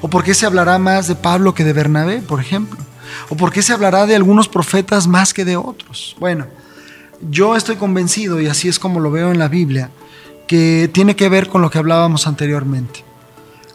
¿O 0.00 0.10
por 0.10 0.24
qué 0.24 0.34
se 0.34 0.44
hablará 0.44 0.80
más 0.80 1.06
de 1.06 1.14
Pablo 1.14 1.54
que 1.54 1.62
de 1.62 1.72
Bernabé, 1.72 2.20
por 2.20 2.40
ejemplo? 2.40 2.80
¿O 3.28 3.36
por 3.36 3.52
qué 3.52 3.62
se 3.62 3.72
hablará 3.72 4.06
de 4.06 4.16
algunos 4.16 4.48
profetas 4.48 5.06
más 5.06 5.32
que 5.32 5.44
de 5.44 5.56
otros? 5.56 6.16
Bueno, 6.18 6.48
yo 7.30 7.54
estoy 7.54 7.76
convencido, 7.76 8.40
y 8.40 8.48
así 8.48 8.66
es 8.68 8.80
como 8.80 8.98
lo 8.98 9.12
veo 9.12 9.30
en 9.30 9.38
la 9.38 9.46
Biblia, 9.46 9.90
que 10.48 10.90
tiene 10.92 11.14
que 11.14 11.28
ver 11.28 11.48
con 11.48 11.62
lo 11.62 11.70
que 11.70 11.78
hablábamos 11.78 12.26
anteriormente, 12.26 13.04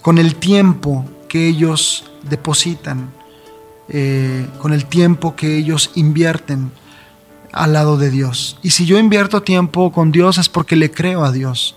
con 0.02 0.18
el 0.18 0.36
tiempo 0.36 1.06
que 1.30 1.48
ellos 1.48 2.12
depositan 2.24 3.15
eh, 3.90 4.48
con 4.60 4.74
el 4.74 4.86
tiempo 4.86 5.36
que 5.36 5.58
ellos 5.58 5.92
invierten 5.96 6.72
al 7.52 7.74
lado 7.74 7.98
de 7.98 8.10
Dios. 8.10 8.58
Y 8.62 8.72
si 8.72 8.86
yo 8.86 8.98
invierto 8.98 9.44
tiempo 9.44 9.92
con 9.92 10.12
Dios 10.12 10.38
es 10.38 10.50
porque 10.50 10.76
le 10.76 10.92
creo 10.92 11.24
a 11.24 11.32
Dios. 11.32 11.76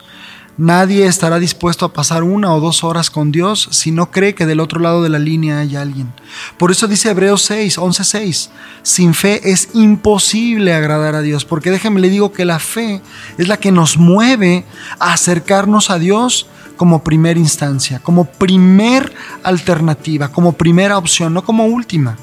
Nadie 0.58 1.06
estará 1.06 1.38
dispuesto 1.38 1.86
a 1.86 1.92
pasar 1.92 2.24
una 2.24 2.52
o 2.52 2.58
dos 2.58 2.82
horas 2.82 3.10
con 3.10 3.30
Dios 3.30 3.68
si 3.70 3.92
no 3.92 4.10
cree 4.10 4.34
que 4.34 4.44
del 4.44 4.58
otro 4.58 4.80
lado 4.80 5.04
de 5.04 5.08
la 5.08 5.20
línea 5.20 5.60
hay 5.60 5.76
alguien. 5.76 6.12
Por 6.56 6.72
eso 6.72 6.88
dice 6.88 7.10
Hebreos 7.10 7.42
6, 7.42 7.78
11, 7.78 8.02
6, 8.02 8.50
sin 8.82 9.14
fe 9.14 9.52
es 9.52 9.68
imposible 9.74 10.74
agradar 10.74 11.14
a 11.14 11.22
Dios, 11.22 11.44
porque 11.44 11.70
déjeme 11.70 12.00
le 12.00 12.10
digo 12.10 12.32
que 12.32 12.44
la 12.44 12.58
fe 12.58 13.02
es 13.38 13.46
la 13.46 13.58
que 13.58 13.70
nos 13.70 13.98
mueve 13.98 14.64
a 14.98 15.12
acercarnos 15.12 15.90
a 15.90 16.00
Dios 16.00 16.48
como 16.78 17.04
primera 17.04 17.38
instancia, 17.38 17.98
como 17.98 18.24
primer 18.24 19.12
alternativa, 19.42 20.28
como 20.28 20.52
primera 20.52 20.96
opción, 20.96 21.34
no 21.34 21.44
como 21.44 21.66
última. 21.66 22.16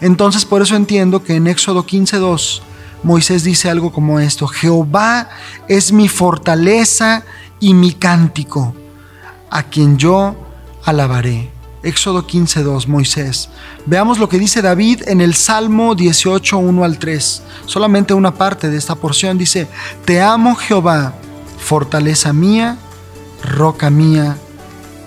Entonces 0.00 0.44
por 0.44 0.62
eso 0.62 0.74
entiendo 0.74 1.22
que 1.22 1.36
en 1.36 1.46
Éxodo 1.46 1.86
15.2 1.86 2.62
Moisés 3.02 3.44
dice 3.44 3.70
algo 3.70 3.92
como 3.92 4.20
esto, 4.20 4.46
Jehová 4.46 5.30
es 5.68 5.92
mi 5.92 6.08
fortaleza 6.08 7.24
y 7.58 7.72
mi 7.72 7.92
cántico, 7.92 8.74
a 9.50 9.62
quien 9.62 9.96
yo 9.96 10.36
alabaré. 10.84 11.50
Éxodo 11.82 12.26
15.2, 12.26 12.86
Moisés. 12.86 13.48
Veamos 13.86 14.18
lo 14.18 14.28
que 14.28 14.38
dice 14.38 14.60
David 14.60 15.02
en 15.06 15.22
el 15.22 15.34
Salmo 15.34 15.94
18, 15.94 16.58
1 16.58 16.84
al 16.84 16.98
3. 16.98 17.42
Solamente 17.64 18.12
una 18.12 18.34
parte 18.34 18.68
de 18.68 18.76
esta 18.76 18.96
porción 18.96 19.38
dice, 19.38 19.66
Te 20.04 20.20
amo 20.20 20.54
Jehová, 20.56 21.14
fortaleza 21.58 22.34
mía 22.34 22.76
roca 23.42 23.90
mía, 23.90 24.36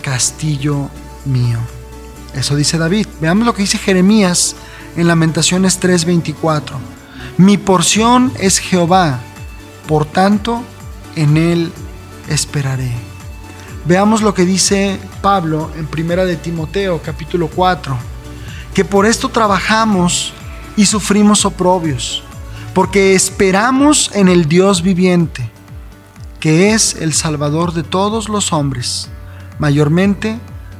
castillo 0.01 0.89
mío. 1.25 1.59
Eso 2.35 2.55
dice 2.55 2.77
David. 2.77 3.07
Veamos 3.21 3.45
lo 3.45 3.53
que 3.53 3.63
dice 3.63 3.77
Jeremías 3.77 4.55
en 4.95 5.07
Lamentaciones 5.07 5.79
3:24. 5.79 6.77
Mi 7.37 7.57
porción 7.57 8.31
es 8.39 8.59
Jehová, 8.59 9.19
por 9.87 10.05
tanto, 10.05 10.63
en 11.15 11.37
él 11.37 11.71
esperaré. 12.29 12.91
Veamos 13.85 14.21
lo 14.21 14.33
que 14.33 14.45
dice 14.45 14.99
Pablo 15.21 15.71
en 15.77 15.87
Primera 15.87 16.25
de 16.25 16.37
Timoteo, 16.37 17.01
capítulo 17.03 17.49
4, 17.49 17.97
que 18.73 18.85
por 18.85 19.05
esto 19.05 19.29
trabajamos 19.29 20.33
y 20.77 20.85
sufrimos 20.85 21.45
oprobios, 21.45 22.23
porque 22.73 23.13
esperamos 23.13 24.09
en 24.13 24.29
el 24.29 24.47
Dios 24.47 24.81
viviente 24.81 25.51
que 26.43 26.73
es 26.73 26.97
el 26.99 27.13
Salvador 27.13 27.71
de 27.71 27.83
todos 27.83 28.27
los 28.27 28.51
hombres, 28.51 29.07
mayormente 29.59 30.37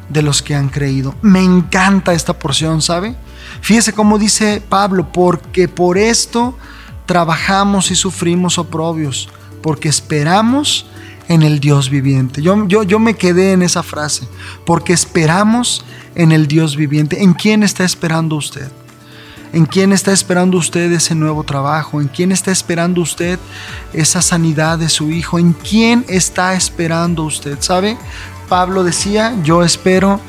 de 0.09 0.22
los 0.22 0.41
que 0.41 0.55
han 0.55 0.68
creído. 0.68 1.16
Me 1.22 1.41
encanta 1.41 2.11
esta 2.11 2.38
porción, 2.38 2.82
¿sabe? 2.82 3.16
Fíjese 3.61 3.93
cómo 3.93 4.20
dice 4.20 4.61
Pablo, 4.68 5.14
porque 5.14 5.70
por 5.70 5.97
esto 5.97 6.57
trabajamos 7.05 7.91
y 7.91 7.95
sufrimos 7.95 8.57
oprobios, 8.57 9.30
porque 9.61 9.88
esperamos 9.88 10.86
en 11.30 11.43
el 11.43 11.61
Dios 11.61 11.89
viviente. 11.89 12.41
Yo, 12.41 12.68
yo, 12.68 12.84
yo 12.84 12.99
me 12.99 13.14
quedé 13.14 13.53
en 13.53 13.61
esa 13.61 13.84
frase, 13.84 14.28
porque 14.66 14.91
esperamos 14.91 15.86
en 16.16 16.34
el 16.34 16.49
Dios 16.49 16.76
viviente. 16.76 17.24
¿En 17.24 17.34
quién 17.34 17.64
está 17.64 17.86
esperando 17.86 18.36
usted? 18.36 18.70
¿En 19.54 19.68
quién 19.68 19.93
está 19.93 20.12
esperando 20.12 20.58
usted 20.58 20.91
ese 20.91 21.14
nuevo 21.14 21.43
trabajo? 21.43 22.01
¿En 22.01 22.08
quién 22.08 22.32
está 22.32 22.51
esperando 22.51 23.01
usted 23.01 23.38
esa 23.93 24.24
sanidad 24.24 24.80
de 24.80 24.89
su 24.89 25.12
hijo? 25.12 25.38
¿En 25.38 25.54
quién 25.54 26.04
está 26.08 26.56
esperando 26.56 27.24
usted? 27.24 27.58
¿Sabe? 27.60 27.95
Pablo 28.49 28.84
decía, 28.84 29.36
yo 29.43 29.64
espero 29.64 30.20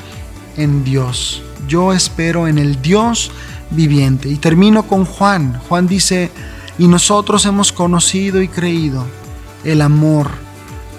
en 0.57 0.83
Dios. 0.83 1.41
Yo 1.67 1.91
espero 1.91 2.47
en 2.47 2.59
el 2.59 2.83
Dios 2.83 3.31
viviente. 3.71 4.29
Y 4.29 4.35
termino 4.35 4.83
con 4.83 5.05
Juan. 5.05 5.59
Juan 5.67 5.87
dice, 5.87 6.29
y 6.77 6.87
nosotros 6.87 7.47
hemos 7.47 7.71
conocido 7.71 8.43
y 8.43 8.47
creído 8.47 9.05
el 9.63 9.81
amor 9.81 10.29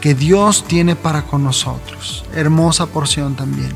que 0.01 0.17
Dios 0.17 0.65
tiene 0.67 0.97
para 0.97 1.23
con 1.23 1.45
nosotros. 1.45 2.25
Hermosa 2.35 2.87
porción 2.87 3.37
también. 3.37 3.71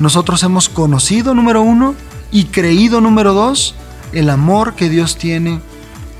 Nosotros 0.00 0.42
hemos 0.42 0.68
conocido, 0.68 1.34
número 1.34 1.62
uno, 1.62 1.94
y 2.30 2.44
creído, 2.44 3.00
número 3.00 3.32
dos, 3.32 3.74
el 4.16 4.30
amor 4.30 4.74
que 4.74 4.88
Dios 4.88 5.18
tiene 5.18 5.60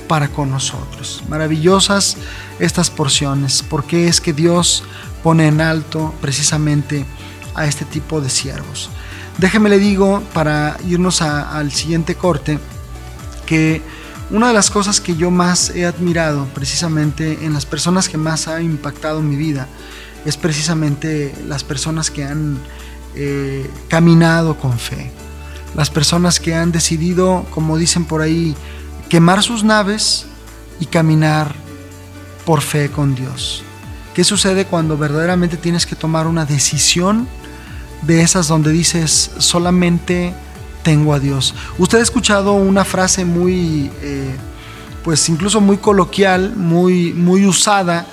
para 0.06 0.28
con 0.28 0.50
nosotros. 0.50 1.24
Maravillosas 1.28 2.18
estas 2.58 2.90
porciones, 2.90 3.64
porque 3.68 4.06
es 4.06 4.20
que 4.20 4.34
Dios 4.34 4.84
pone 5.22 5.48
en 5.48 5.62
alto 5.62 6.14
precisamente 6.20 7.06
a 7.54 7.64
este 7.64 7.86
tipo 7.86 8.20
de 8.20 8.28
siervos. 8.28 8.90
Déjeme 9.38 9.70
le 9.70 9.78
digo, 9.78 10.22
para 10.34 10.76
irnos 10.86 11.22
al 11.22 11.72
siguiente 11.72 12.14
corte, 12.14 12.58
que 13.46 13.80
una 14.30 14.48
de 14.48 14.54
las 14.54 14.70
cosas 14.70 15.00
que 15.00 15.16
yo 15.16 15.30
más 15.30 15.70
he 15.70 15.86
admirado 15.86 16.46
precisamente 16.54 17.46
en 17.46 17.54
las 17.54 17.64
personas 17.64 18.10
que 18.10 18.18
más 18.18 18.46
ha 18.46 18.60
impactado 18.60 19.22
mi 19.22 19.36
vida 19.36 19.68
es 20.26 20.36
precisamente 20.36 21.34
las 21.46 21.64
personas 21.64 22.10
que 22.10 22.24
han 22.24 22.58
eh, 23.14 23.70
caminado 23.88 24.58
con 24.58 24.78
fe 24.78 25.10
las 25.76 25.90
personas 25.90 26.40
que 26.40 26.54
han 26.54 26.72
decidido, 26.72 27.44
como 27.50 27.76
dicen 27.76 28.06
por 28.06 28.22
ahí, 28.22 28.56
quemar 29.10 29.42
sus 29.42 29.62
naves 29.62 30.26
y 30.80 30.86
caminar 30.86 31.54
por 32.46 32.62
fe 32.62 32.90
con 32.90 33.14
Dios. 33.14 33.62
¿Qué 34.14 34.24
sucede 34.24 34.64
cuando 34.64 34.96
verdaderamente 34.96 35.58
tienes 35.58 35.84
que 35.84 35.94
tomar 35.94 36.26
una 36.26 36.46
decisión 36.46 37.28
de 38.02 38.22
esas 38.22 38.48
donde 38.48 38.72
dices 38.72 39.30
solamente 39.36 40.32
tengo 40.82 41.12
a 41.12 41.20
Dios? 41.20 41.54
Usted 41.76 41.98
ha 41.98 42.02
escuchado 42.02 42.54
una 42.54 42.86
frase 42.86 43.26
muy, 43.26 43.90
eh, 44.00 44.34
pues 45.04 45.28
incluso 45.28 45.60
muy 45.60 45.76
coloquial, 45.76 46.56
muy, 46.56 47.12
muy 47.12 47.44
usada 47.44 48.06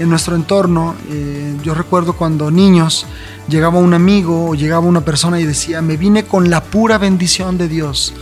en 0.00 0.08
nuestro 0.08 0.34
entorno. 0.34 0.96
Eh, 1.10 1.56
yo 1.62 1.74
recuerdo 1.74 2.14
cuando 2.14 2.50
niños 2.50 3.06
llegaba 3.48 3.78
un 3.78 3.94
amigo 3.94 4.48
o 4.48 4.54
llegaba 4.54 4.86
una 4.86 5.02
persona 5.02 5.38
y 5.38 5.44
decía, 5.44 5.82
me 5.82 5.96
vine 5.96 6.24
con 6.24 6.50
la 6.50 6.62
pura 6.64 6.98
bendición 6.98 7.58
de 7.58 7.68
Dios. 7.68 8.14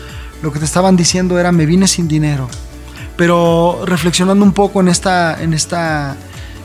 Lo 0.42 0.52
que 0.52 0.58
te 0.58 0.64
estaban 0.64 0.96
diciendo 0.96 1.38
era, 1.38 1.52
me 1.52 1.66
vine 1.66 1.86
sin 1.86 2.08
dinero. 2.08 2.48
Pero 3.16 3.82
reflexionando 3.86 4.44
un 4.44 4.52
poco 4.52 4.80
en 4.80 4.88
esta, 4.88 5.40
en 5.40 5.54
esta, 5.54 6.16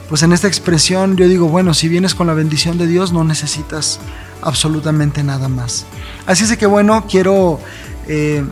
pues 0.10 0.24
en 0.24 0.34
esta 0.34 0.48
expresión 0.48 1.16
yo 1.16 1.28
digo, 1.28 1.48
bueno, 1.48 1.74
si 1.74 1.88
vienes 1.88 2.16
con 2.16 2.28
la 2.28 2.34
bendición 2.34 2.78
de 2.78 2.88
Dios 2.88 3.14
no 3.14 3.24
necesitas 3.24 4.00
absolutamente 4.42 5.24
nada 5.24 5.48
más. 5.48 5.86
Así 6.26 6.44
es 6.44 6.58
que 6.58 6.66
bueno, 6.66 7.06
quiero 7.08 7.60
eh, 8.08 8.44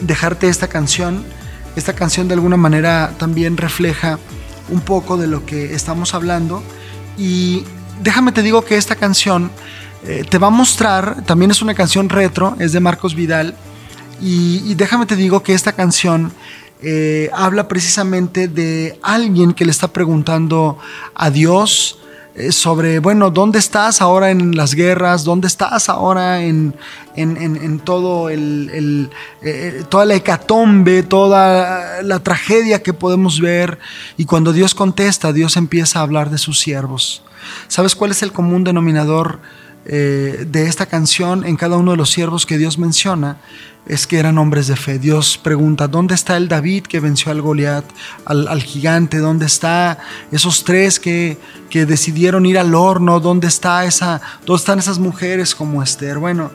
dejarte 0.00 0.48
esta 0.48 0.68
canción. 0.68 1.24
Esta 1.74 1.94
canción 1.94 2.28
de 2.28 2.34
alguna 2.34 2.56
manera 2.56 3.14
también 3.18 3.56
refleja 3.56 4.18
un 4.72 4.80
poco 4.80 5.16
de 5.16 5.26
lo 5.26 5.44
que 5.46 5.74
estamos 5.74 6.14
hablando. 6.14 6.62
Y 7.16 7.64
déjame 8.02 8.32
te 8.32 8.42
digo 8.42 8.64
que 8.64 8.76
esta 8.76 8.96
canción 8.96 9.50
eh, 10.04 10.24
te 10.28 10.38
va 10.38 10.48
a 10.48 10.50
mostrar, 10.50 11.24
también 11.24 11.50
es 11.50 11.62
una 11.62 11.74
canción 11.74 12.08
retro, 12.08 12.56
es 12.58 12.72
de 12.72 12.80
Marcos 12.80 13.14
Vidal. 13.14 13.54
Y, 14.20 14.74
déjame 14.74 15.06
te 15.06 15.16
digo 15.16 15.42
que 15.42 15.52
esta 15.52 15.72
canción 15.72 16.32
eh, 16.80 17.28
habla 17.32 17.66
precisamente 17.66 18.46
de 18.46 18.98
alguien 19.02 19.52
que 19.52 19.64
le 19.64 19.72
está 19.72 19.88
preguntando 19.88 20.78
a 21.14 21.30
Dios, 21.30 21.98
sobre, 22.50 22.98
bueno, 22.98 23.30
¿dónde 23.30 23.58
estás 23.58 24.00
ahora 24.00 24.30
en 24.30 24.56
las 24.56 24.74
guerras? 24.74 25.24
¿Dónde 25.24 25.48
estás 25.48 25.88
ahora 25.88 26.42
en, 26.42 26.74
en, 27.14 27.78
todo 27.80 28.30
el, 28.30 29.10
eh, 29.42 29.84
toda 29.90 30.06
la 30.06 30.14
hecatombe, 30.14 31.02
toda 31.02 32.02
la 32.02 32.20
tragedia 32.20 32.82
que 32.82 32.94
podemos 32.94 33.40
ver? 33.40 33.78
Y 34.16 34.24
cuando 34.24 34.52
Dios 34.52 34.74
contesta, 34.74 35.32
Dios 35.32 35.56
empieza 35.56 35.98
a 35.98 36.02
hablar 36.02 36.30
de 36.30 36.38
sus 36.38 36.58
siervos. 36.58 37.22
¿Sabes 37.68 37.94
cuál 37.94 38.12
es 38.12 38.22
el 38.22 38.32
común 38.32 38.64
denominador 38.64 39.40
eh, 39.84 40.46
de 40.48 40.66
esta 40.66 40.86
canción 40.86 41.44
en 41.44 41.56
cada 41.56 41.76
uno 41.76 41.92
de 41.92 41.96
los 41.96 42.10
siervos 42.10 42.46
que 42.46 42.58
Dios 42.58 42.78
menciona? 42.78 43.38
es 43.86 44.06
que 44.06 44.18
eran 44.18 44.38
hombres 44.38 44.68
de 44.68 44.76
fe. 44.76 44.98
Dios 44.98 45.38
pregunta, 45.38 45.88
¿dónde 45.88 46.14
está 46.14 46.36
el 46.36 46.48
David 46.48 46.84
que 46.84 47.00
venció 47.00 47.32
al 47.32 47.42
Goliat, 47.42 47.84
al, 48.24 48.62
gigante? 48.62 49.18
¿Dónde 49.18 49.46
está 49.46 49.98
esos 50.30 50.64
tres 50.64 51.00
que, 51.00 51.36
que, 51.68 51.84
decidieron 51.84 52.46
ir 52.46 52.58
al 52.58 52.74
horno? 52.74 53.18
¿Dónde, 53.18 53.48
está 53.48 53.84
esa, 53.84 54.20
¿Dónde 54.46 54.60
están 54.60 54.78
esas 54.78 54.98
mujeres 54.98 55.54
como 55.54 55.82
Esther? 55.82 56.18
Bueno, 56.18 56.52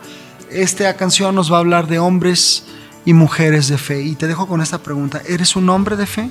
esta 0.50 0.96
canción 0.96 1.36
nos 1.36 1.52
va 1.52 1.58
a 1.58 1.60
hablar 1.60 1.88
de 1.88 2.00
hombres 2.00 2.64
y 3.06 3.14
mujeres 3.14 3.68
de 3.68 3.78
fe. 3.78 4.02
Y 4.02 4.16
te 4.16 4.28
dejo 4.28 4.48
con 4.48 4.62
esta 4.62 4.78
pregunta, 4.78 5.22
¿eres 5.28 5.56
un 5.56 5.70
hombre 5.70 5.96
de 5.98 6.06
fe? 6.06 6.30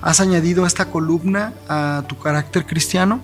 ¿Has 0.00 0.20
añadido 0.20 0.64
esta 0.64 0.86
columna 0.86 1.52
a 1.68 2.02
tu 2.08 2.16
carácter 2.18 2.64
cristiano? 2.64 3.20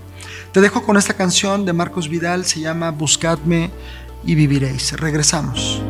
Te 0.52 0.60
dejo 0.60 0.82
con 0.82 0.96
esta 0.96 1.14
canción 1.14 1.64
de 1.64 1.72
Marcos 1.72 2.08
Vidal, 2.08 2.44
se 2.44 2.60
llama 2.60 2.90
Buscadme 2.90 3.70
y 4.24 4.34
viviréis. 4.34 4.92
Regresamos. 4.92 5.82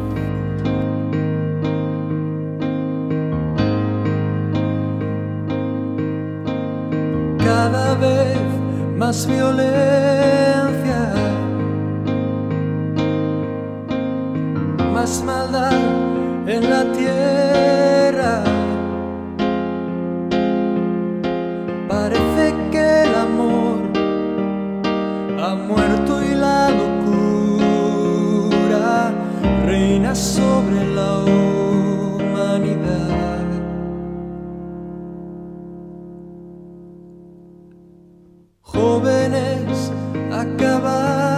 cada 7.66 7.94
vez 7.94 8.38
más 8.97 9.26
violencia, 9.26 11.14
más 14.92 15.22
maldad 15.24 15.72
en 16.47 16.70
la 16.70 16.92
tierra. 16.92 17.55
Ha 25.47 25.55
muerto 25.55 26.22
y 26.24 26.34
la 26.34 26.70
locura 26.70 28.03
reina 29.64 30.12
sobre 30.14 30.84
la 30.99 31.18
humanidad. 32.18 32.97
jóvenes 38.61 39.92
acabados, 40.32 41.36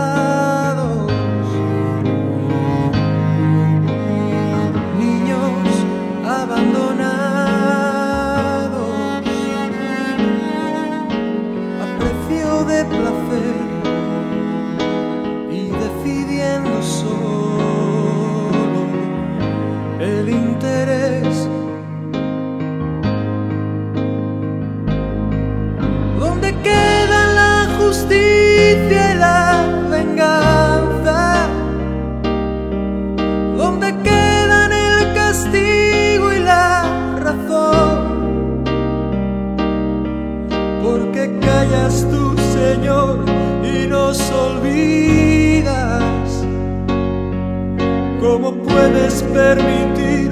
puedes 48.78 49.22
permitir 49.34 50.30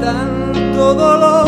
tanto 0.00 0.94
dolor? 0.94 1.43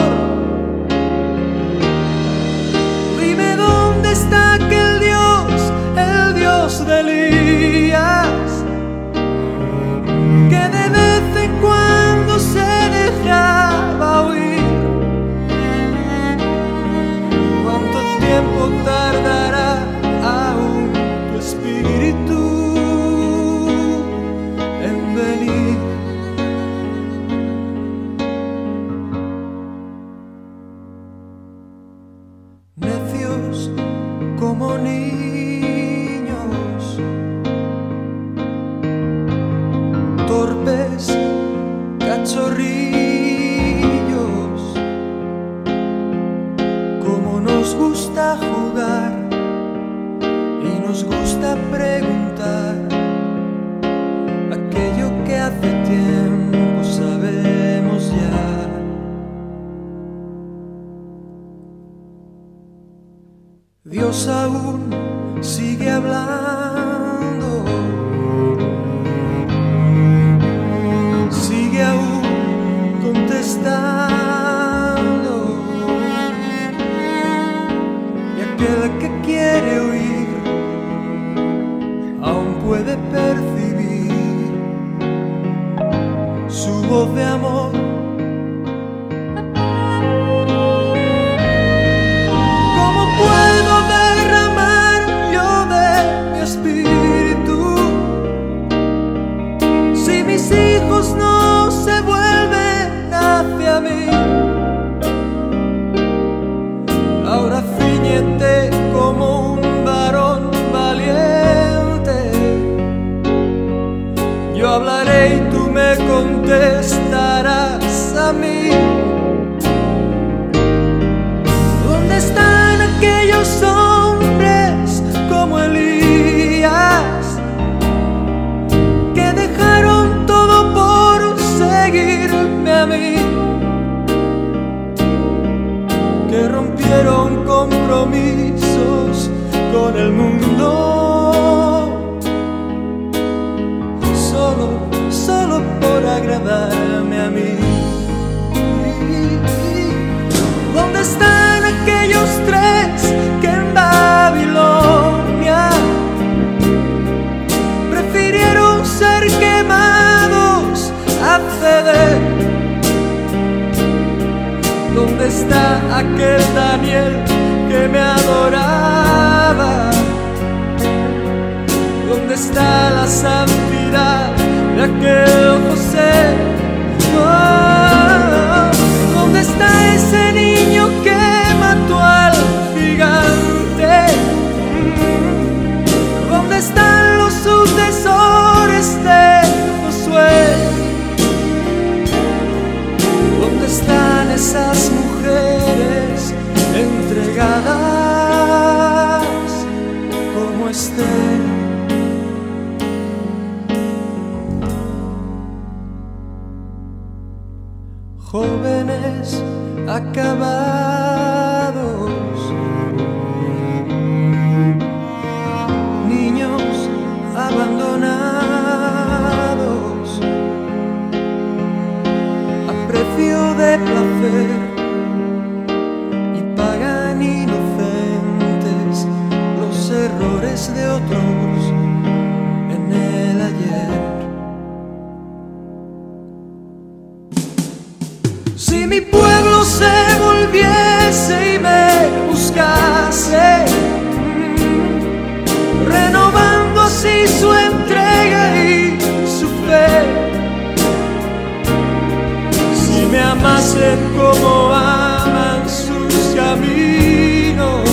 Amasen 253.46 253.98
como 254.16 254.72
aman 254.72 255.68
sus 255.68 256.34
caminos, 256.34 257.88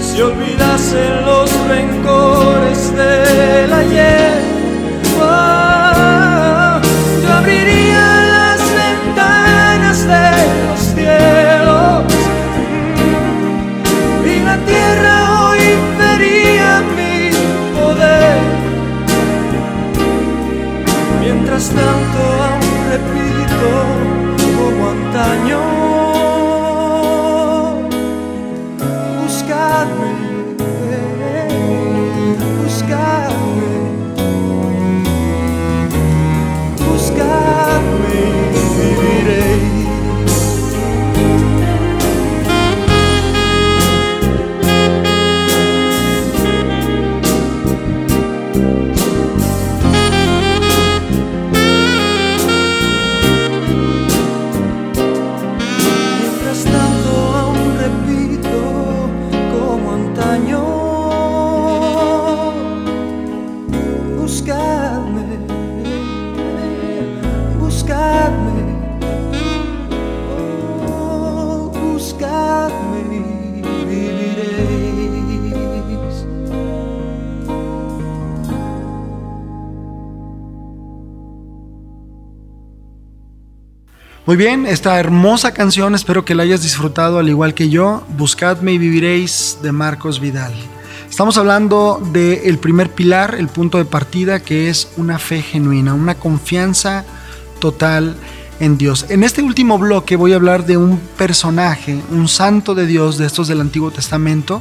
si 0.00 0.20
olvidasen 0.20 1.24
los 1.26 1.50
rencores 1.66 2.96
del 2.96 3.37
Muy 84.28 84.36
bien, 84.36 84.66
esta 84.66 85.00
hermosa 85.00 85.54
canción 85.54 85.94
espero 85.94 86.26
que 86.26 86.34
la 86.34 86.42
hayas 86.42 86.62
disfrutado 86.62 87.18
al 87.18 87.30
igual 87.30 87.54
que 87.54 87.70
yo. 87.70 88.02
Buscadme 88.18 88.74
y 88.74 88.76
viviréis 88.76 89.56
de 89.62 89.72
Marcos 89.72 90.20
Vidal. 90.20 90.52
Estamos 91.08 91.38
hablando 91.38 91.98
del 92.12 92.58
primer 92.58 92.90
pilar, 92.90 93.36
el 93.38 93.48
punto 93.48 93.78
de 93.78 93.86
partida, 93.86 94.40
que 94.40 94.68
es 94.68 94.92
una 94.98 95.18
fe 95.18 95.40
genuina, 95.40 95.94
una 95.94 96.16
confianza 96.16 97.06
total 97.58 98.16
en 98.60 98.76
Dios. 98.76 99.06
En 99.08 99.24
este 99.24 99.40
último 99.40 99.78
bloque 99.78 100.14
voy 100.14 100.34
a 100.34 100.36
hablar 100.36 100.66
de 100.66 100.76
un 100.76 101.00
personaje, 101.16 101.98
un 102.10 102.28
santo 102.28 102.74
de 102.74 102.84
Dios 102.84 103.16
de 103.16 103.24
estos 103.24 103.48
del 103.48 103.62
Antiguo 103.62 103.90
Testamento, 103.92 104.60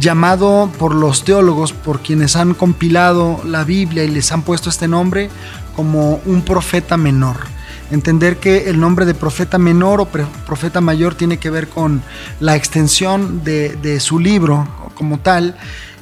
llamado 0.00 0.68
por 0.80 0.96
los 0.96 1.22
teólogos, 1.22 1.72
por 1.72 2.00
quienes 2.00 2.34
han 2.34 2.54
compilado 2.54 3.40
la 3.44 3.62
Biblia 3.62 4.02
y 4.02 4.08
les 4.08 4.32
han 4.32 4.42
puesto 4.42 4.68
este 4.68 4.88
nombre 4.88 5.30
como 5.76 6.20
un 6.26 6.42
profeta 6.42 6.96
menor. 6.96 7.55
Entender 7.90 8.38
que 8.38 8.68
el 8.68 8.80
nombre 8.80 9.06
de 9.06 9.14
profeta 9.14 9.58
menor 9.58 10.00
o 10.00 10.06
profeta 10.06 10.80
mayor 10.80 11.14
tiene 11.14 11.38
que 11.38 11.50
ver 11.50 11.68
con 11.68 12.02
la 12.40 12.56
extensión 12.56 13.44
de, 13.44 13.76
de 13.76 14.00
su 14.00 14.18
libro 14.18 14.66
como 14.94 15.18
tal. 15.18 15.56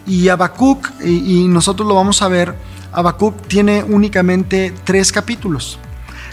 Y 0.06 0.28
Habacuc, 0.28 0.90
y, 1.02 1.42
y 1.42 1.48
nosotros 1.48 1.86
lo 1.86 1.94
vamos 1.94 2.22
a 2.22 2.28
ver, 2.28 2.54
Habacuc 2.92 3.46
tiene 3.48 3.82
únicamente 3.82 4.72
tres 4.84 5.12
capítulos. 5.12 5.78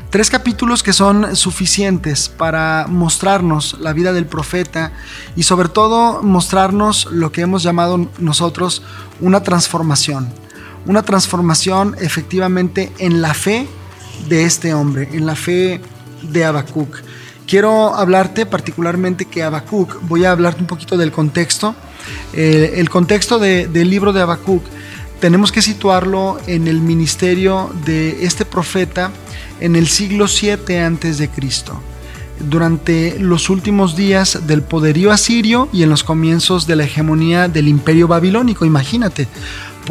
Tres 0.09 0.29
capítulos 0.29 0.83
que 0.83 0.91
son 0.91 1.37
suficientes 1.37 2.27
para 2.27 2.85
mostrarnos 2.89 3.77
la 3.79 3.93
vida 3.93 4.11
del 4.11 4.25
profeta 4.25 4.91
y 5.37 5.43
sobre 5.43 5.69
todo 5.69 6.21
mostrarnos 6.21 7.07
lo 7.11 7.31
que 7.31 7.41
hemos 7.41 7.63
llamado 7.63 8.09
nosotros 8.19 8.83
una 9.21 9.41
transformación. 9.41 10.27
Una 10.85 11.03
transformación 11.03 11.95
efectivamente 11.99 12.91
en 12.97 13.21
la 13.21 13.33
fe 13.33 13.69
de 14.27 14.43
este 14.45 14.73
hombre, 14.73 15.09
en 15.13 15.25
la 15.25 15.35
fe 15.35 15.81
de 16.21 16.45
Habacuc. 16.45 16.97
Quiero 17.47 17.93
hablarte 17.95 18.45
particularmente 18.45 19.25
que 19.25 19.43
Habacuc, 19.43 19.97
voy 20.03 20.25
a 20.25 20.31
hablarte 20.31 20.61
un 20.61 20.67
poquito 20.67 20.97
del 20.97 21.11
contexto. 21.11 21.75
Eh, 22.33 22.73
el 22.77 22.89
contexto 22.89 23.39
de- 23.39 23.67
del 23.67 23.89
libro 23.89 24.13
de 24.13 24.21
Habacuc 24.21 24.63
tenemos 25.19 25.51
que 25.51 25.61
situarlo 25.61 26.39
en 26.47 26.67
el 26.67 26.79
ministerio 26.81 27.69
de 27.85 28.25
este 28.25 28.45
profeta 28.45 29.11
en 29.59 29.75
el 29.75 29.87
siglo 29.87 30.27
7 30.27 30.79
antes 30.81 31.17
de 31.17 31.29
Cristo 31.29 31.79
durante 32.39 33.19
los 33.19 33.51
últimos 33.51 33.95
días 33.95 34.47
del 34.47 34.63
poderío 34.63 35.11
asirio 35.11 35.69
y 35.71 35.83
en 35.83 35.89
los 35.91 36.03
comienzos 36.03 36.65
de 36.65 36.75
la 36.75 36.85
hegemonía 36.85 37.47
del 37.47 37.67
imperio 37.67 38.07
babilónico, 38.07 38.65
imagínate, 38.65 39.27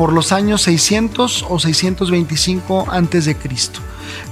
por 0.01 0.15
los 0.15 0.33
años 0.33 0.63
600 0.63 1.45
o 1.47 1.59
625 1.59 2.87
antes 2.91 3.27
de 3.27 3.37
Cristo. 3.37 3.81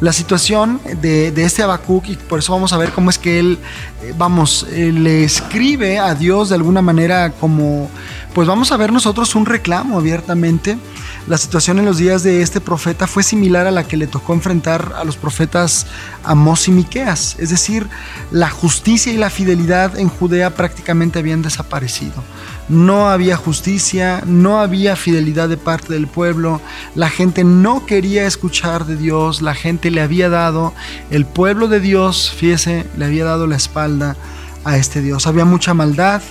La 0.01 0.15
situación 0.15 0.81
de, 1.03 1.29
este 1.45 1.63
Habacuc, 1.63 2.09
y 2.09 2.17
por 2.17 2.39
eso 2.39 2.55
vamos 2.55 2.73
a 2.73 2.79
ver 2.79 2.91
cómo 2.93 3.11
es 3.11 3.19
que 3.19 3.39
él, 3.39 3.59
eh, 4.03 4.15
vamos, 4.17 4.67
eh, 4.71 4.93
le 4.93 5.25
escribe 5.25 5.99
a 5.99 6.15
Dios 6.15 6.49
de 6.49 6.55
alguna 6.55 6.81
manera 6.81 7.33
como, 7.33 7.91
pues 8.33 8.49
vamos 8.49 8.73
a 8.73 8.79
ver 8.79 8.95
nosotros 8.95 9.35
un 9.35 9.45
reclamo 9.45 9.99
abiertamente 9.99 10.79
La 11.27 11.37
situación 11.37 11.79
en 11.79 11.85
los 11.85 11.99
días 11.99 12.23
de 12.23 12.41
este 12.41 12.63
profeta 12.63 13.07
fue 13.07 13.23
similar 13.23 13.67
a 13.67 13.71
la 13.71 13.87
que 13.87 13.99
le 13.99 14.07
tocó 14.07 14.33
enfrentar 14.33 14.95
a 14.97 15.05
los 15.05 15.19
profetas 15.19 15.87
Amós 16.25 16.67
y 16.69 16.71
Miqueas, 16.71 17.37
es 17.39 17.51
decir, 17.51 17.87
la 18.31 18.49
justicia 18.49 19.13
y 19.13 19.19
la 19.19 19.29
fidelidad 19.29 19.99
en 19.99 20.09
Judea 20.09 20.55
prácticamente 20.55 21.19
habían 21.19 21.43
desaparecido. 21.43 22.25
No 22.69 23.09
había 23.09 23.37
justicia, 23.37 24.23
no 24.27 24.61
había 24.61 24.97
fidelidad 24.97 25.49
de 25.49 25.57
parte 25.57 25.93
del 25.93 26.07
pueblo, 26.07 26.61
la 26.95 27.09
gente 27.09 27.45
no 27.45 27.87
quería 27.87 28.27
escuchar 28.27 28.85
de 28.85 28.97
Dios, 28.97 29.41
la 29.41 29.55
gente 29.55 29.91
le 29.91 30.01
había 30.01 30.29
dado, 30.29 30.75
el 31.11 31.25
pueblo 31.25 31.69
de 31.69 31.81
Dios, 31.81 32.33
fíjese, 32.37 32.87
le 32.97 33.07
había 33.07 33.25
dado 33.25 33.47
la 33.47 33.57
espalda 33.57 34.17
a 34.65 34.77
este 34.77 35.01
Dios. 35.01 35.27
Había 35.27 35.45
mucha 35.45 35.73
maldad 35.73 36.23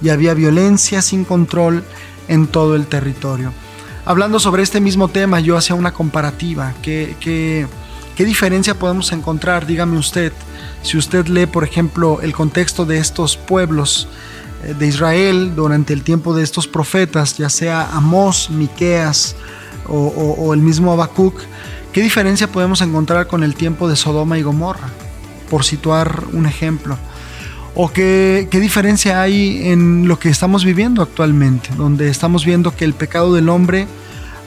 y 0.00 0.08
había 0.08 0.34
violencia 0.34 1.02
sin 1.02 1.24
control 1.24 1.84
en 2.28 2.46
todo 2.46 2.76
el 2.76 2.86
territorio 2.86 3.52
hablando 4.04 4.38
sobre 4.38 4.62
este 4.62 4.80
mismo 4.80 5.08
tema, 5.08 5.40
yo 5.40 5.56
hacía 5.56 5.76
una 5.76 5.92
comparativa. 5.92 6.74
¿Qué, 6.82 7.16
qué, 7.20 8.24
diferencia 8.24 8.78
podemos 8.78 9.12
encontrar? 9.12 9.66
Dígame 9.66 9.98
usted, 9.98 10.32
si 10.82 10.98
usted 10.98 11.26
lee, 11.26 11.46
por 11.46 11.64
ejemplo, 11.64 12.20
el 12.22 12.32
contexto 12.32 12.84
de 12.84 12.98
estos 12.98 13.36
pueblos 13.36 14.08
de 14.72 14.86
Israel 14.86 15.54
durante 15.54 15.92
el 15.92 16.02
tiempo 16.02 16.34
de 16.34 16.42
estos 16.42 16.66
profetas, 16.66 17.36
ya 17.36 17.48
sea 17.48 17.90
Amós, 17.92 18.50
Miqueas 18.50 19.36
o, 19.86 20.54
el 20.54 20.60
mismo 20.60 20.92
Habacuc, 20.92 21.38
¿qué 21.92 22.02
diferencia 22.02 22.50
podemos 22.50 22.80
encontrar 22.80 23.26
con 23.26 23.42
el 23.42 23.54
tiempo 23.54 23.88
de 23.88 23.96
Sodoma 23.96 24.38
y 24.38 24.42
Gomorra? 24.42 24.88
Por 25.50 25.64
situar 25.64 26.24
un 26.32 26.46
ejemplo. 26.46 26.96
¿O 27.74 27.92
qué, 27.92 28.48
qué, 28.50 28.60
diferencia 28.60 29.20
hay 29.20 29.68
en 29.68 30.08
lo 30.08 30.18
que 30.18 30.28
estamos 30.28 30.64
viviendo 30.64 31.02
actualmente, 31.02 31.70
donde 31.76 32.08
estamos 32.08 32.44
viendo 32.44 32.74
que 32.74 32.84
el 32.84 32.94
pecado 32.94 33.34
del 33.34 33.48
hombre 33.48 33.86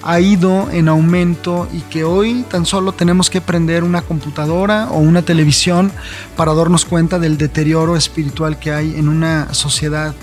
ha 0.08 0.22
ido 0.22 0.72
en 0.72 0.88
aumento 0.88 1.68
y 1.74 1.82
que 1.82 2.06
hoy 2.06 2.46
tan 2.50 2.66
solo 2.66 2.94
tenemos 2.94 3.30
que 3.30 3.42
prender 3.42 3.84
una 3.84 4.02
computadora 4.02 4.88
o 4.90 5.00
una 5.00 5.22
televisión 5.22 5.92
para 6.38 6.54
darnos 6.54 6.86
cuenta 6.86 7.20
del 7.20 7.38
deterioro 7.38 7.98
espiritual 7.98 8.58
que 8.58 8.72
hay 8.72 8.96
en 8.96 9.10
una 9.10 9.54
sociedad, 9.54 10.16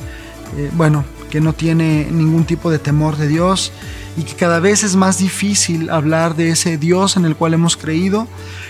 eh, 0.57 0.71
bueno, 0.73 1.05
que 1.29 1.43
no 1.43 1.53
tiene 1.53 2.09
ningún 2.11 2.45
tipo 2.47 2.71
de 2.71 2.79
temor 2.79 3.19
de 3.19 3.29
Dios 3.29 3.73
y 4.17 4.23
que 4.23 4.35
cada 4.35 4.59
vez 4.59 4.85
es 4.85 4.97
más 4.97 5.19
difícil 5.19 5.91
hablar 5.91 6.35
de 6.35 6.49
ese 6.49 6.79
Dios 6.79 7.19
en 7.19 7.27
el 7.27 7.37
cual 7.37 7.53
hemos 7.53 7.77
creído. 7.77 8.27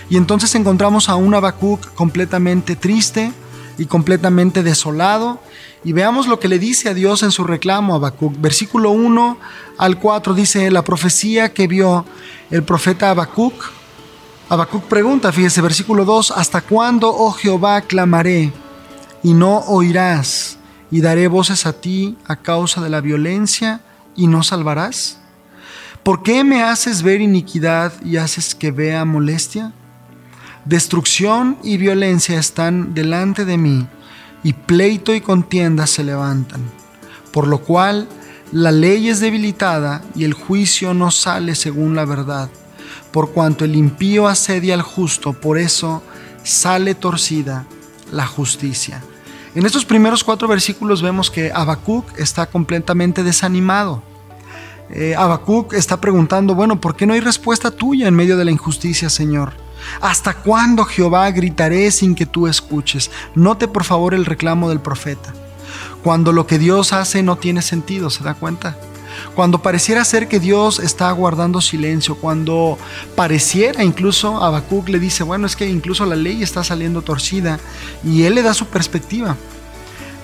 Y 0.09 0.17
entonces 0.17 0.53
encontramos 0.53 1.07
a 1.07 1.15
un 1.15 1.33
Habacuc 1.33 1.93
completamente 1.93 2.75
triste, 2.75 3.31
y 3.77 3.85
completamente 3.85 4.63
desolado. 4.63 5.39
Y 5.85 5.93
veamos 5.93 6.25
lo 6.25 6.39
que 6.39 6.47
le 6.47 6.57
dice 6.57 6.89
a 6.89 6.95
Dios 6.95 7.21
en 7.21 7.31
su 7.31 7.43
reclamo 7.43 7.93
a 7.93 7.97
Habacuc. 7.97 8.35
Versículo 8.41 8.89
1 8.89 9.37
al 9.77 9.99
4 9.99 10.33
dice 10.33 10.71
la 10.71 10.83
profecía 10.83 11.53
que 11.53 11.67
vio 11.67 12.05
el 12.49 12.63
profeta 12.63 13.11
Habacuc. 13.11 13.53
Habacuc 14.49 14.85
pregunta, 14.85 15.31
fíjese, 15.31 15.61
versículo 15.61 16.03
2, 16.03 16.31
¿hasta 16.31 16.61
cuándo, 16.61 17.15
oh 17.15 17.31
Jehová, 17.31 17.81
clamaré 17.81 18.51
y 19.21 19.33
no 19.33 19.59
oirás? 19.59 20.57
Y 20.89 21.01
daré 21.01 21.27
voces 21.27 21.67
a 21.67 21.73
ti 21.73 22.17
a 22.25 22.35
causa 22.35 22.81
de 22.81 22.89
la 22.89 23.01
violencia 23.01 23.81
y 24.15 24.25
no 24.25 24.41
salvarás. 24.41 25.19
¿Por 26.01 26.23
qué 26.23 26.43
me 26.43 26.63
haces 26.63 27.03
ver 27.03 27.21
iniquidad 27.21 27.93
y 28.03 28.17
haces 28.17 28.55
que 28.55 28.71
vea 28.71 29.05
molestia? 29.05 29.71
Destrucción 30.65 31.57
y 31.63 31.77
violencia 31.77 32.39
están 32.39 32.95
delante 32.95 33.45
de 33.45 33.57
mí, 33.57 33.87
y 34.45 34.53
pleito 34.53 35.15
y 35.15 35.21
contienda 35.21 35.87
se 35.87 36.03
levantan, 36.03 36.61
por 37.31 37.47
lo 37.47 37.61
cual 37.61 38.07
la 38.51 38.71
ley 38.71 39.09
es 39.09 39.19
debilitada 39.19 40.03
y 40.13 40.23
el 40.23 40.33
juicio 40.35 40.93
no 40.93 41.09
sale 41.09 41.55
según 41.55 41.95
la 41.95 42.05
verdad. 42.05 42.47
Por 43.11 43.31
cuanto 43.31 43.65
el 43.65 43.75
impío 43.75 44.27
asedia 44.27 44.75
al 44.75 44.83
justo, 44.83 45.33
por 45.33 45.57
eso 45.57 46.03
sale 46.43 46.93
torcida 46.93 47.65
la 48.11 48.27
justicia. 48.27 49.01
En 49.55 49.65
estos 49.65 49.83
primeros 49.83 50.23
cuatro 50.23 50.47
versículos 50.47 51.01
vemos 51.01 51.31
que 51.31 51.51
Habacuc 51.51 52.05
está 52.19 52.45
completamente 52.45 53.23
desanimado. 53.23 54.03
Eh, 54.91 55.15
Habacuc 55.17 55.73
está 55.73 55.99
preguntando, 55.99 56.53
bueno, 56.53 56.79
¿por 56.79 56.95
qué 56.95 57.07
no 57.07 57.15
hay 57.15 57.19
respuesta 57.19 57.71
tuya 57.71 58.07
en 58.07 58.13
medio 58.13 58.37
de 58.37 58.45
la 58.45 58.51
injusticia, 58.51 59.09
Señor? 59.09 59.64
¿Hasta 60.01 60.33
cuándo, 60.33 60.85
Jehová, 60.85 61.29
gritaré 61.31 61.91
sin 61.91 62.15
que 62.15 62.25
tú 62.25 62.47
escuches? 62.47 63.11
Note 63.35 63.67
por 63.67 63.83
favor 63.83 64.13
el 64.13 64.25
reclamo 64.25 64.69
del 64.69 64.79
profeta. 64.79 65.33
Cuando 66.03 66.31
lo 66.31 66.47
que 66.47 66.59
Dios 66.59 66.93
hace 66.93 67.23
no 67.23 67.37
tiene 67.37 67.61
sentido, 67.61 68.09
¿se 68.09 68.23
da 68.23 68.33
cuenta? 68.33 68.77
Cuando 69.33 69.61
pareciera 69.61 70.03
ser 70.05 70.27
que 70.27 70.39
Dios 70.39 70.79
está 70.79 71.11
guardando 71.11 71.61
silencio, 71.61 72.15
cuando 72.15 72.77
pareciera 73.15 73.83
incluso 73.83 74.43
Habacuc 74.43 74.89
le 74.89 74.99
dice, 74.99 75.23
bueno, 75.23 75.47
es 75.47 75.55
que 75.55 75.69
incluso 75.69 76.05
la 76.05 76.15
ley 76.15 76.43
está 76.43 76.63
saliendo 76.63 77.01
torcida 77.01 77.59
y 78.03 78.23
él 78.23 78.35
le 78.35 78.43
da 78.43 78.53
su 78.53 78.67
perspectiva. 78.67 79.35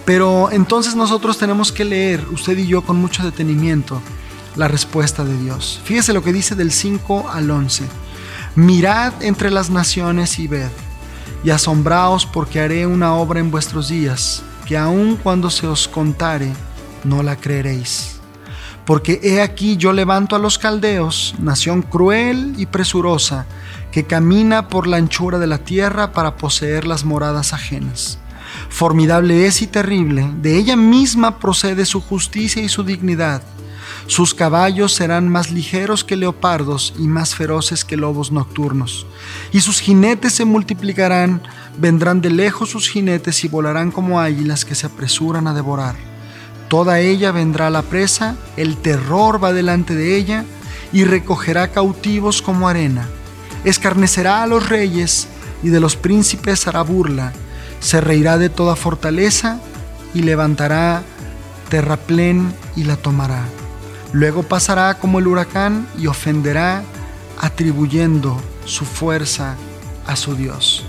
Pero 0.06 0.52
entonces 0.52 0.96
nosotros 0.96 1.38
tenemos 1.38 1.72
que 1.72 1.86
leer, 1.86 2.26
usted 2.32 2.58
y 2.58 2.68
yo, 2.68 2.82
con 2.82 2.98
mucho 2.98 3.24
detenimiento, 3.24 4.02
la 4.56 4.68
respuesta 4.68 5.24
de 5.24 5.38
Dios. 5.38 5.80
Fíjese 5.84 6.14
lo 6.14 6.24
que 6.24 6.34
dice 6.34 6.56
del 6.56 6.72
5 6.72 7.30
al 7.30 7.50
11. 7.50 7.86
Mirad 8.56 9.14
entre 9.24 9.50
las 9.50 9.70
naciones 9.70 10.38
y 10.38 10.48
ved, 10.48 10.72
y 11.42 11.52
asombraos 11.52 12.26
porque 12.26 12.60
haré 12.60 12.86
una 12.86 13.14
obra 13.14 13.40
en 13.40 13.50
vuestros 13.50 13.88
días, 13.88 14.44
que 14.66 14.78
aun 14.78 15.16
cuando 15.16 15.50
se 15.50 15.68
os 15.68 15.88
contare, 15.88 16.52
no 17.06 17.24
la 17.24 17.38
creeréis. 17.38 18.20
Porque 18.86 19.22
he 19.24 19.42
aquí 19.42 19.78
yo 19.78 19.94
levanto 19.94 20.36
a 20.36 20.40
los 20.40 20.60
caldeos, 20.60 21.34
nación 21.40 21.82
cruel 21.82 22.54
y 22.58 22.66
presurosa, 22.66 23.46
que 23.90 24.04
camina 24.04 24.68
por 24.68 24.86
la 24.86 24.98
anchura 24.98 25.40
de 25.40 25.48
la 25.48 25.60
tierra 25.60 26.12
para 26.12 26.36
poseer 26.36 26.86
las 26.86 27.06
moradas 27.06 27.54
ajenas. 27.54 28.20
Formidable 28.68 29.46
es 29.46 29.62
y 29.62 29.68
terrible, 29.68 30.30
de 30.42 30.58
ella 30.58 30.76
misma 30.76 31.40
procede 31.40 31.86
su 31.86 32.02
justicia 32.02 32.62
y 32.62 32.68
su 32.68 32.84
dignidad 32.84 33.44
sus 34.08 34.34
caballos 34.34 34.94
serán 34.94 35.30
más 35.30 35.52
ligeros 35.52 36.04
que 36.04 36.16
leopardos 36.16 36.94
y 36.98 37.04
más 37.04 37.36
feroces 37.36 37.86
que 37.86 37.98
lobos 37.98 38.32
nocturnos. 38.32 39.06
Y 39.52 39.62
sus 39.62 39.80
jinetes 39.80 40.34
se 40.34 40.46
multiplicarán, 40.46 41.42
vendrán 41.78 42.22
de 42.22 42.30
lejos 42.30 42.70
sus 42.70 42.90
jinetes 42.90 43.44
y 43.44 43.48
volarán 43.48 43.92
como 43.92 44.20
águilas 44.20 44.66
que 44.66 44.76
se 44.76 44.88
apresuran 44.88 45.48
a 45.48 45.54
devorar. 45.54 45.96
Toda 46.68 47.00
ella 47.00 47.32
vendrá 47.32 47.68
a 47.68 47.70
la 47.72 47.82
presa, 47.82 48.36
el 48.58 48.78
terror 48.78 49.44
va 49.44 49.54
delante 49.54 49.94
de 49.96 50.16
ella 50.16 50.46
y 50.94 51.04
recogerá 51.04 51.70
cautivos 51.70 52.42
como 52.42 52.68
arena. 52.68 53.08
Escarnecerá 53.64 54.44
a 54.44 54.48
los 54.48 54.70
reyes 54.70 55.28
y 55.64 55.70
de 55.70 55.80
los 55.80 55.96
príncipes 55.96 56.68
hará 56.68 56.82
burla. 56.82 57.34
Se 57.80 58.02
reirá 58.02 58.38
de 58.38 58.50
toda 58.50 58.76
fortaleza 58.76 59.60
y 60.14 60.24
levantará 60.24 61.04
terraplén 61.70 62.54
y 62.76 62.84
la 62.84 62.98
tomará. 62.98 63.44
Luego 64.14 64.44
pasará 64.44 64.96
como 64.96 65.20
el 65.20 65.28
huracán 65.28 65.88
y 65.98 66.08
ofenderá 66.08 66.84
atribuyendo 67.40 68.40
su 68.66 68.86
fuerza 68.86 69.56
a 70.06 70.16
su 70.16 70.36
Dios. 70.36 70.86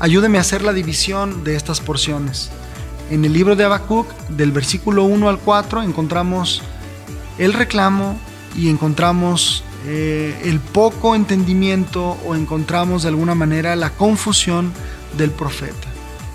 Ayúdeme 0.00 0.38
a 0.38 0.40
hacer 0.40 0.62
la 0.62 0.72
división 0.72 1.44
de 1.44 1.54
estas 1.54 1.80
porciones. 1.80 2.50
En 3.10 3.24
el 3.24 3.32
libro 3.32 3.56
de 3.56 3.64
Habacuc, 3.64 4.08
del 4.28 4.52
versículo 4.52 5.04
1 5.04 5.28
al 5.28 5.38
4, 5.38 5.82
encontramos 5.82 6.62
el 7.38 7.52
reclamo 7.52 8.18
y 8.56 8.68
encontramos 8.68 9.64
eh, 9.86 10.40
el 10.44 10.60
poco 10.60 11.14
entendimiento 11.14 12.16
o 12.26 12.34
encontramos 12.34 13.02
de 13.02 13.08
alguna 13.08 13.34
manera 13.34 13.76
la 13.76 13.90
confusión 13.90 14.72
del 15.16 15.30
profeta. 15.30 15.88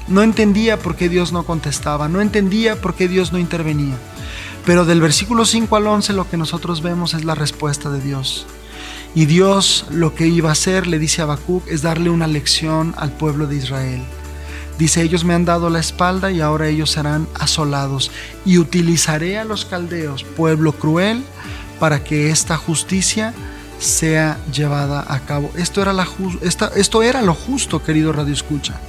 No 0.08 0.22
entendía 0.22 0.78
por 0.80 0.96
qué 0.96 1.10
Dios 1.10 1.34
no 1.34 1.44
contestaba, 1.44 2.08
no 2.08 2.22
entendía 2.22 2.80
por 2.80 2.94
qué 2.94 3.08
Dios 3.08 3.34
no 3.34 3.40
intervenía. 3.40 3.96
Pero 4.68 4.84
del 4.84 5.00
versículo 5.00 5.46
5 5.46 5.78
al 5.78 5.88
11 5.88 6.12
lo 6.12 6.30
que 6.30 6.36
nosotros 6.36 6.82
vemos 6.82 7.14
es 7.14 7.24
la 7.24 7.36
respuesta 7.36 7.90
de 7.90 8.02
Dios. 8.02 8.46
Y 9.16 9.26
Dios 9.26 9.86
lo 9.92 10.14
que 10.14 10.28
iba 10.28 10.50
a 10.50 10.52
hacer, 10.52 10.88
le 10.88 11.00
dice 11.00 11.22
a 11.22 11.24
Habacuc, 11.24 11.66
es 11.70 11.84
darle 11.84 12.10
una 12.10 12.28
lección 12.28 12.94
al 12.98 13.14
pueblo 13.14 13.48
de 13.48 13.56
Israel. 13.56 14.04
Dice, 14.78 15.04
ellos 15.04 15.24
me 15.24 15.34
han 15.34 15.46
dado 15.46 15.70
la 15.70 15.80
espalda 15.80 16.34
y 16.34 16.42
ahora 16.42 16.68
ellos 16.68 16.92
serán 16.92 17.30
asolados. 17.40 18.12
Y 18.46 18.58
utilizaré 18.58 19.38
a 19.38 19.46
los 19.46 19.64
caldeos, 19.64 20.26
pueblo 20.26 20.74
cruel, 20.74 21.24
para 21.80 22.04
que 22.04 22.30
esta 22.30 22.58
justicia 22.58 23.34
sea 23.80 24.38
llevada 24.52 25.06
a 25.08 25.22
cabo. 25.22 25.50
Esto 25.56 25.82
era, 25.82 25.96
esto 26.76 27.04
era 27.04 27.22
lo 27.22 27.34
justo, 27.34 27.82
querido 27.82 28.12
Radio 28.12 28.34
Escucha. 28.34 28.82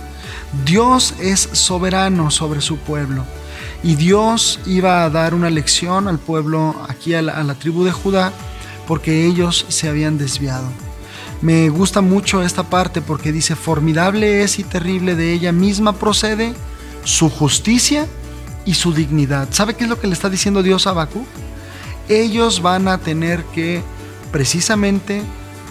Dios 0.64 1.14
es 1.20 1.48
soberano 1.52 2.32
sobre 2.32 2.62
su 2.62 2.78
pueblo 2.78 3.24
y 3.82 3.94
Dios 3.94 4.58
iba 4.66 5.04
a 5.04 5.10
dar 5.10 5.34
una 5.34 5.50
lección 5.50 6.08
al 6.08 6.18
pueblo, 6.18 6.74
aquí 6.88 7.14
a 7.14 7.22
la, 7.22 7.54
tribu 7.54 7.84
de 7.84 7.92
Judá, 7.92 8.32
porque 8.86 9.26
ellos 9.26 9.66
se 9.68 9.88
habían 9.88 10.18
desviado. 10.18 10.66
Me 11.40 11.68
gusta 11.68 12.00
mucho 12.00 12.42
esta 12.42 12.64
parte 12.64 13.00
porque 13.00 13.30
dice, 13.30 13.54
formidable 13.54 14.42
es 14.42 14.58
y 14.58 14.64
terrible 14.64 15.14
de 15.14 15.32
ella 15.32 15.52
misma 15.52 15.92
procede 15.92 16.54
su 17.04 17.30
justicia 17.30 18.06
y 18.64 18.74
su 18.74 18.92
dignidad. 18.92 19.48
¿Sabe 19.52 19.74
qué 19.74 19.84
es 19.84 19.90
lo 19.90 20.00
que 20.00 20.08
le 20.08 20.14
está 20.14 20.28
diciendo 20.28 20.64
Dios 20.64 20.88
a 20.88 20.92
Bakú? 20.92 21.24
Ellos 22.08 22.60
van 22.60 22.88
a 22.88 22.98
tener 22.98 23.44
que 23.44 23.82
precisamente 24.32 25.22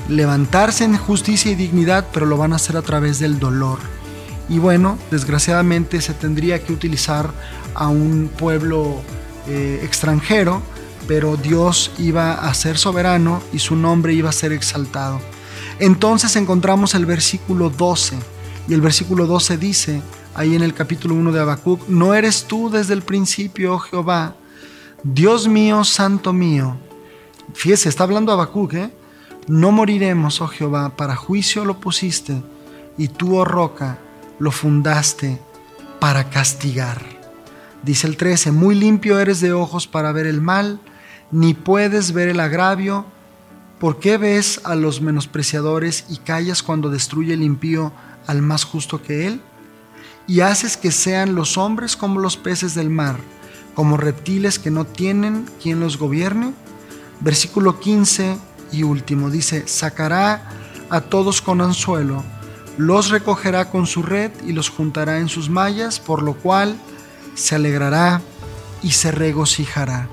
levantarse 0.07 0.85
en 0.85 0.97
justicia 0.97 1.51
y 1.51 1.55
dignidad, 1.55 2.07
pero 2.13 2.25
lo 2.25 2.37
van 2.37 2.53
a 2.53 2.55
hacer 2.55 2.77
a 2.77 2.81
través 2.81 3.19
del 3.19 3.39
dolor. 3.39 3.79
Y 4.49 4.59
bueno, 4.59 4.97
desgraciadamente 5.11 6.01
se 6.01 6.13
tendría 6.13 6.63
que 6.63 6.73
utilizar 6.73 7.31
a 7.73 7.89
un 7.89 8.29
pueblo 8.37 9.01
eh, 9.47 9.81
extranjero, 9.83 10.61
pero 11.07 11.37
Dios 11.37 11.91
iba 11.97 12.33
a 12.33 12.53
ser 12.53 12.77
soberano 12.77 13.41
y 13.53 13.59
su 13.59 13.75
nombre 13.75 14.13
iba 14.13 14.29
a 14.29 14.33
ser 14.33 14.51
exaltado. 14.51 15.19
Entonces 15.79 16.35
encontramos 16.35 16.95
el 16.95 17.05
versículo 17.05 17.69
12, 17.69 18.17
y 18.67 18.73
el 18.73 18.81
versículo 18.81 19.27
12 19.27 19.57
dice, 19.57 20.01
ahí 20.33 20.55
en 20.55 20.63
el 20.63 20.73
capítulo 20.73 21.15
1 21.15 21.31
de 21.31 21.39
Habacuc, 21.39 21.87
no 21.87 22.13
eres 22.13 22.45
tú 22.45 22.69
desde 22.69 22.93
el 22.93 23.01
principio, 23.01 23.75
oh 23.75 23.79
Jehová, 23.79 24.35
Dios 25.03 25.47
mío, 25.47 25.83
santo 25.83 26.33
mío. 26.33 26.75
Fíjese, 27.53 27.89
está 27.89 28.03
hablando 28.03 28.31
Habacuc, 28.31 28.73
¿eh? 28.73 28.91
No 29.47 29.71
moriremos, 29.71 30.41
oh 30.41 30.47
Jehová, 30.47 30.95
para 30.97 31.15
juicio 31.15 31.63
lo 31.63 31.79
pusiste, 31.79 32.41
y 32.97 33.07
tú, 33.07 33.37
oh 33.37 33.45
roca, 33.45 33.99
lo 34.39 34.51
fundaste 34.51 35.39
para 35.99 36.29
castigar. 36.29 37.01
Dice 37.83 38.07
el 38.07 38.17
13, 38.17 38.51
muy 38.51 38.75
limpio 38.75 39.19
eres 39.19 39.39
de 39.39 39.53
ojos 39.53 39.87
para 39.87 40.11
ver 40.11 40.27
el 40.27 40.41
mal, 40.41 40.79
ni 41.31 41.53
puedes 41.53 42.11
ver 42.11 42.29
el 42.29 42.39
agravio. 42.39 43.05
¿Por 43.79 43.99
qué 43.99 44.17
ves 44.17 44.61
a 44.63 44.75
los 44.75 45.01
menospreciadores 45.01 46.05
y 46.09 46.17
callas 46.17 46.63
cuando 46.63 46.89
destruye 46.89 47.33
el 47.33 47.43
impío 47.43 47.93
al 48.25 48.41
más 48.41 48.63
justo 48.63 49.01
que 49.01 49.27
él? 49.27 49.41
Y 50.25 50.41
haces 50.41 50.75
que 50.75 50.91
sean 50.91 51.35
los 51.35 51.57
hombres 51.57 51.95
como 51.95 52.19
los 52.19 52.35
peces 52.37 52.75
del 52.75 52.89
mar, 52.89 53.17
como 53.75 53.97
reptiles 53.97 54.59
que 54.59 54.71
no 54.71 54.85
tienen 54.85 55.45
quien 55.61 55.79
los 55.79 55.97
gobierne. 55.97 56.53
Versículo 57.21 57.79
15 57.79 58.37
y 58.71 58.83
último 58.83 59.29
dice, 59.29 59.67
sacará 59.67 60.49
a 60.89 61.01
todos 61.01 61.41
con 61.41 61.61
anzuelo, 61.61 62.23
los 62.77 63.09
recogerá 63.09 63.69
con 63.69 63.87
su 63.87 64.03
red 64.03 64.31
y 64.45 64.53
los 64.53 64.69
juntará 64.69 65.19
en 65.19 65.29
sus 65.29 65.49
mallas, 65.49 65.99
por 65.99 66.21
lo 66.21 66.33
cual 66.33 66.75
se 67.33 67.55
alegrará 67.55 68.21
y 68.81 68.91
se 68.91 69.11
regocijará. 69.11 70.09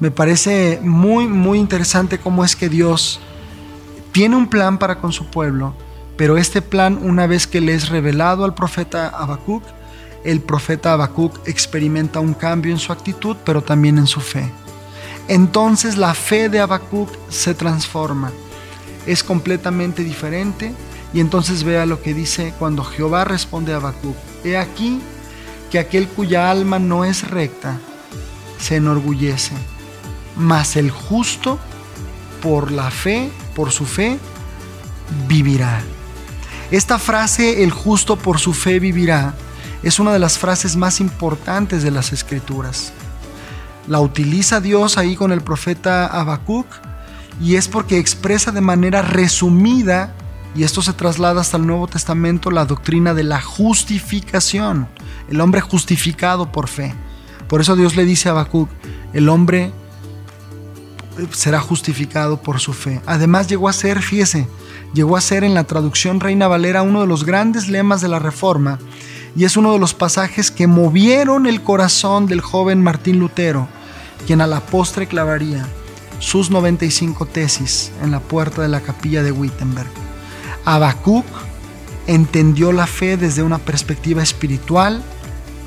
Me 0.00 0.10
parece 0.10 0.80
muy, 0.82 1.26
muy 1.26 1.58
interesante 1.58 2.18
cómo 2.18 2.44
es 2.44 2.56
que 2.56 2.68
Dios 2.68 3.20
tiene 4.12 4.36
un 4.36 4.48
plan 4.48 4.78
para 4.78 5.00
con 5.00 5.12
su 5.12 5.26
pueblo, 5.26 5.74
pero 6.16 6.36
este 6.36 6.62
plan, 6.62 6.98
una 7.02 7.26
vez 7.26 7.46
que 7.46 7.60
le 7.60 7.74
es 7.74 7.88
revelado 7.88 8.44
al 8.44 8.54
profeta 8.54 9.08
Habacuc, 9.08 9.62
el 10.24 10.40
profeta 10.40 10.92
Habacuc 10.92 11.46
experimenta 11.46 12.20
un 12.20 12.34
cambio 12.34 12.72
en 12.72 12.78
su 12.78 12.92
actitud, 12.92 13.36
pero 13.44 13.62
también 13.62 13.98
en 13.98 14.06
su 14.06 14.20
fe. 14.20 14.50
Entonces 15.28 15.96
la 15.96 16.14
fe 16.14 16.48
de 16.48 16.60
Habacuc 16.60 17.08
se 17.28 17.54
transforma, 17.54 18.30
es 19.06 19.24
completamente 19.24 20.04
diferente, 20.04 20.74
y 21.14 21.20
entonces 21.20 21.62
vea 21.62 21.86
lo 21.86 22.02
que 22.02 22.12
dice 22.12 22.52
cuando 22.58 22.84
Jehová 22.84 23.24
responde 23.24 23.72
a 23.72 23.76
Habacuc: 23.76 24.16
He 24.44 24.58
aquí 24.58 25.00
que 25.70 25.78
aquel 25.78 26.08
cuya 26.08 26.50
alma 26.50 26.78
no 26.78 27.04
es 27.04 27.30
recta 27.30 27.78
se 28.58 28.76
enorgullece, 28.76 29.54
mas 30.36 30.76
el 30.76 30.90
justo 30.90 31.58
por 32.42 32.72
la 32.72 32.90
fe, 32.90 33.30
por 33.54 33.70
su 33.72 33.86
fe, 33.86 34.18
vivirá. 35.28 35.82
Esta 36.70 36.98
frase, 36.98 37.62
el 37.62 37.70
justo 37.70 38.16
por 38.16 38.38
su 38.38 38.52
fe 38.52 38.80
vivirá, 38.80 39.34
es 39.82 39.98
una 39.98 40.12
de 40.12 40.18
las 40.18 40.38
frases 40.38 40.76
más 40.76 41.00
importantes 41.00 41.82
de 41.82 41.90
las 41.90 42.12
escrituras. 42.12 42.92
La 43.86 44.00
utiliza 44.00 44.60
Dios 44.60 44.96
ahí 44.96 45.14
con 45.14 45.30
el 45.30 45.42
profeta 45.42 46.06
Habacuc 46.06 46.66
y 47.40 47.56
es 47.56 47.68
porque 47.68 47.98
expresa 47.98 48.50
de 48.50 48.62
manera 48.62 49.02
resumida, 49.02 50.14
y 50.54 50.62
esto 50.62 50.82
se 50.82 50.92
traslada 50.92 51.40
hasta 51.40 51.56
el 51.56 51.66
Nuevo 51.66 51.88
Testamento, 51.88 52.50
la 52.50 52.64
doctrina 52.64 53.14
de 53.14 53.24
la 53.24 53.40
justificación, 53.40 54.88
el 55.28 55.40
hombre 55.40 55.60
justificado 55.60 56.52
por 56.52 56.68
fe. 56.68 56.94
Por 57.48 57.60
eso 57.60 57.76
Dios 57.76 57.96
le 57.96 58.04
dice 58.04 58.28
a 58.28 58.32
Habacuc, 58.32 58.68
el 59.12 59.28
hombre 59.28 59.72
será 61.32 61.60
justificado 61.60 62.40
por 62.40 62.60
su 62.60 62.72
fe. 62.72 63.00
Además 63.06 63.48
llegó 63.48 63.68
a 63.68 63.72
ser, 63.72 64.02
fíjese, 64.02 64.48
llegó 64.94 65.16
a 65.16 65.20
ser 65.20 65.44
en 65.44 65.54
la 65.54 65.64
traducción 65.64 66.20
Reina 66.20 66.48
Valera 66.48 66.82
uno 66.82 67.00
de 67.00 67.06
los 67.06 67.24
grandes 67.24 67.68
lemas 67.68 68.00
de 68.00 68.08
la 68.08 68.18
Reforma 68.18 68.78
y 69.36 69.44
es 69.44 69.56
uno 69.56 69.72
de 69.72 69.78
los 69.78 69.94
pasajes 69.94 70.50
que 70.50 70.66
movieron 70.66 71.46
el 71.46 71.62
corazón 71.62 72.26
del 72.26 72.40
joven 72.40 72.82
Martín 72.82 73.18
Lutero, 73.18 73.68
quien 74.26 74.40
a 74.40 74.46
la 74.46 74.60
postre 74.60 75.06
clavaría 75.06 75.66
sus 76.20 76.50
95 76.50 77.26
tesis 77.26 77.90
en 78.02 78.10
la 78.12 78.20
puerta 78.20 78.62
de 78.62 78.68
la 78.68 78.80
capilla 78.80 79.22
de 79.22 79.32
Wittenberg. 79.32 80.03
Habacuc 80.64 81.26
entendió 82.06 82.72
la 82.72 82.86
fe 82.86 83.16
desde 83.16 83.42
una 83.42 83.58
perspectiva 83.58 84.22
espiritual 84.22 85.02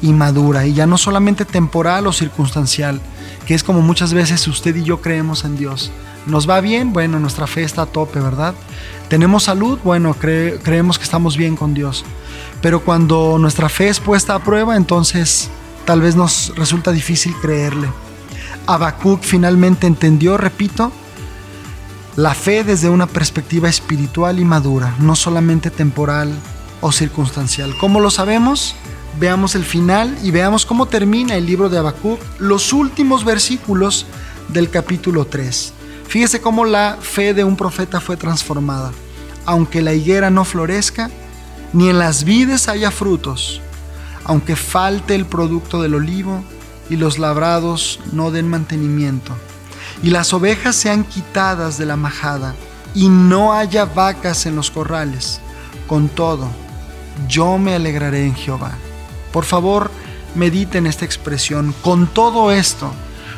y 0.01 0.13
madura, 0.13 0.65
y 0.65 0.73
ya 0.73 0.85
no 0.85 0.97
solamente 0.97 1.45
temporal 1.45 2.05
o 2.07 2.13
circunstancial, 2.13 3.01
que 3.47 3.55
es 3.55 3.63
como 3.63 3.81
muchas 3.81 4.13
veces 4.13 4.47
usted 4.47 4.75
y 4.75 4.83
yo 4.83 5.01
creemos 5.01 5.43
en 5.43 5.57
Dios. 5.57 5.91
Nos 6.27 6.47
va 6.47 6.61
bien, 6.61 6.93
bueno, 6.93 7.19
nuestra 7.19 7.47
fe 7.47 7.63
está 7.63 7.83
a 7.83 7.85
tope, 7.85 8.19
¿verdad? 8.19 8.53
Tenemos 9.09 9.43
salud, 9.43 9.79
bueno, 9.83 10.13
creemos 10.13 10.97
que 10.97 11.05
estamos 11.05 11.37
bien 11.37 11.55
con 11.55 11.73
Dios. 11.73 12.03
Pero 12.61 12.81
cuando 12.81 13.37
nuestra 13.39 13.69
fe 13.69 13.87
es 13.87 13.99
puesta 13.99 14.35
a 14.35 14.43
prueba, 14.43 14.75
entonces 14.75 15.49
tal 15.85 16.01
vez 16.01 16.15
nos 16.15 16.53
resulta 16.55 16.91
difícil 16.91 17.33
creerle. 17.41 17.87
Habacuc 18.67 19.21
finalmente 19.23 19.87
entendió, 19.87 20.37
repito, 20.37 20.91
la 22.17 22.33
fe 22.33 22.63
desde 22.63 22.89
una 22.89 23.05
perspectiva 23.05 23.69
espiritual 23.69 24.39
y 24.39 24.43
madura, 24.43 24.95
no 24.99 25.15
solamente 25.15 25.69
temporal 25.69 26.33
o 26.81 26.91
circunstancial. 26.91 27.77
¿Cómo 27.79 27.99
lo 27.99 28.09
sabemos? 28.09 28.73
Veamos 29.19 29.53
el 29.53 29.63
final 29.63 30.17
y 30.23 30.31
veamos 30.31 30.65
cómo 30.65 30.87
termina 30.87 31.35
el 31.35 31.45
libro 31.45 31.69
de 31.69 31.77
Habacuc, 31.77 32.19
los 32.39 32.73
últimos 32.73 33.23
versículos 33.23 34.07
del 34.47 34.71
capítulo 34.71 35.25
3. 35.25 35.73
Fíjese 36.07 36.41
cómo 36.41 36.65
la 36.65 36.97
fe 36.99 37.35
de 37.35 37.43
un 37.43 37.55
profeta 37.55 38.01
fue 38.01 38.17
transformada. 38.17 38.91
Aunque 39.45 39.83
la 39.83 39.93
higuera 39.93 40.31
no 40.31 40.43
florezca, 40.43 41.11
ni 41.71 41.87
en 41.89 41.99
las 41.99 42.23
vides 42.23 42.67
haya 42.67 42.89
frutos, 42.89 43.61
aunque 44.23 44.55
falte 44.55 45.13
el 45.13 45.27
producto 45.27 45.83
del 45.83 45.93
olivo 45.93 46.43
y 46.89 46.95
los 46.95 47.19
labrados 47.19 47.99
no 48.11 48.31
den 48.31 48.47
mantenimiento, 48.47 49.35
y 50.03 50.09
las 50.09 50.33
ovejas 50.33 50.75
sean 50.75 51.03
quitadas 51.03 51.77
de 51.77 51.85
la 51.85 51.95
majada, 51.95 52.55
y 52.93 53.09
no 53.09 53.53
haya 53.53 53.85
vacas 53.85 54.45
en 54.45 54.55
los 54.55 54.71
corrales. 54.71 55.39
Con 55.87 56.09
todo, 56.09 56.47
yo 57.27 57.57
me 57.57 57.75
alegraré 57.75 58.25
en 58.25 58.35
Jehová. 58.35 58.71
Por 59.31 59.45
favor, 59.45 59.91
mediten 60.35 60.87
esta 60.87 61.05
expresión. 61.05 61.73
Con 61.81 62.07
todo 62.07 62.51
esto, 62.51 62.91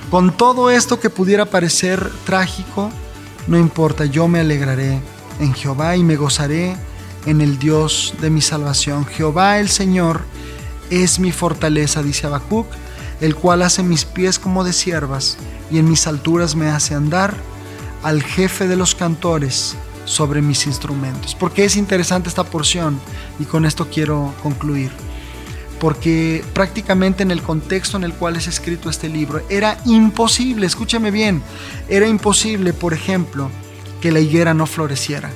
con 0.09 0.35
todo 0.35 0.69
esto 0.69 0.99
que 0.99 1.09
pudiera 1.09 1.45
parecer 1.45 2.11
trágico, 2.25 2.89
no 3.47 3.57
importa, 3.57 4.05
yo 4.05 4.27
me 4.27 4.39
alegraré 4.39 5.01
en 5.39 5.53
Jehová 5.53 5.95
y 5.95 6.03
me 6.03 6.15
gozaré 6.15 6.75
en 7.25 7.41
el 7.41 7.59
Dios 7.59 8.13
de 8.21 8.29
mi 8.29 8.41
salvación. 8.41 9.05
Jehová 9.05 9.59
el 9.59 9.69
Señor 9.69 10.21
es 10.89 11.19
mi 11.19 11.31
fortaleza, 11.31 12.03
dice 12.03 12.27
Habacuc, 12.27 12.67
el 13.21 13.35
cual 13.35 13.61
hace 13.61 13.83
mis 13.83 14.05
pies 14.05 14.39
como 14.39 14.63
de 14.63 14.73
siervas 14.73 15.37
y 15.71 15.77
en 15.77 15.89
mis 15.89 16.07
alturas 16.07 16.55
me 16.55 16.67
hace 16.67 16.95
andar 16.95 17.35
al 18.03 18.23
jefe 18.23 18.67
de 18.67 18.75
los 18.75 18.95
cantores 18.95 19.75
sobre 20.05 20.41
mis 20.41 20.65
instrumentos. 20.65 21.35
Porque 21.35 21.65
es 21.65 21.75
interesante 21.75 22.29
esta 22.29 22.43
porción 22.43 22.99
y 23.39 23.45
con 23.45 23.65
esto 23.65 23.89
quiero 23.89 24.33
concluir. 24.41 24.91
Porque 25.79 26.43
prácticamente 26.53 27.23
en 27.23 27.31
el 27.31 27.41
contexto 27.41 27.97
en 27.97 28.03
el 28.03 28.13
cual 28.13 28.35
es 28.35 28.47
escrito 28.47 28.89
este 28.89 29.07
libro 29.07 29.41
era 29.49 29.77
imposible, 29.85 30.65
escúcheme 30.65 31.09
bien, 31.09 31.41
era 31.87 32.07
imposible, 32.07 32.73
por 32.73 32.93
ejemplo, 32.93 33.49
que 34.01 34.11
la 34.11 34.19
higuera 34.19 34.53
no 34.53 34.65
floreciera 34.65 35.29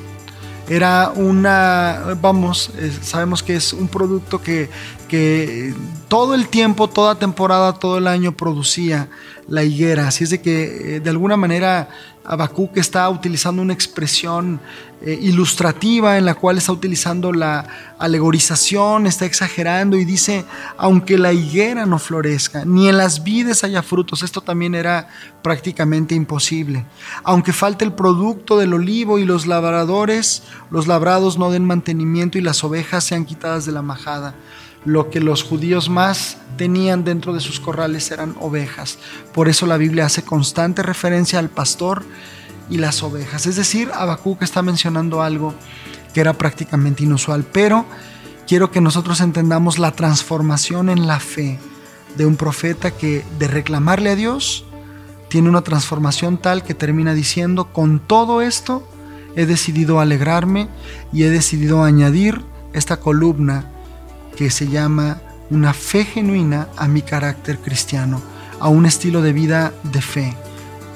era 0.69 1.11
una, 1.15 2.15
vamos, 2.21 2.71
sabemos 3.01 3.43
que 3.43 3.55
es 3.55 3.73
un 3.73 3.87
producto 3.87 4.41
que, 4.41 4.69
que 5.07 5.73
todo 6.07 6.35
el 6.35 6.47
tiempo, 6.47 6.89
toda 6.89 7.15
temporada, 7.15 7.73
todo 7.73 7.97
el 7.97 8.07
año 8.07 8.31
producía 8.31 9.09
la 9.47 9.63
higuera. 9.63 10.07
Así 10.07 10.23
es 10.23 10.29
de 10.29 10.41
que 10.41 10.95
eh, 10.95 10.99
de 10.99 11.09
alguna 11.09 11.37
manera 11.37 11.89
Habacuc 12.25 12.77
está 12.77 13.09
utilizando 13.09 13.61
una 13.61 13.73
expresión 13.73 14.59
eh, 15.01 15.19
ilustrativa 15.21 16.17
en 16.17 16.25
la 16.25 16.35
cual 16.35 16.57
está 16.57 16.71
utilizando 16.71 17.33
la 17.33 17.67
alegorización, 17.99 19.07
está 19.07 19.25
exagerando 19.25 19.97
y 19.97 20.05
dice, 20.05 20.45
aunque 20.77 21.17
la 21.17 21.33
higuera 21.33 21.85
no 21.85 21.99
florezca, 21.99 22.63
ni 22.63 22.87
en 22.87 22.97
las 22.97 23.23
vides 23.23 23.65
haya 23.65 23.83
frutos, 23.83 24.23
esto 24.23 24.39
también 24.39 24.75
era 24.75 25.09
prácticamente 25.41 26.15
imposible. 26.15 26.85
Aunque 27.23 27.51
falte 27.51 27.83
el 27.83 27.91
producto 27.91 28.57
del 28.57 28.73
olivo 28.73 29.19
y 29.19 29.25
los 29.25 29.45
labradores, 29.45 30.43
los 30.71 30.87
labrados 30.87 31.37
no 31.37 31.51
den 31.51 31.65
mantenimiento 31.65 32.37
y 32.37 32.41
las 32.41 32.63
ovejas 32.63 33.03
sean 33.03 33.25
quitadas 33.25 33.65
de 33.65 33.73
la 33.73 33.81
majada 33.81 34.35
lo 34.85 35.09
que 35.09 35.19
los 35.19 35.43
judíos 35.43 35.89
más 35.89 36.37
tenían 36.57 37.03
dentro 37.03 37.33
de 37.33 37.39
sus 37.39 37.59
corrales 37.59 38.11
eran 38.11 38.35
ovejas. 38.39 38.97
Por 39.33 39.49
eso 39.49 39.65
la 39.65 39.77
Biblia 39.77 40.05
hace 40.05 40.23
constante 40.23 40.83
referencia 40.83 41.39
al 41.39 41.49
pastor 41.49 42.03
y 42.69 42.77
las 42.77 43.03
ovejas. 43.03 43.45
Es 43.45 43.55
decir, 43.55 43.89
Habacuc 43.93 44.41
está 44.41 44.61
mencionando 44.61 45.21
algo 45.21 45.53
que 46.13 46.21
era 46.21 46.33
prácticamente 46.33 47.03
inusual, 47.03 47.43
pero 47.51 47.85
quiero 48.47 48.71
que 48.71 48.81
nosotros 48.81 49.21
entendamos 49.21 49.79
la 49.79 49.91
transformación 49.91 50.89
en 50.89 51.07
la 51.07 51.19
fe 51.19 51.59
de 52.15 52.25
un 52.25 52.35
profeta 52.35 52.91
que 52.91 53.25
de 53.39 53.47
reclamarle 53.47 54.11
a 54.11 54.15
Dios 54.15 54.65
tiene 55.29 55.49
una 55.49 55.61
transformación 55.61 56.37
tal 56.37 56.63
que 56.63 56.75
termina 56.75 57.15
diciendo, 57.15 57.73
con 57.73 57.99
todo 57.99 58.41
esto 58.41 58.87
he 59.35 59.47
decidido 59.47 59.99
alegrarme 59.99 60.69
y 61.11 61.23
he 61.23 61.29
decidido 61.31 61.83
añadir 61.83 62.45
esta 62.73 62.99
columna 62.99 63.72
que 64.35 64.49
se 64.49 64.67
llama 64.67 65.21
una 65.49 65.73
fe 65.73 66.05
genuina 66.05 66.67
a 66.77 66.87
mi 66.87 67.01
carácter 67.01 67.59
cristiano, 67.59 68.21
a 68.59 68.69
un 68.69 68.85
estilo 68.85 69.21
de 69.21 69.33
vida 69.33 69.73
de 69.83 70.01
fe, 70.01 70.33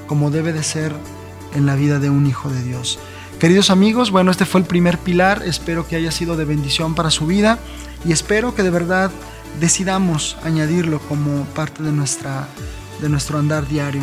como 0.07 0.31
debe 0.31 0.53
de 0.53 0.63
ser 0.63 0.93
en 1.53 1.65
la 1.65 1.75
vida 1.75 1.99
de 1.99 2.09
un 2.09 2.25
hijo 2.25 2.49
de 2.49 2.63
Dios. 2.63 2.99
Queridos 3.39 3.69
amigos, 3.69 4.09
bueno, 4.09 4.31
este 4.31 4.45
fue 4.45 4.61
el 4.61 4.67
primer 4.67 4.97
pilar, 4.97 5.43
espero 5.45 5.87
que 5.87 5.95
haya 5.95 6.11
sido 6.11 6.37
de 6.37 6.45
bendición 6.45 6.95
para 6.95 7.11
su 7.11 7.27
vida 7.27 7.59
y 8.03 8.11
espero 8.11 8.55
que 8.55 8.63
de 8.63 8.71
verdad 8.71 9.11
decidamos 9.59 10.37
añadirlo 10.43 10.99
como 10.99 11.43
parte 11.53 11.83
de, 11.83 11.91
nuestra, 11.91 12.47
de 12.99 13.09
nuestro 13.09 13.37
andar 13.37 13.67
diario. 13.67 14.01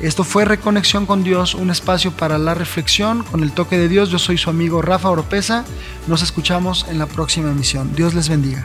Esto 0.00 0.22
fue 0.22 0.44
Reconexión 0.44 1.06
con 1.06 1.24
Dios, 1.24 1.54
un 1.54 1.70
espacio 1.70 2.12
para 2.12 2.38
la 2.38 2.54
reflexión 2.54 3.24
con 3.24 3.42
el 3.42 3.50
toque 3.50 3.76
de 3.76 3.88
Dios. 3.88 4.10
Yo 4.10 4.20
soy 4.20 4.38
su 4.38 4.48
amigo 4.48 4.80
Rafa 4.80 5.10
Oropesa. 5.10 5.64
Nos 6.06 6.22
escuchamos 6.22 6.86
en 6.88 7.00
la 7.00 7.06
próxima 7.06 7.50
emisión. 7.50 7.92
Dios 7.96 8.14
les 8.14 8.28
bendiga. 8.28 8.64